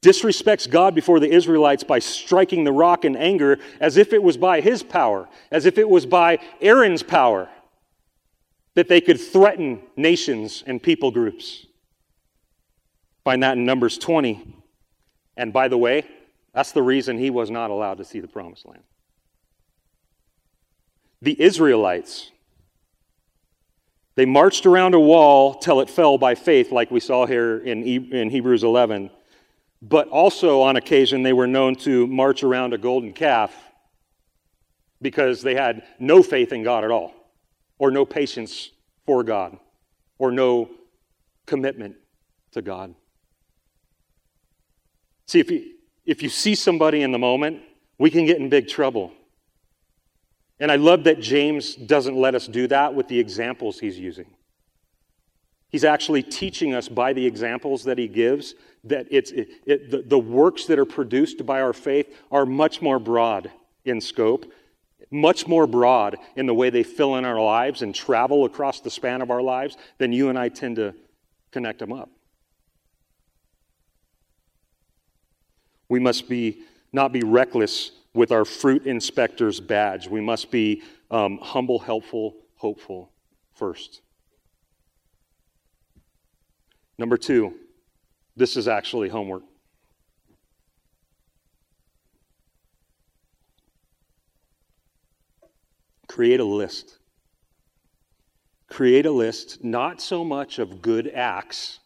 disrespects 0.02 0.70
God 0.70 0.93
before 0.93 1.20
the 1.20 1.30
Israelites 1.30 1.84
by 1.84 2.00
striking 2.00 2.63
the 2.63 2.72
rock 2.72 3.04
in 3.04 3.15
anger 3.15 3.58
as 3.80 3.98
if 3.98 4.13
it 4.13 4.22
was 4.22 4.38
by 4.38 4.62
his 4.62 4.84
power, 4.84 5.28
as 5.52 5.65
if 5.65 5.78
it 5.78 5.89
was 5.89 6.06
by 6.06 6.39
Aaron's 6.62 7.04
power 7.04 7.50
that 8.76 8.88
they 8.88 9.02
could 9.02 9.20
threaten 9.20 9.82
nations 9.96 10.63
and 10.67 10.82
people 10.82 11.10
groups. 11.10 11.65
Find 13.24 13.41
that 13.41 13.58
in 13.58 13.65
Numbers 13.65 13.98
20. 13.98 14.56
And 15.38 15.54
by 15.54 15.67
the 15.67 15.78
way, 15.78 16.04
that's 16.54 16.71
the 16.71 16.82
reason 16.82 17.17
he 17.17 17.30
was 17.30 17.52
not 17.52 17.69
allowed 17.69 18.00
to 18.00 18.06
see 18.06 18.19
the 18.19 18.28
promised 18.28 18.65
land. 18.65 18.84
The 21.21 21.39
Israelites, 21.39 22.32
they 24.15 24.26
marched 24.26 24.65
around 24.65 24.95
a 24.95 25.00
wall 25.00 25.54
till 25.54 25.80
it 25.80 25.89
fell 25.89 26.17
by 26.17 26.34
faith, 26.36 26.71
like 26.71 26.89
we 26.89 27.00
saw 27.00 27.28
here 27.28 27.60
in, 27.60 27.84
in 27.84 28.30
Hebrews 28.32 28.63
11. 28.63 29.12
But 29.82 30.08
also, 30.08 30.62
on 30.62 30.76
occasion, 30.76 31.21
they 31.21 31.34
were 31.34 31.45
known 31.45 31.76
to 31.78 32.08
march 32.08 32.43
around 32.43 32.73
a 32.73 32.80
golden 32.80 33.13
calf 33.13 33.54
because 35.02 35.43
they 35.43 35.54
had 35.54 35.84
no 36.00 36.23
faith 36.23 36.52
in 36.52 36.63
God 36.63 36.84
at 36.84 36.89
all, 36.89 37.13
or 37.78 37.91
no 37.91 38.04
patience 38.04 38.71
for 39.06 39.23
God, 39.23 39.58
or 40.17 40.32
no 40.32 40.71
commitment 41.45 41.95
to 42.54 42.63
God. 42.63 42.95
See, 45.28 45.40
if 45.40 45.52
you, 45.52 45.74
if 46.06 46.24
you 46.24 46.30
see 46.30 46.56
somebody 46.56 47.02
in 47.02 47.12
the 47.12 47.20
moment, 47.20 47.62
we 47.98 48.10
can 48.10 48.26
get 48.26 48.38
in 48.38 48.50
big 48.50 48.68
trouble. 48.68 49.12
And 50.60 50.72
I 50.72 50.78
love 50.78 51.04
that 51.04 51.20
James 51.20 51.76
doesn't 51.76 52.16
let 52.16 52.34
us 52.34 52.48
do 52.48 52.68
that 52.68 52.94
with 52.96 53.08
the 53.08 53.20
examples 53.20 53.80
he's 53.80 54.00
using. 54.00 54.26
He's 55.70 55.84
actually 55.84 56.24
teaching 56.24 56.74
us 56.74 56.88
by 56.88 57.13
the 57.13 57.26
examples 57.26 57.84
that 57.84 57.98
he 57.98 58.08
gives 58.08 58.56
that 58.86 59.06
it's, 59.12 59.32
it, 59.32 59.50
it, 59.66 59.92
the, 59.92 60.02
the 60.02 60.18
works 60.18 60.66
that 60.66 60.80
are 60.80 60.86
produced 60.86 61.46
by 61.46 61.62
our 61.62 61.74
faith 61.74 62.16
are 62.32 62.46
much 62.46 62.82
more 62.82 63.00
broad 63.00 63.52
in 63.84 64.00
scope, 64.00 64.52
much 65.12 65.46
more 65.46 65.68
broad 65.68 66.18
in 66.38 66.46
the 66.46 66.54
way 66.54 66.70
they 66.70 66.84
fill 66.84 67.18
in 67.18 67.26
our 67.26 67.40
lives 67.40 67.82
and 67.82 67.94
travel 67.94 68.46
across 68.46 68.80
the 68.80 68.90
span 68.90 69.22
of 69.22 69.30
our 69.30 69.42
lives 69.42 69.76
than 69.98 70.13
you 70.13 70.30
and 70.30 70.40
I 70.40 70.48
tend 70.48 70.78
to 70.78 70.96
connect 71.52 71.80
them 71.80 71.92
up. 71.92 72.10
We 75.89 76.00
must 76.00 76.28
be, 76.28 76.63
not 76.91 77.12
be 77.12 77.21
reckless 77.21 77.91
with 78.13 78.32
our 78.32 78.45
fruit 78.45 78.86
inspector's 78.86 79.60
badge. 79.60 80.08
We 80.08 80.21
must 80.21 80.52
be 80.52 80.82
um, 81.12 81.38
humble, 81.41 81.80
helpful, 81.80 82.36
hopeful 82.56 83.12
first. 83.54 84.02
Number 86.97 87.17
two, 87.17 87.54
this 88.36 88.58
is 88.58 88.67
actually 88.67 89.10
homework. 89.10 89.43
Create 96.08 96.39
a 96.39 96.43
list. 96.43 96.97
Create 98.69 99.06
a 99.06 99.12
list 99.12 99.63
not 99.63 100.02
so 100.02 100.23
much 100.23 100.60
of 100.60 100.82
good 100.82 101.08
acts 101.08 101.80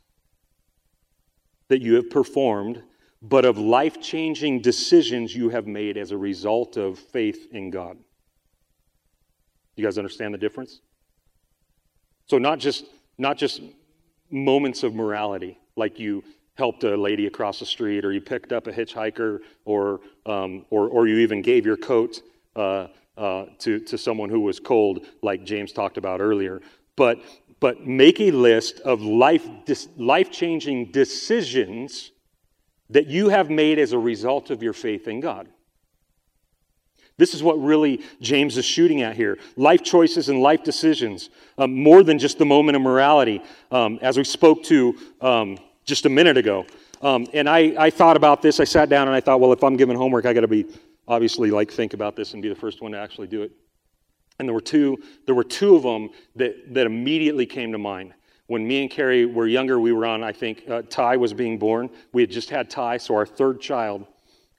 that 1.68 1.82
you 1.82 1.96
have 1.96 2.10
performed 2.10 2.84
but 3.22 3.46
of 3.46 3.58
life 3.58 4.02
changing 4.02 4.62
decisions 4.62 5.36
you 5.36 5.50
have 5.50 5.68
made 5.68 5.98
as 5.98 6.12
a 6.12 6.18
result 6.18 6.78
of 6.78 6.98
faith 6.98 7.48
in 7.52 7.70
God. 7.70 7.98
You 9.76 9.84
guys 9.84 9.98
understand 9.98 10.34
the 10.34 10.38
difference? 10.38 10.82
So, 12.26 12.38
not 12.38 12.60
just, 12.60 12.86
not 13.18 13.38
just 13.38 13.62
moments 14.30 14.84
of 14.84 14.96
morality, 14.96 15.60
like 15.76 16.00
you 16.00 16.24
helped 16.56 16.84
a 16.84 16.96
lady 16.96 17.28
across 17.28 17.60
the 17.60 17.66
street, 17.66 18.06
or 18.06 18.12
you 18.12 18.22
picked 18.22 18.52
up 18.52 18.68
a 18.68 18.72
hitchhiker, 18.72 19.40
or, 19.66 20.02
um, 20.26 20.66
or, 20.70 20.88
or 20.88 21.08
you 21.08 21.18
even 21.20 21.42
gave 21.42 21.66
your 21.66 21.78
coat 21.78 22.22
uh, 22.56 22.88
uh, 23.18 23.46
to, 23.60 23.80
to 23.80 23.98
someone 23.98 24.30
who 24.30 24.40
was 24.40 24.60
cold, 24.60 25.06
like 25.22 25.44
James 25.44 25.72
talked 25.72 25.98
about 25.98 26.22
earlier. 26.22 26.62
But, 26.96 27.20
but 27.60 27.86
make 27.86 28.20
a 28.20 28.32
list 28.32 28.80
of 28.82 29.02
life, 29.02 29.48
life 29.98 30.32
changing 30.32 30.92
decisions 30.92 32.12
that 32.92 33.08
you 33.08 33.30
have 33.30 33.50
made 33.50 33.80
as 33.80 33.94
a 33.94 34.00
result 34.00 34.50
of 34.52 34.62
your 34.62 34.74
faith 34.74 35.08
in 35.08 35.20
God. 35.20 35.48
This 37.18 37.34
is 37.34 37.44
what 37.44 37.62
really 37.62 38.02
James 38.20 38.58
is 38.58 38.66
shooting 38.66 39.02
at 39.02 39.16
here 39.16 39.38
life 39.56 39.84
choices 39.84 40.30
and 40.30 40.42
life 40.42 40.64
decisions, 40.64 41.30
um, 41.58 41.74
more 41.74 42.04
than 42.04 42.18
just 42.18 42.38
the 42.38 42.46
moment 42.46 42.76
of 42.76 42.82
morality, 42.82 43.42
um, 43.70 44.00
as 44.02 44.18
we 44.18 44.24
spoke 44.24 44.64
to 44.64 44.98
um, 45.22 45.58
just 45.86 46.06
a 46.06 46.10
minute 46.10 46.38
ago. 46.38 46.66
Um, 47.02 47.28
and 47.34 47.50
I, 47.50 47.74
I 47.78 47.90
thought 47.90 48.18
about 48.18 48.42
this. 48.42 48.60
I 48.60 48.64
sat 48.64 48.90
down 48.90 49.08
and 49.08 49.16
I 49.16 49.20
thought, 49.20 49.40
well, 49.40 49.54
if 49.54 49.64
I'm 49.64 49.76
given 49.76 49.96
homework, 49.96 50.26
I 50.26 50.34
got 50.34 50.42
to 50.42 50.48
be 50.48 50.66
obviously 51.08 51.52
like 51.52 51.72
think 51.72 51.94
about 51.94 52.16
this 52.16 52.34
and 52.34 52.42
be 52.42 52.50
the 52.50 52.56
first 52.56 52.82
one 52.82 52.92
to 52.92 53.00
actually 53.00 53.28
do 53.28 53.42
it. 53.42 53.52
And 54.40 54.48
there 54.48 54.54
were 54.54 54.62
two, 54.62 54.98
there 55.26 55.36
were 55.36 55.44
two 55.44 55.76
of 55.76 55.84
them 55.84 56.10
that, 56.36 56.74
that 56.74 56.86
immediately 56.86 57.46
came 57.46 57.72
to 57.72 57.78
mind 57.78 58.14
when 58.52 58.68
me 58.68 58.82
and 58.82 58.92
Carrie 58.92 59.26
were 59.26 59.48
younger, 59.48 59.80
we 59.80 59.94
were 59.94 60.06
on, 60.06 60.26
I 60.26 60.34
think, 60.34 60.70
uh, 60.70 60.82
Ty 60.90 61.16
was 61.16 61.32
being 61.32 61.58
born. 61.58 61.90
We 62.12 62.22
had 62.22 62.30
just 62.30 62.50
had 62.50 62.70
Ty, 62.70 62.98
so 62.98 63.16
our 63.16 63.26
third 63.26 63.62
child. 63.62 64.06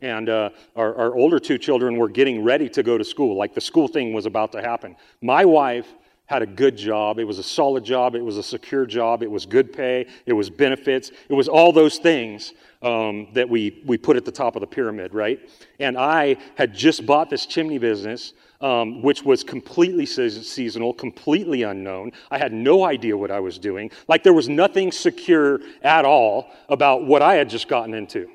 And 0.00 0.30
uh, 0.30 0.48
our, 0.74 0.94
our 0.94 1.14
older 1.14 1.38
two 1.38 1.58
children 1.58 1.98
were 1.98 2.08
getting 2.08 2.42
ready 2.42 2.70
to 2.70 2.82
go 2.82 2.96
to 2.96 3.04
school, 3.04 3.36
like 3.36 3.52
the 3.52 3.60
school 3.60 3.86
thing 3.86 4.14
was 4.14 4.24
about 4.24 4.50
to 4.52 4.62
happen. 4.62 4.96
My 5.20 5.44
wife 5.44 5.86
had 6.24 6.40
a 6.40 6.46
good 6.46 6.74
job. 6.74 7.18
It 7.18 7.24
was 7.24 7.38
a 7.38 7.42
solid 7.42 7.84
job. 7.84 8.14
It 8.14 8.24
was 8.24 8.38
a 8.38 8.42
secure 8.42 8.86
job. 8.86 9.22
It 9.22 9.30
was 9.30 9.44
good 9.44 9.74
pay. 9.74 10.06
It 10.24 10.32
was 10.32 10.48
benefits. 10.48 11.10
It 11.28 11.34
was 11.34 11.46
all 11.46 11.70
those 11.70 11.98
things 11.98 12.54
um, 12.80 13.28
that 13.34 13.46
we, 13.46 13.82
we 13.84 13.98
put 13.98 14.16
at 14.16 14.24
the 14.24 14.32
top 14.32 14.56
of 14.56 14.60
the 14.60 14.66
pyramid, 14.66 15.12
right? 15.12 15.38
And 15.80 15.98
I 15.98 16.38
had 16.54 16.72
just 16.72 17.04
bought 17.04 17.28
this 17.28 17.44
chimney 17.44 17.76
business, 17.76 18.32
um, 18.62 19.02
which 19.02 19.24
was 19.24 19.42
completely 19.42 20.06
seasonal, 20.06 20.94
completely 20.94 21.64
unknown. 21.64 22.12
I 22.30 22.38
had 22.38 22.52
no 22.52 22.84
idea 22.84 23.16
what 23.16 23.30
I 23.30 23.40
was 23.40 23.58
doing. 23.58 23.90
Like 24.08 24.22
there 24.22 24.32
was 24.32 24.48
nothing 24.48 24.92
secure 24.92 25.60
at 25.82 26.04
all 26.04 26.48
about 26.68 27.04
what 27.04 27.20
I 27.20 27.34
had 27.34 27.50
just 27.50 27.68
gotten 27.68 27.92
into. 27.92 28.30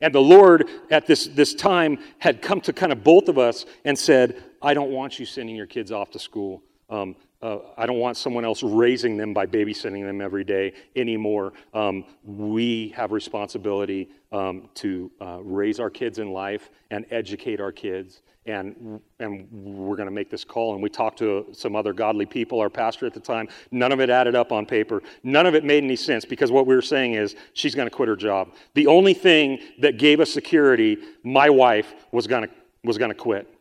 And 0.00 0.14
the 0.14 0.20
Lord 0.20 0.68
at 0.90 1.06
this, 1.06 1.26
this 1.26 1.54
time 1.54 1.98
had 2.18 2.42
come 2.42 2.60
to 2.62 2.72
kind 2.72 2.92
of 2.92 3.02
both 3.02 3.28
of 3.28 3.38
us 3.38 3.66
and 3.84 3.98
said, 3.98 4.42
I 4.62 4.74
don't 4.74 4.90
want 4.90 5.18
you 5.18 5.26
sending 5.26 5.56
your 5.56 5.66
kids 5.66 5.90
off 5.92 6.10
to 6.12 6.18
school. 6.18 6.62
Um, 6.90 7.16
uh, 7.44 7.58
I 7.76 7.84
don't 7.84 7.98
want 7.98 8.16
someone 8.16 8.44
else 8.44 8.62
raising 8.62 9.18
them 9.18 9.34
by 9.34 9.44
babysitting 9.44 10.02
them 10.02 10.22
every 10.22 10.44
day 10.44 10.72
anymore. 10.96 11.52
Um, 11.74 12.06
we 12.24 12.88
have 12.96 13.12
responsibility 13.12 14.08
um, 14.32 14.70
to 14.76 15.10
uh, 15.20 15.40
raise 15.42 15.78
our 15.78 15.90
kids 15.90 16.18
in 16.18 16.32
life 16.32 16.70
and 16.90 17.04
educate 17.10 17.60
our 17.60 17.70
kids. 17.70 18.22
And, 18.46 19.00
and 19.20 19.46
we're 19.50 19.96
going 19.96 20.08
to 20.08 20.14
make 20.14 20.30
this 20.30 20.44
call. 20.44 20.74
And 20.74 20.82
we 20.82 20.88
talked 20.88 21.18
to 21.18 21.46
some 21.52 21.76
other 21.76 21.92
godly 21.92 22.26
people, 22.26 22.60
our 22.60 22.70
pastor 22.70 23.06
at 23.06 23.14
the 23.14 23.20
time. 23.20 23.48
None 23.70 23.92
of 23.92 24.00
it 24.00 24.08
added 24.08 24.34
up 24.34 24.50
on 24.50 24.64
paper. 24.64 25.02
None 25.22 25.46
of 25.46 25.54
it 25.54 25.64
made 25.64 25.84
any 25.84 25.96
sense 25.96 26.24
because 26.24 26.50
what 26.50 26.66
we 26.66 26.74
were 26.74 26.82
saying 26.82 27.14
is 27.14 27.36
she's 27.52 27.74
going 27.74 27.88
to 27.88 27.94
quit 27.94 28.08
her 28.08 28.16
job. 28.16 28.52
The 28.74 28.86
only 28.86 29.14
thing 29.14 29.60
that 29.80 29.98
gave 29.98 30.20
us 30.20 30.32
security, 30.32 30.98
my 31.22 31.50
wife 31.50 31.94
was 32.12 32.26
going 32.26 32.48
to 32.48 32.50
was 32.84 32.98
going 32.98 33.10
to 33.10 33.14
quit. 33.16 33.53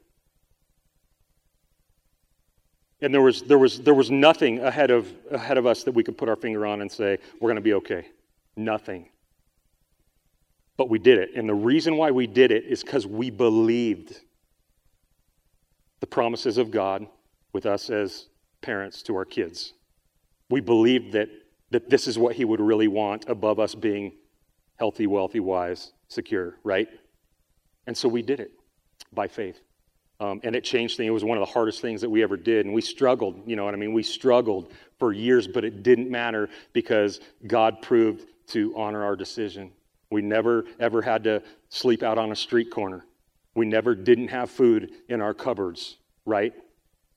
And 3.04 3.14
there 3.14 3.22
was, 3.22 3.42
there 3.42 3.60
was, 3.60 3.82
there 3.82 3.94
was 3.94 4.10
nothing 4.10 4.60
ahead 4.60 4.90
of, 4.90 5.12
ahead 5.30 5.58
of 5.58 5.66
us 5.66 5.84
that 5.84 5.92
we 5.92 6.06
could 6.06 6.18
put 6.18 6.30
our 6.30 6.38
finger 6.38 6.66
on 6.66 6.82
and 6.82 6.90
say, 6.90 7.18
we're 7.42 7.50
going 7.50 7.58
to 7.58 7.62
be 7.62 7.74
okay. 7.74 8.08
Nothing. 8.56 9.10
But 10.78 10.90
we 10.90 11.00
did 11.00 11.20
it. 11.20 11.32
And 11.36 11.48
the 11.48 11.54
reason 11.54 11.98
why 11.98 12.12
we 12.12 12.28
did 12.28 12.50
it 12.50 12.64
is 12.64 12.82
because 12.82 13.06
we 13.06 13.30
believed 13.30 14.22
the 16.00 16.08
promises 16.08 16.58
of 16.58 16.72
God 16.72 17.06
with 17.52 17.66
us 17.66 17.90
as 17.90 18.28
parents 18.62 19.04
to 19.04 19.18
our 19.18 19.26
kids. 19.26 19.74
We 20.50 20.62
believed 20.62 21.12
that, 21.12 21.28
that 21.72 21.90
this 21.90 22.08
is 22.08 22.18
what 22.18 22.38
He 22.38 22.46
would 22.46 22.62
really 22.62 22.88
want 22.88 23.26
above 23.28 23.60
us 23.60 23.76
being 23.76 24.14
healthy, 24.78 25.08
wealthy, 25.08 25.42
wise, 25.42 25.92
secure, 26.08 26.56
right? 26.64 26.88
And 27.86 27.98
so 27.98 28.08
we 28.08 28.22
did 28.22 28.40
it 28.40 28.52
by 29.12 29.28
faith. 29.28 29.60
Um, 30.24 30.40
and 30.44 30.56
it 30.56 30.64
changed 30.64 30.96
things. 30.96 31.10
It 31.10 31.12
was 31.12 31.26
one 31.26 31.38
of 31.38 31.46
the 31.46 31.52
hardest 31.52 31.82
things 31.82 32.00
that 32.00 32.10
we 32.10 32.24
ever 32.24 32.38
did. 32.38 32.66
And 32.66 32.74
we 32.74 32.80
struggled, 32.80 33.42
you 33.46 33.58
know 33.58 33.66
what 33.66 33.74
I 33.74 33.78
mean? 33.78 33.92
We 33.92 34.04
struggled 34.04 34.72
for 34.98 35.12
years, 35.12 35.48
but 35.50 35.66
it 35.66 35.84
didn't 35.84 36.10
matter 36.10 36.50
because 36.72 37.20
God 37.46 37.82
proved 37.82 38.26
to 38.48 38.74
honor 38.78 39.04
our 39.04 39.18
decision. 39.18 39.72
We 40.10 40.22
never, 40.22 40.64
ever 40.80 41.02
had 41.02 41.26
to 41.26 41.44
sleep 41.68 42.04
out 42.04 42.18
on 42.18 42.32
a 42.32 42.38
street 42.38 42.72
corner. 42.72 43.06
We 43.54 43.66
never 43.66 43.96
didn't 43.96 44.30
have 44.30 44.50
food 44.50 44.92
in 45.10 45.20
our 45.20 45.34
cupboards, 45.34 45.98
right? 46.26 46.54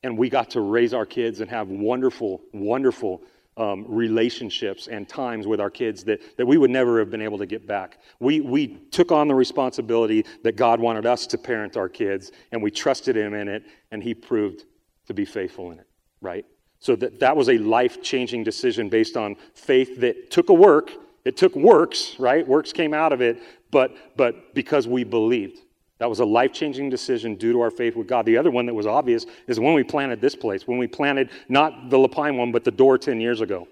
And 0.02 0.18
we 0.18 0.28
got 0.28 0.50
to 0.50 0.60
raise 0.60 0.92
our 0.92 1.06
kids 1.06 1.40
and 1.40 1.48
have 1.48 1.68
wonderful, 1.68 2.40
wonderful 2.52 3.22
um, 3.56 3.84
relationships 3.88 4.86
and 4.86 5.08
times 5.08 5.46
with 5.46 5.60
our 5.60 5.70
kids 5.70 6.04
that, 6.04 6.36
that 6.36 6.46
we 6.46 6.58
would 6.58 6.70
never 6.70 6.98
have 6.98 7.10
been 7.10 7.22
able 7.22 7.38
to 7.38 7.46
get 7.46 7.66
back. 7.66 7.98
We, 8.20 8.40
we 8.40 8.68
took 8.90 9.12
on 9.12 9.28
the 9.28 9.34
responsibility 9.34 10.24
that 10.42 10.56
God 10.56 10.78
wanted 10.78 11.06
us 11.06 11.26
to 11.28 11.38
parent 11.38 11.76
our 11.76 11.88
kids, 11.88 12.32
and 12.52 12.62
we 12.62 12.70
trusted 12.70 13.16
Him 13.16 13.34
in 13.34 13.48
it, 13.48 13.64
and 13.90 14.02
He 14.02 14.14
proved 14.14 14.64
to 15.06 15.14
be 15.14 15.24
faithful 15.24 15.70
in 15.70 15.78
it, 15.78 15.86
right? 16.20 16.44
So 16.80 16.96
that, 16.96 17.20
that 17.20 17.36
was 17.36 17.48
a 17.48 17.58
life 17.58 18.02
changing 18.02 18.44
decision 18.44 18.88
based 18.88 19.16
on 19.16 19.36
faith 19.54 20.00
that 20.00 20.30
took 20.30 20.50
a 20.50 20.54
work. 20.54 20.90
It 21.24 21.36
took 21.36 21.56
works, 21.56 22.16
right? 22.18 22.46
Works 22.46 22.72
came 22.72 22.92
out 22.92 23.12
of 23.12 23.20
it, 23.20 23.42
but, 23.70 23.96
but 24.16 24.54
because 24.54 24.86
we 24.86 25.02
believed. 25.02 25.60
That 25.98 26.10
was 26.10 26.20
a 26.20 26.24
life 26.24 26.52
changing 26.52 26.90
decision 26.90 27.36
due 27.36 27.52
to 27.52 27.60
our 27.60 27.70
faith 27.70 27.96
with 27.96 28.06
God. 28.06 28.26
The 28.26 28.36
other 28.36 28.50
one 28.50 28.66
that 28.66 28.74
was 28.74 28.86
obvious 28.86 29.24
is 29.46 29.58
when 29.58 29.72
we 29.72 29.82
planted 29.82 30.20
this 30.20 30.34
place, 30.34 30.66
when 30.66 30.78
we 30.78 30.86
planted 30.86 31.30
not 31.48 31.88
the 31.88 31.96
Lapine 31.96 32.36
one, 32.36 32.52
but 32.52 32.64
the 32.64 32.70
door 32.70 32.98
10 32.98 33.20
years 33.20 33.40
ago. 33.40 33.66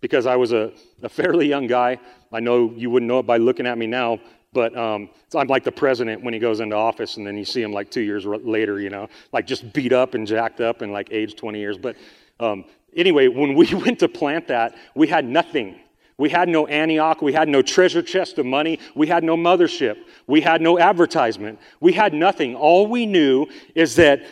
Because 0.00 0.26
I 0.26 0.36
was 0.36 0.52
a, 0.52 0.72
a 1.02 1.08
fairly 1.08 1.48
young 1.48 1.66
guy. 1.66 1.98
I 2.32 2.40
know 2.40 2.72
you 2.76 2.90
wouldn't 2.90 3.08
know 3.08 3.18
it 3.18 3.26
by 3.26 3.38
looking 3.38 3.66
at 3.66 3.76
me 3.76 3.86
now, 3.86 4.20
but 4.52 4.76
um, 4.76 5.10
I'm 5.34 5.48
like 5.48 5.64
the 5.64 5.72
president 5.72 6.22
when 6.22 6.32
he 6.32 6.38
goes 6.38 6.60
into 6.60 6.76
office, 6.76 7.16
and 7.16 7.26
then 7.26 7.36
you 7.36 7.44
see 7.44 7.60
him 7.60 7.72
like 7.72 7.90
two 7.90 8.02
years 8.02 8.24
later, 8.24 8.80
you 8.80 8.90
know, 8.90 9.08
like 9.32 9.46
just 9.46 9.72
beat 9.72 9.92
up 9.92 10.14
and 10.14 10.26
jacked 10.26 10.60
up 10.60 10.82
and 10.82 10.92
like 10.92 11.08
aged 11.10 11.38
20 11.38 11.58
years. 11.58 11.76
But 11.76 11.96
um, 12.38 12.64
anyway, 12.94 13.26
when 13.26 13.54
we 13.54 13.74
went 13.74 13.98
to 13.98 14.08
plant 14.08 14.46
that, 14.48 14.76
we 14.94 15.08
had 15.08 15.24
nothing. 15.24 15.80
We 16.16 16.30
had 16.30 16.48
no 16.48 16.66
Antioch. 16.66 17.22
We 17.22 17.32
had 17.32 17.48
no 17.48 17.62
treasure 17.62 18.02
chest 18.02 18.38
of 18.38 18.46
money. 18.46 18.78
We 18.94 19.06
had 19.06 19.24
no 19.24 19.36
mothership. 19.36 19.96
We 20.26 20.40
had 20.40 20.60
no 20.60 20.78
advertisement. 20.78 21.58
We 21.80 21.92
had 21.92 22.14
nothing. 22.14 22.54
All 22.54 22.86
we 22.86 23.04
knew 23.04 23.46
is 23.74 23.96
that 23.96 24.24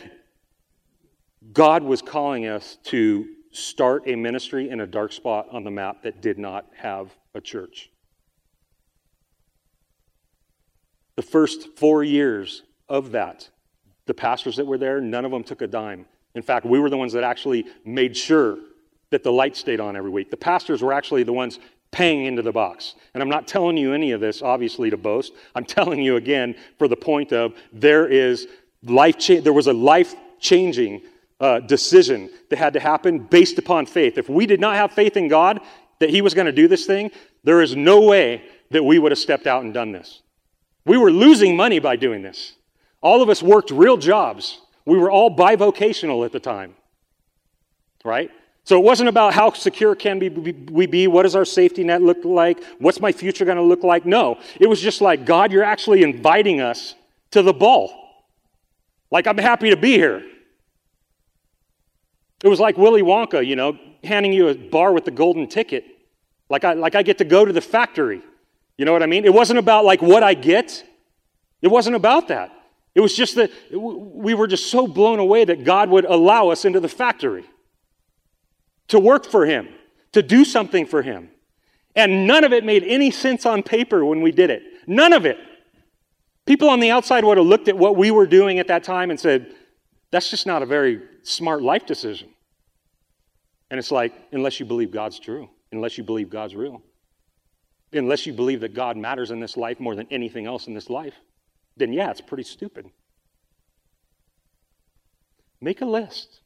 God 1.51 1.83
was 1.83 2.01
calling 2.01 2.47
us 2.47 2.77
to 2.85 3.27
start 3.51 4.03
a 4.07 4.15
ministry 4.15 4.69
in 4.69 4.79
a 4.79 4.87
dark 4.87 5.11
spot 5.11 5.47
on 5.51 5.63
the 5.63 5.71
map 5.71 6.03
that 6.03 6.21
did 6.21 6.39
not 6.39 6.65
have 6.75 7.13
a 7.35 7.41
church. 7.41 7.91
The 11.15 11.21
first 11.21 11.77
four 11.77 12.03
years 12.03 12.63
of 12.89 13.11
that, 13.11 13.49
the 14.05 14.13
pastors 14.13 14.55
that 14.55 14.65
were 14.65 14.77
there, 14.77 14.99
none 14.99 15.25
of 15.25 15.31
them 15.31 15.43
took 15.43 15.61
a 15.61 15.67
dime. 15.67 16.05
In 16.33 16.41
fact, 16.41 16.65
we 16.65 16.79
were 16.79 16.89
the 16.89 16.97
ones 16.97 17.13
that 17.13 17.23
actually 17.23 17.65
made 17.85 18.17
sure 18.17 18.57
that 19.11 19.21
the 19.21 19.31
light 19.31 19.55
stayed 19.55 19.79
on 19.79 19.95
every 19.95 20.09
week. 20.09 20.31
The 20.31 20.37
pastors 20.37 20.81
were 20.81 20.91
actually 20.91 21.21
the 21.21 21.33
ones 21.33 21.59
paying 21.93 22.25
into 22.25 22.41
the 22.41 22.51
box. 22.51 22.95
And 23.13 23.23
I'm 23.23 23.29
not 23.29 23.47
telling 23.47 23.77
you 23.77 23.93
any 23.93 24.11
of 24.11 24.19
this, 24.19 24.41
obviously, 24.41 24.89
to 24.89 24.97
boast. 24.97 25.31
I'm 25.55 25.63
telling 25.77 26.01
you 26.01 26.17
again 26.17 26.55
for 26.77 26.89
the 26.89 26.97
point 26.97 27.31
of 27.31 27.53
there 27.71 28.05
is 28.05 28.47
life 28.83 29.17
cha- 29.17 29.39
there 29.39 29.53
was 29.53 29.67
a 29.67 29.73
life 29.73 30.13
changing 30.39 31.01
uh, 31.39 31.59
decision 31.59 32.29
that 32.49 32.59
had 32.59 32.73
to 32.73 32.79
happen 32.79 33.19
based 33.19 33.57
upon 33.57 33.85
faith. 33.85 34.17
If 34.17 34.27
we 34.27 34.45
did 34.45 34.59
not 34.59 34.75
have 34.75 34.91
faith 34.91 35.15
in 35.15 35.29
God 35.29 35.61
that 35.99 36.09
He 36.09 36.21
was 36.21 36.33
going 36.33 36.47
to 36.47 36.51
do 36.51 36.67
this 36.67 36.85
thing, 36.85 37.11
there 37.43 37.61
is 37.61 37.75
no 37.75 38.01
way 38.01 38.43
that 38.71 38.83
we 38.83 38.99
would 38.99 39.11
have 39.11 39.19
stepped 39.19 39.47
out 39.47 39.63
and 39.63 39.73
done 39.73 39.91
this. 39.91 40.21
We 40.85 40.97
were 40.97 41.11
losing 41.11 41.55
money 41.55 41.79
by 41.79 41.95
doing 41.95 42.21
this. 42.21 42.53
All 43.01 43.21
of 43.21 43.29
us 43.29 43.41
worked 43.41 43.71
real 43.71 43.97
jobs. 43.97 44.59
We 44.85 44.97
were 44.97 45.11
all 45.11 45.35
bivocational 45.35 46.25
at 46.25 46.31
the 46.31 46.39
time, 46.39 46.75
right? 48.03 48.31
So 48.65 48.77
it 48.77 48.83
wasn't 48.83 49.09
about 49.09 49.33
how 49.33 49.51
secure 49.51 49.93
can 49.93 50.19
we 50.19 50.85
be, 50.85 51.07
what 51.07 51.23
does 51.23 51.35
our 51.35 51.43
safety 51.43 51.83
net 51.83 52.01
look 52.01 52.23
like, 52.23 52.63
what's 52.79 53.01
my 53.01 53.11
future 53.11 53.43
going 53.43 53.57
to 53.57 53.63
look 53.63 53.83
like. 53.83 54.05
No, 54.05 54.39
it 54.59 54.67
was 54.67 54.79
just 54.79 55.01
like, 55.01 55.25
God, 55.25 55.51
you're 55.51 55.63
actually 55.63 56.01
inviting 56.01 56.61
us 56.61 56.95
to 57.31 57.41
the 57.41 57.53
ball. 57.53 57.91
Like, 59.11 59.27
I'm 59.27 59.37
happy 59.37 59.69
to 59.69 59.77
be 59.77 59.91
here. 59.91 60.23
It 62.41 62.47
was 62.47 62.59
like 62.59 62.77
Willy 62.77 63.01
Wonka, 63.01 63.45
you 63.45 63.55
know, 63.55 63.77
handing 64.03 64.31
you 64.31 64.47
a 64.47 64.55
bar 64.55 64.93
with 64.93 65.05
the 65.05 65.11
golden 65.11 65.47
ticket. 65.47 65.85
Like 66.49 66.63
I, 66.63 66.73
like 66.73 66.95
I 66.95 67.03
get 67.03 67.17
to 67.19 67.25
go 67.25 67.45
to 67.45 67.53
the 67.53 67.61
factory. 67.61 68.21
You 68.77 68.85
know 68.85 68.93
what 68.93 69.03
I 69.03 69.07
mean? 69.07 69.25
It 69.25 69.33
wasn't 69.33 69.59
about 69.59 69.85
like 69.85 70.01
what 70.01 70.23
I 70.23 70.33
get. 70.33 70.83
It 71.61 71.69
wasn't 71.69 71.95
about 71.95 72.27
that. 72.29 72.51
It 72.95 73.01
was 73.01 73.15
just 73.15 73.35
that 73.35 73.49
we 73.71 74.33
were 74.33 74.47
just 74.47 74.69
so 74.69 74.87
blown 74.87 75.19
away 75.19 75.45
that 75.45 75.63
God 75.63 75.89
would 75.89 76.05
allow 76.05 76.49
us 76.49 76.65
into 76.65 76.79
the 76.79 76.89
factory 76.89 77.45
to 78.89 78.99
work 78.99 79.25
for 79.25 79.45
Him, 79.45 79.69
to 80.11 80.21
do 80.21 80.45
something 80.45 80.85
for 80.85 81.01
Him. 81.01 81.29
And 81.95 82.27
none 82.27 82.43
of 82.43 82.53
it 82.53 82.63
made 82.63 82.83
any 82.83 83.11
sense 83.11 83.45
on 83.45 83.63
paper 83.63 84.03
when 84.03 84.21
we 84.21 84.31
did 84.31 84.49
it. 84.49 84.63
None 84.87 85.13
of 85.13 85.25
it. 85.25 85.37
People 86.45 86.69
on 86.69 86.79
the 86.79 86.91
outside 86.91 87.23
would 87.23 87.37
have 87.37 87.45
looked 87.45 87.67
at 87.67 87.77
what 87.77 87.95
we 87.95 88.11
were 88.11 88.27
doing 88.27 88.59
at 88.59 88.67
that 88.67 88.83
time 88.83 89.09
and 89.11 89.19
said, 89.19 89.53
that's 90.11 90.29
just 90.29 90.45
not 90.45 90.61
a 90.61 90.65
very 90.65 91.01
smart 91.23 91.61
life 91.61 91.85
decision. 91.85 92.29
And 93.71 93.79
it's 93.79 93.91
like, 93.91 94.13
unless 94.31 94.59
you 94.59 94.65
believe 94.65 94.91
God's 94.91 95.19
true, 95.19 95.49
unless 95.71 95.97
you 95.97 96.03
believe 96.03 96.29
God's 96.29 96.55
real, 96.55 96.83
unless 97.93 98.25
you 98.25 98.33
believe 98.33 98.59
that 98.61 98.73
God 98.73 98.97
matters 98.97 99.31
in 99.31 99.39
this 99.39 99.57
life 99.57 99.79
more 99.79 99.95
than 99.95 100.07
anything 100.11 100.45
else 100.45 100.67
in 100.67 100.73
this 100.73 100.89
life, 100.89 101.15
then 101.77 101.93
yeah, 101.93 102.11
it's 102.11 102.21
pretty 102.21 102.43
stupid. 102.43 102.87
Make 105.61 105.81
a 105.81 105.85
list 105.85 106.41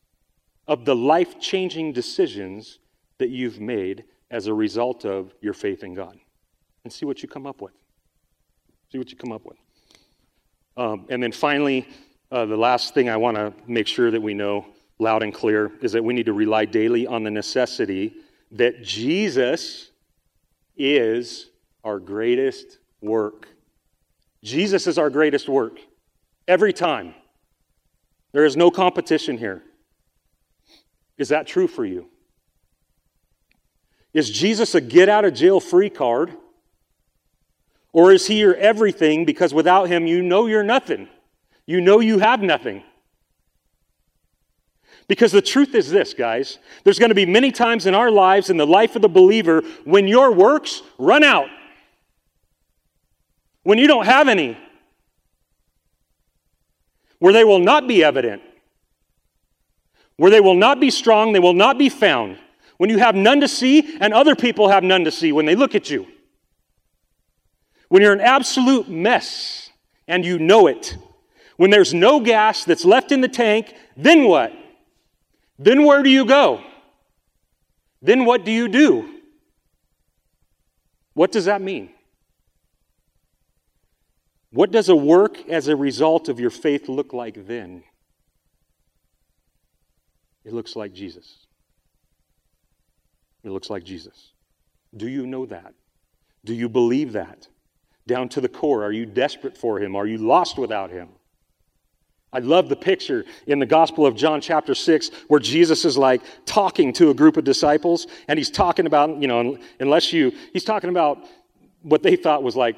of 0.68 0.86
the 0.86 0.95
life 0.95 1.39
changing 1.39 1.93
decisions 1.93 2.80
that 3.20 3.30
you've 3.30 3.59
made 3.59 4.03
as 4.30 4.47
a 4.47 4.53
result 4.53 5.05
of 5.05 5.34
your 5.41 5.53
faith 5.53 5.84
in 5.84 5.93
God. 5.93 6.18
And 6.84 6.91
see 6.91 7.05
what 7.05 7.22
you 7.22 7.30
come 7.30 7.45
up 7.45 7.61
with. 7.61 7.74
See 8.91 8.97
what 8.97 9.11
you 9.11 9.18
come 9.18 9.32
up 9.32 9.45
with. 9.45 9.57
Um, 10.76 11.05
and 11.09 11.22
then 11.22 11.32
finally, 11.32 11.88
uh, 12.32 12.45
the 12.45 12.57
last 12.57 12.93
thing 12.93 13.09
I 13.09 13.18
want 13.18 13.36
to 13.38 13.53
make 13.68 13.88
sure 13.88 14.11
that 14.11 14.22
we 14.22 14.34
know 14.34 14.65
loud 14.99 15.24
and 15.24 15.34
clear 15.34 15.72
is 15.82 15.91
that 15.93 16.03
we 16.03 16.13
need 16.13 16.26
to 16.26 16.34
rely 16.34 16.65
daily 16.65 17.07
on 17.07 17.24
the 17.24 17.32
necessity 17.32 18.13
that 18.51 18.84
Jesus 18.84 19.91
is 20.76 21.49
our 21.84 21.99
greatest 21.99 22.80
work. 23.01 23.47
Jesus 24.43 24.88
is 24.88 24.97
our 24.97 25.09
greatest 25.09 25.49
work 25.49 25.80
every 26.47 26.74
time. 26.74 27.13
There 28.32 28.45
is 28.45 28.55
no 28.55 28.70
competition 28.72 29.38
here. 29.38 29.63
Is 31.18 31.30
that 31.30 31.47
true 31.47 31.68
for 31.68 31.86
you? 31.86 32.07
Is 34.13 34.30
Jesus 34.30 34.76
a 34.76 34.82
get 34.82 35.09
out 35.09 35.26
of 35.26 35.34
jail 35.34 35.59
free 35.59 35.89
card? 35.89 36.34
Or 37.93 38.11
is 38.11 38.28
he 38.28 38.39
your 38.39 38.55
everything 38.55 39.26
because 39.26 39.53
without 39.53 39.89
him 39.89 40.05
you 40.05 40.22
know 40.22 40.45
you're 40.45 40.63
nothing? 40.63 41.07
You 41.65 41.82
know 41.82 41.99
you 41.99 42.20
have 42.20 42.41
nothing. 42.41 42.84
Because 45.07 45.32
the 45.32 45.41
truth 45.41 45.74
is 45.74 45.89
this, 45.89 46.13
guys. 46.13 46.59
There's 46.84 46.99
going 46.99 47.09
to 47.09 47.15
be 47.15 47.26
many 47.26 47.51
times 47.51 47.86
in 47.86 47.95
our 47.95 48.11
lives, 48.11 48.49
in 48.49 48.57
the 48.57 48.68
life 48.68 48.95
of 48.95 49.01
the 49.01 49.09
believer, 49.09 49.61
when 49.86 50.07
your 50.07 50.32
works 50.32 50.82
run 50.97 51.24
out, 51.24 51.47
when 53.63 53.78
you 53.78 53.88
don't 53.88 54.05
have 54.05 54.28
any, 54.28 54.57
where 57.20 57.34
they 57.34 57.43
will 57.43 57.59
not 57.59 57.88
be 57.88 58.03
evident, 58.03 58.41
where 60.18 60.32
they 60.32 60.41
will 60.41 60.55
not 60.55 60.80
be 60.80 60.91
strong, 60.91 61.32
they 61.32 61.39
will 61.39 61.53
not 61.53 61.78
be 61.78 61.89
found, 61.89 62.38
when 62.78 62.89
you 62.89 62.97
have 62.97 63.15
none 63.15 63.41
to 63.41 63.47
see 63.47 63.97
and 63.99 64.13
other 64.13 64.36
people 64.36 64.70
have 64.70 64.84
none 64.84 65.05
to 65.05 65.11
see 65.11 65.32
when 65.32 65.45
they 65.45 65.55
look 65.55 65.76
at 65.76 65.89
you. 65.89 66.07
When 67.89 68.01
you're 68.01 68.13
an 68.13 68.22
absolute 68.22 68.89
mess 68.89 69.70
and 70.07 70.26
you 70.26 70.39
know 70.39 70.68
it. 70.68 70.97
When 71.55 71.72
there's 71.72 71.93
no 71.93 72.20
gas 72.20 72.65
that's 72.65 72.86
left 72.86 73.11
in 73.11 73.22
the 73.22 73.28
tank, 73.28 73.74
then 73.95 74.26
what? 74.26 74.53
Then 75.57 75.86
where 75.86 76.03
do 76.03 76.09
you 76.09 76.26
go? 76.26 76.61
Then 78.01 78.26
what 78.26 78.45
do 78.45 78.51
you 78.51 78.68
do? 78.68 79.09
What 81.13 81.32
does 81.32 81.45
that 81.45 81.61
mean? 81.61 81.89
What 84.51 84.72
does 84.72 84.89
a 84.89 84.95
work 84.95 85.49
as 85.49 85.68
a 85.68 85.76
result 85.76 86.30
of 86.30 86.39
your 86.39 86.51
faith 86.51 86.88
look 86.88 87.11
like 87.11 87.47
then? 87.47 87.84
It 90.48 90.54
looks 90.54 90.78
like 90.78 90.93
Jesus. 90.93 91.45
It 93.43 93.50
looks 93.50 93.70
like 93.70 93.84
Jesus. 93.84 94.32
Do 94.95 95.10
you 95.10 95.28
know 95.28 95.45
that? 95.45 95.74
Do 96.45 96.54
you 96.54 96.70
believe 96.70 97.12
that? 97.14 97.50
Down 98.08 98.30
to 98.30 98.39
the 98.39 98.48
core, 98.48 98.82
are 98.86 98.93
you 98.93 99.06
desperate 99.06 99.58
for 99.58 99.78
him? 99.78 99.93
Are 99.98 100.08
you 100.08 100.18
lost 100.18 100.58
without 100.58 100.89
him? 100.89 101.10
I 102.32 102.39
love 102.39 102.70
the 102.70 102.78
picture 102.78 103.26
in 103.45 103.60
the 103.60 103.66
Gospel 103.66 104.06
of 104.06 104.16
John, 104.16 104.39
chapter 104.39 104.74
6, 104.74 105.12
where 105.28 105.41
Jesus 105.41 105.84
is 105.84 105.98
like 105.98 106.22
talking 106.45 106.93
to 106.93 107.10
a 107.10 107.14
group 107.14 107.36
of 107.36 107.43
disciples, 107.43 108.08
and 108.30 108.39
he's 108.39 108.50
talking 108.50 108.86
about, 108.86 109.22
you 109.22 109.28
know, 109.28 109.58
unless 109.82 110.14
you, 110.14 110.32
he's 110.54 110.64
talking 110.64 110.89
about 110.89 111.26
what 111.82 112.04
they 112.04 112.16
thought 112.16 112.41
was 112.41 112.56
like 112.56 112.78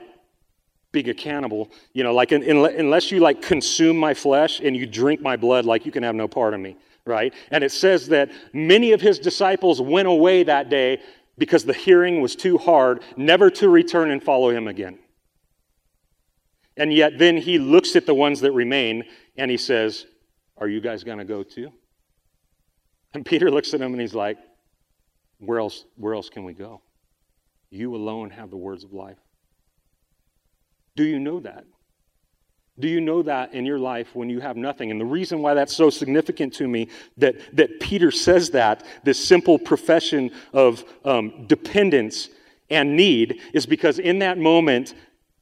being 0.91 1.09
a 1.09 1.13
cannibal, 1.13 1.69
you 1.93 2.03
know, 2.03 2.15
like 2.15 2.31
in, 2.31 2.41
in, 2.41 2.57
unless 2.57 3.11
you 3.11 3.19
like 3.19 3.43
consume 3.43 3.95
my 3.95 4.15
flesh 4.15 4.59
and 4.59 4.75
you 4.75 4.87
drink 4.87 5.21
my 5.21 5.35
blood, 5.35 5.65
like 5.65 5.85
you 5.85 5.91
can 5.91 6.01
have 6.01 6.15
no 6.15 6.27
part 6.27 6.55
of 6.55 6.59
me, 6.59 6.75
right? 7.05 7.33
And 7.51 7.63
it 7.63 7.71
says 7.71 8.07
that 8.09 8.31
many 8.53 8.91
of 8.91 9.01
his 9.01 9.19
disciples 9.19 9.81
went 9.81 10.07
away 10.07 10.43
that 10.43 10.69
day 10.69 11.01
because 11.37 11.65
the 11.65 11.73
hearing 11.73 12.21
was 12.21 12.35
too 12.35 12.57
hard, 12.57 13.01
never 13.15 13.49
to 13.51 13.69
return 13.69 14.11
and 14.11 14.21
follow 14.21 14.49
him 14.49 14.67
again. 14.67 14.99
And 16.77 16.93
yet 16.93 17.17
then 17.17 17.37
he 17.37 17.59
looks 17.59 17.95
at 17.95 18.05
the 18.05 18.13
ones 18.13 18.41
that 18.41 18.51
remain 18.51 19.03
and 19.37 19.49
he 19.49 19.57
says, 19.57 20.05
Are 20.57 20.67
you 20.67 20.81
guys 20.81 21.03
going 21.03 21.17
to 21.17 21.25
go 21.25 21.43
too? 21.43 21.71
And 23.13 23.25
Peter 23.25 23.49
looks 23.49 23.73
at 23.73 23.81
him 23.81 23.93
and 23.93 24.01
he's 24.01 24.15
like, 24.15 24.37
where 25.39 25.59
else, 25.59 25.85
where 25.95 26.13
else 26.13 26.29
can 26.29 26.43
we 26.43 26.53
go? 26.53 26.81
You 27.69 27.95
alone 27.95 28.29
have 28.31 28.49
the 28.49 28.57
words 28.57 28.83
of 28.83 28.93
life. 28.93 29.17
Do 30.95 31.03
you 31.03 31.19
know 31.19 31.39
that? 31.39 31.63
Do 32.79 32.87
you 32.87 33.01
know 33.01 33.21
that 33.23 33.53
in 33.53 33.65
your 33.65 33.79
life 33.79 34.15
when 34.15 34.29
you 34.29 34.39
have 34.39 34.55
nothing? 34.55 34.89
And 34.91 34.99
the 34.99 35.05
reason 35.05 35.41
why 35.41 35.53
that's 35.53 35.75
so 35.75 35.89
significant 35.89 36.53
to 36.55 36.67
me 36.67 36.89
that, 37.17 37.35
that 37.55 37.79
Peter 37.79 38.11
says 38.11 38.51
that, 38.51 38.85
this 39.03 39.23
simple 39.23 39.59
profession 39.59 40.31
of 40.53 40.83
um, 41.03 41.45
dependence 41.47 42.29
and 42.69 42.95
need, 42.95 43.41
is 43.53 43.65
because 43.65 43.99
in 43.99 44.19
that 44.19 44.37
moment, 44.37 44.93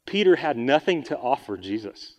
Peter 0.05 0.35
had 0.35 0.57
nothing 0.57 1.03
to 1.03 1.17
offer 1.17 1.57
Jesus. 1.57 2.15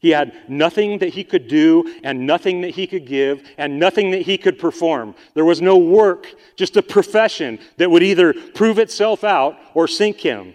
He 0.00 0.10
had 0.10 0.34
nothing 0.50 0.98
that 0.98 1.14
he 1.14 1.24
could 1.24 1.48
do 1.48 1.98
and 2.02 2.26
nothing 2.26 2.60
that 2.60 2.72
he 2.72 2.86
could 2.86 3.06
give 3.06 3.42
and 3.56 3.78
nothing 3.78 4.10
that 4.10 4.20
he 4.20 4.36
could 4.36 4.58
perform. 4.58 5.14
There 5.32 5.46
was 5.46 5.62
no 5.62 5.78
work, 5.78 6.26
just 6.56 6.76
a 6.76 6.82
profession 6.82 7.58
that 7.78 7.90
would 7.90 8.02
either 8.02 8.34
prove 8.34 8.78
itself 8.78 9.24
out 9.24 9.56
or 9.72 9.88
sink 9.88 10.20
him. 10.20 10.52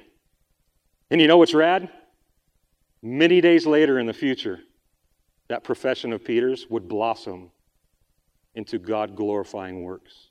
And 1.10 1.20
you 1.20 1.28
know 1.28 1.38
what's 1.38 1.56
rad? 1.56 1.89
Many 3.02 3.39
days 3.41 3.66
later 3.66 3.97
in 4.00 4.06
the 4.06 4.14
future, 4.14 4.60
that 5.47 5.64
profession 5.64 6.12
of 6.14 6.24
Peter's 6.24 6.68
would 6.70 6.88
blossom 6.88 7.52
into 8.56 8.78
God 8.78 9.16
glorifying 9.16 9.84
works 9.84 10.30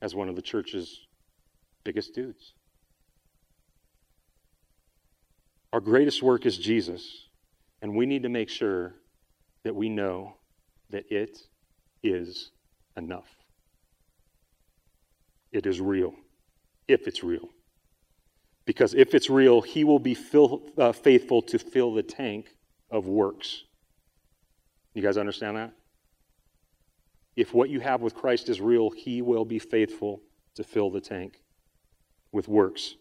as 0.00 0.14
one 0.14 0.28
of 0.28 0.36
the 0.36 0.42
church's 0.42 1.06
biggest 1.84 2.14
dudes. 2.14 2.54
Our 5.72 5.80
greatest 5.80 6.22
work 6.22 6.46
is 6.46 6.58
Jesus, 6.58 7.28
and 7.80 7.94
we 7.94 8.06
need 8.06 8.24
to 8.24 8.28
make 8.28 8.48
sure 8.48 8.94
that 9.64 9.74
we 9.74 9.88
know 9.88 10.34
that 10.90 11.10
it 11.10 11.38
is 12.02 12.50
enough. 12.96 13.28
It 15.52 15.66
is 15.66 15.80
real, 15.80 16.14
if 16.88 17.06
it's 17.06 17.22
real. 17.22 17.48
Because 18.72 18.94
if 18.94 19.14
it's 19.14 19.28
real, 19.28 19.60
he 19.60 19.84
will 19.84 19.98
be 19.98 20.14
fill, 20.14 20.62
uh, 20.78 20.92
faithful 20.92 21.42
to 21.42 21.58
fill 21.58 21.92
the 21.92 22.02
tank 22.02 22.56
of 22.90 23.06
works. 23.06 23.64
You 24.94 25.02
guys 25.02 25.18
understand 25.18 25.58
that? 25.58 25.72
If 27.36 27.52
what 27.52 27.68
you 27.68 27.80
have 27.80 28.00
with 28.00 28.14
Christ 28.14 28.48
is 28.48 28.62
real, 28.62 28.88
he 28.88 29.20
will 29.20 29.44
be 29.44 29.58
faithful 29.58 30.22
to 30.54 30.64
fill 30.64 30.90
the 30.90 31.02
tank 31.02 31.42
with 32.32 32.48
works. 32.48 32.94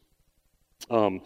Um, 0.90 1.22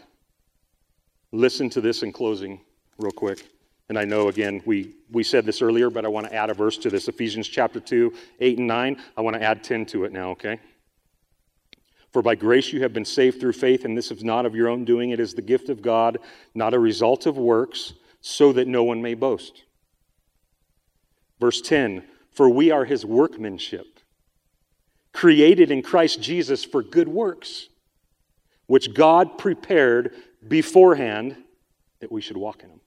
Listen 1.32 1.70
to 1.72 1.82
this 1.82 2.02
in 2.04 2.14
closing, 2.14 2.62
real 2.98 3.12
quick. 3.12 3.46
And 3.90 4.00
I 4.00 4.06
know, 4.06 4.30
again, 4.30 4.62
we, 4.66 4.96
we 5.12 5.22
said 5.22 5.46
this 5.46 5.62
earlier, 5.62 5.90
but 5.90 6.06
I 6.06 6.08
want 6.08 6.28
to 6.28 6.34
add 6.34 6.50
a 6.50 6.54
verse 6.54 6.78
to 6.78 6.90
this 6.90 7.10
Ephesians 7.10 7.50
chapter 7.50 7.82
2, 7.82 8.14
8 8.40 8.58
and 8.60 8.68
9. 8.68 9.02
I 9.18 9.22
want 9.22 9.36
to 9.36 9.44
add 9.44 9.62
10 9.64 9.86
to 9.88 10.06
it 10.06 10.14
now, 10.14 10.30
okay? 10.32 10.62
For 12.16 12.22
by 12.22 12.36
grace 12.36 12.72
you 12.72 12.82
have 12.82 12.94
been 12.94 13.04
saved 13.04 13.42
through 13.42 13.52
faith, 13.52 13.84
and 13.84 13.98
this 13.98 14.10
is 14.10 14.24
not 14.24 14.46
of 14.46 14.56
your 14.56 14.70
own 14.70 14.86
doing. 14.86 15.10
It 15.10 15.20
is 15.20 15.34
the 15.34 15.42
gift 15.42 15.68
of 15.68 15.82
God, 15.82 16.18
not 16.54 16.74
a 16.74 16.80
result 16.80 17.26
of 17.26 17.38
works, 17.38 17.92
so 18.22 18.54
that 18.54 18.70
no 18.70 18.86
one 18.86 19.02
may 19.02 19.16
boast. 19.16 19.66
Verse 21.42 21.60
10 21.60 22.06
For 22.32 22.50
we 22.50 22.72
are 22.72 22.86
his 22.86 23.06
workmanship, 23.06 24.00
created 25.12 25.72
in 25.72 25.82
Christ 25.82 26.22
Jesus 26.22 26.64
for 26.64 26.82
good 26.82 27.10
works, 27.10 27.68
which 28.68 28.94
God 28.94 29.38
prepared 29.38 30.14
beforehand 30.48 31.36
that 32.00 32.14
we 32.14 32.22
should 32.22 32.38
walk 32.38 32.64
in 32.64 32.70
them. 32.70 32.82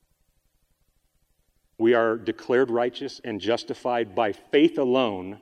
We 1.77 1.93
are 1.93 2.17
declared 2.17 2.71
righteous 2.71 3.21
and 3.23 3.43
justified 3.43 4.15
by 4.15 4.33
faith 4.33 4.79
alone, 4.79 5.41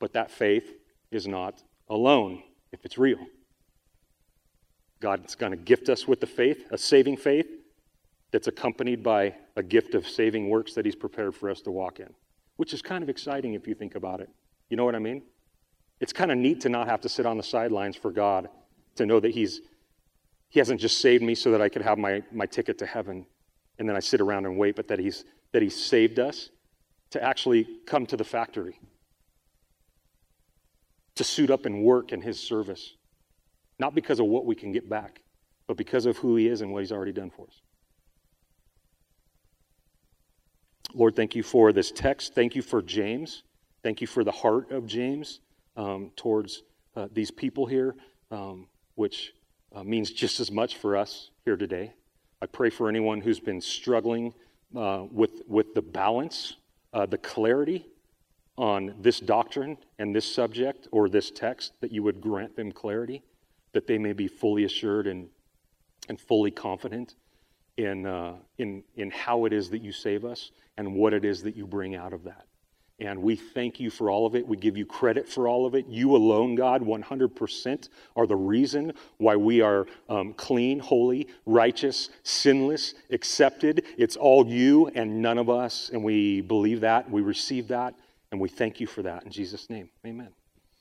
but 0.00 0.14
that 0.14 0.32
faith 0.32 0.74
is 1.12 1.28
not 1.28 1.62
alone 1.88 2.42
if 2.72 2.84
it's 2.84 2.98
real. 2.98 3.18
God's 5.00 5.34
going 5.34 5.52
to 5.52 5.56
gift 5.56 5.88
us 5.88 6.08
with 6.08 6.20
the 6.20 6.26
faith, 6.26 6.66
a 6.70 6.78
saving 6.78 7.16
faith, 7.16 7.46
that's 8.30 8.46
accompanied 8.46 9.02
by 9.02 9.34
a 9.56 9.62
gift 9.62 9.94
of 9.94 10.06
saving 10.06 10.50
works 10.50 10.74
that 10.74 10.84
He's 10.84 10.96
prepared 10.96 11.34
for 11.34 11.48
us 11.48 11.62
to 11.62 11.70
walk 11.70 12.00
in, 12.00 12.12
which 12.56 12.74
is 12.74 12.82
kind 12.82 13.02
of 13.02 13.08
exciting 13.08 13.54
if 13.54 13.66
you 13.66 13.74
think 13.74 13.94
about 13.94 14.20
it. 14.20 14.28
You 14.68 14.76
know 14.76 14.84
what 14.84 14.94
I 14.94 14.98
mean? 14.98 15.22
It's 16.00 16.12
kind 16.12 16.30
of 16.30 16.36
neat 16.36 16.60
to 16.62 16.68
not 16.68 16.88
have 16.88 17.00
to 17.02 17.08
sit 17.08 17.26
on 17.26 17.36
the 17.36 17.42
sidelines 17.42 17.96
for 17.96 18.10
God, 18.10 18.48
to 18.96 19.06
know 19.06 19.20
that 19.20 19.30
He's 19.30 19.60
he 20.48 20.58
hasn't 20.58 20.80
just 20.80 21.00
saved 21.00 21.22
me 21.22 21.34
so 21.34 21.50
that 21.50 21.60
I 21.60 21.68
could 21.68 21.82
have 21.82 21.98
my, 21.98 22.22
my 22.32 22.46
ticket 22.46 22.78
to 22.78 22.86
heaven 22.86 23.26
and 23.78 23.88
then 23.88 23.96
I 23.96 24.00
sit 24.00 24.20
around 24.20 24.46
and 24.46 24.58
wait, 24.58 24.76
but 24.76 24.88
that 24.88 24.98
he's, 24.98 25.24
that 25.52 25.62
he's 25.62 25.76
saved 25.82 26.18
us 26.18 26.50
to 27.10 27.22
actually 27.22 27.66
come 27.86 28.06
to 28.06 28.16
the 28.16 28.24
factory, 28.24 28.80
to 31.18 31.24
suit 31.24 31.50
up 31.50 31.66
and 31.66 31.82
work 31.82 32.12
in 32.12 32.22
his 32.22 32.40
service. 32.40 32.94
Not 33.78 33.94
because 33.94 34.20
of 34.20 34.26
what 34.26 34.46
we 34.46 34.54
can 34.54 34.72
get 34.72 34.88
back, 34.88 35.20
but 35.66 35.76
because 35.76 36.06
of 36.06 36.16
who 36.16 36.36
he 36.36 36.48
is 36.48 36.60
and 36.60 36.72
what 36.72 36.80
he's 36.80 36.92
already 36.92 37.12
done 37.12 37.30
for 37.30 37.46
us. 37.46 37.60
Lord, 40.94 41.16
thank 41.16 41.34
you 41.34 41.42
for 41.42 41.72
this 41.72 41.90
text. 41.90 42.34
Thank 42.34 42.54
you 42.54 42.62
for 42.62 42.80
James. 42.80 43.42
Thank 43.82 44.00
you 44.00 44.06
for 44.06 44.24
the 44.24 44.32
heart 44.32 44.70
of 44.70 44.86
James 44.86 45.40
um, 45.76 46.12
towards 46.16 46.62
uh, 46.96 47.08
these 47.12 47.30
people 47.30 47.66
here, 47.66 47.94
um, 48.30 48.68
which 48.94 49.32
uh, 49.74 49.82
means 49.82 50.12
just 50.12 50.40
as 50.40 50.50
much 50.50 50.76
for 50.76 50.96
us 50.96 51.30
here 51.44 51.56
today. 51.56 51.92
I 52.40 52.46
pray 52.46 52.70
for 52.70 52.88
anyone 52.88 53.20
who's 53.20 53.40
been 53.40 53.60
struggling 53.60 54.32
uh, 54.74 55.04
with, 55.10 55.42
with 55.48 55.74
the 55.74 55.82
balance, 55.82 56.56
uh, 56.92 57.06
the 57.06 57.18
clarity 57.18 57.86
on 58.58 58.94
this 59.00 59.20
doctrine 59.20 59.78
and 59.98 60.14
this 60.14 60.30
subject 60.30 60.88
or 60.90 61.08
this 61.08 61.30
text, 61.30 61.72
that 61.80 61.92
you 61.92 62.02
would 62.02 62.20
grant 62.20 62.56
them 62.56 62.72
clarity, 62.72 63.22
that 63.72 63.86
they 63.86 63.96
may 63.96 64.12
be 64.12 64.26
fully 64.26 64.64
assured 64.64 65.06
and, 65.06 65.28
and 66.08 66.20
fully 66.20 66.50
confident 66.50 67.14
in, 67.76 68.04
uh, 68.04 68.34
in, 68.58 68.82
in 68.96 69.10
how 69.10 69.44
it 69.44 69.52
is 69.52 69.70
that 69.70 69.80
you 69.80 69.92
save 69.92 70.24
us 70.24 70.50
and 70.76 70.92
what 70.92 71.14
it 71.14 71.24
is 71.24 71.42
that 71.44 71.56
you 71.56 71.66
bring 71.66 71.94
out 71.94 72.12
of 72.12 72.24
that. 72.24 72.44
And 73.00 73.22
we 73.22 73.36
thank 73.36 73.78
you 73.78 73.90
for 73.90 74.10
all 74.10 74.26
of 74.26 74.34
it. 74.34 74.44
We 74.44 74.56
give 74.56 74.76
you 74.76 74.84
credit 74.84 75.28
for 75.28 75.46
all 75.46 75.66
of 75.66 75.76
it. 75.76 75.86
You 75.86 76.16
alone, 76.16 76.56
God, 76.56 76.82
100% 76.82 77.88
are 78.16 78.26
the 78.26 78.34
reason 78.34 78.92
why 79.18 79.36
we 79.36 79.60
are 79.60 79.86
um, 80.08 80.32
clean, 80.32 80.80
holy, 80.80 81.28
righteous, 81.46 82.10
sinless, 82.24 82.94
accepted. 83.12 83.84
It's 83.96 84.16
all 84.16 84.48
you 84.48 84.88
and 84.96 85.22
none 85.22 85.38
of 85.38 85.48
us. 85.48 85.90
And 85.92 86.02
we 86.02 86.40
believe 86.40 86.80
that. 86.80 87.08
We 87.08 87.22
receive 87.22 87.68
that. 87.68 87.94
And 88.32 88.40
we 88.40 88.48
thank 88.48 88.80
you 88.80 88.86
for 88.86 89.02
that. 89.02 89.24
In 89.24 89.30
Jesus' 89.30 89.70
name, 89.70 89.90
amen. 90.06 90.37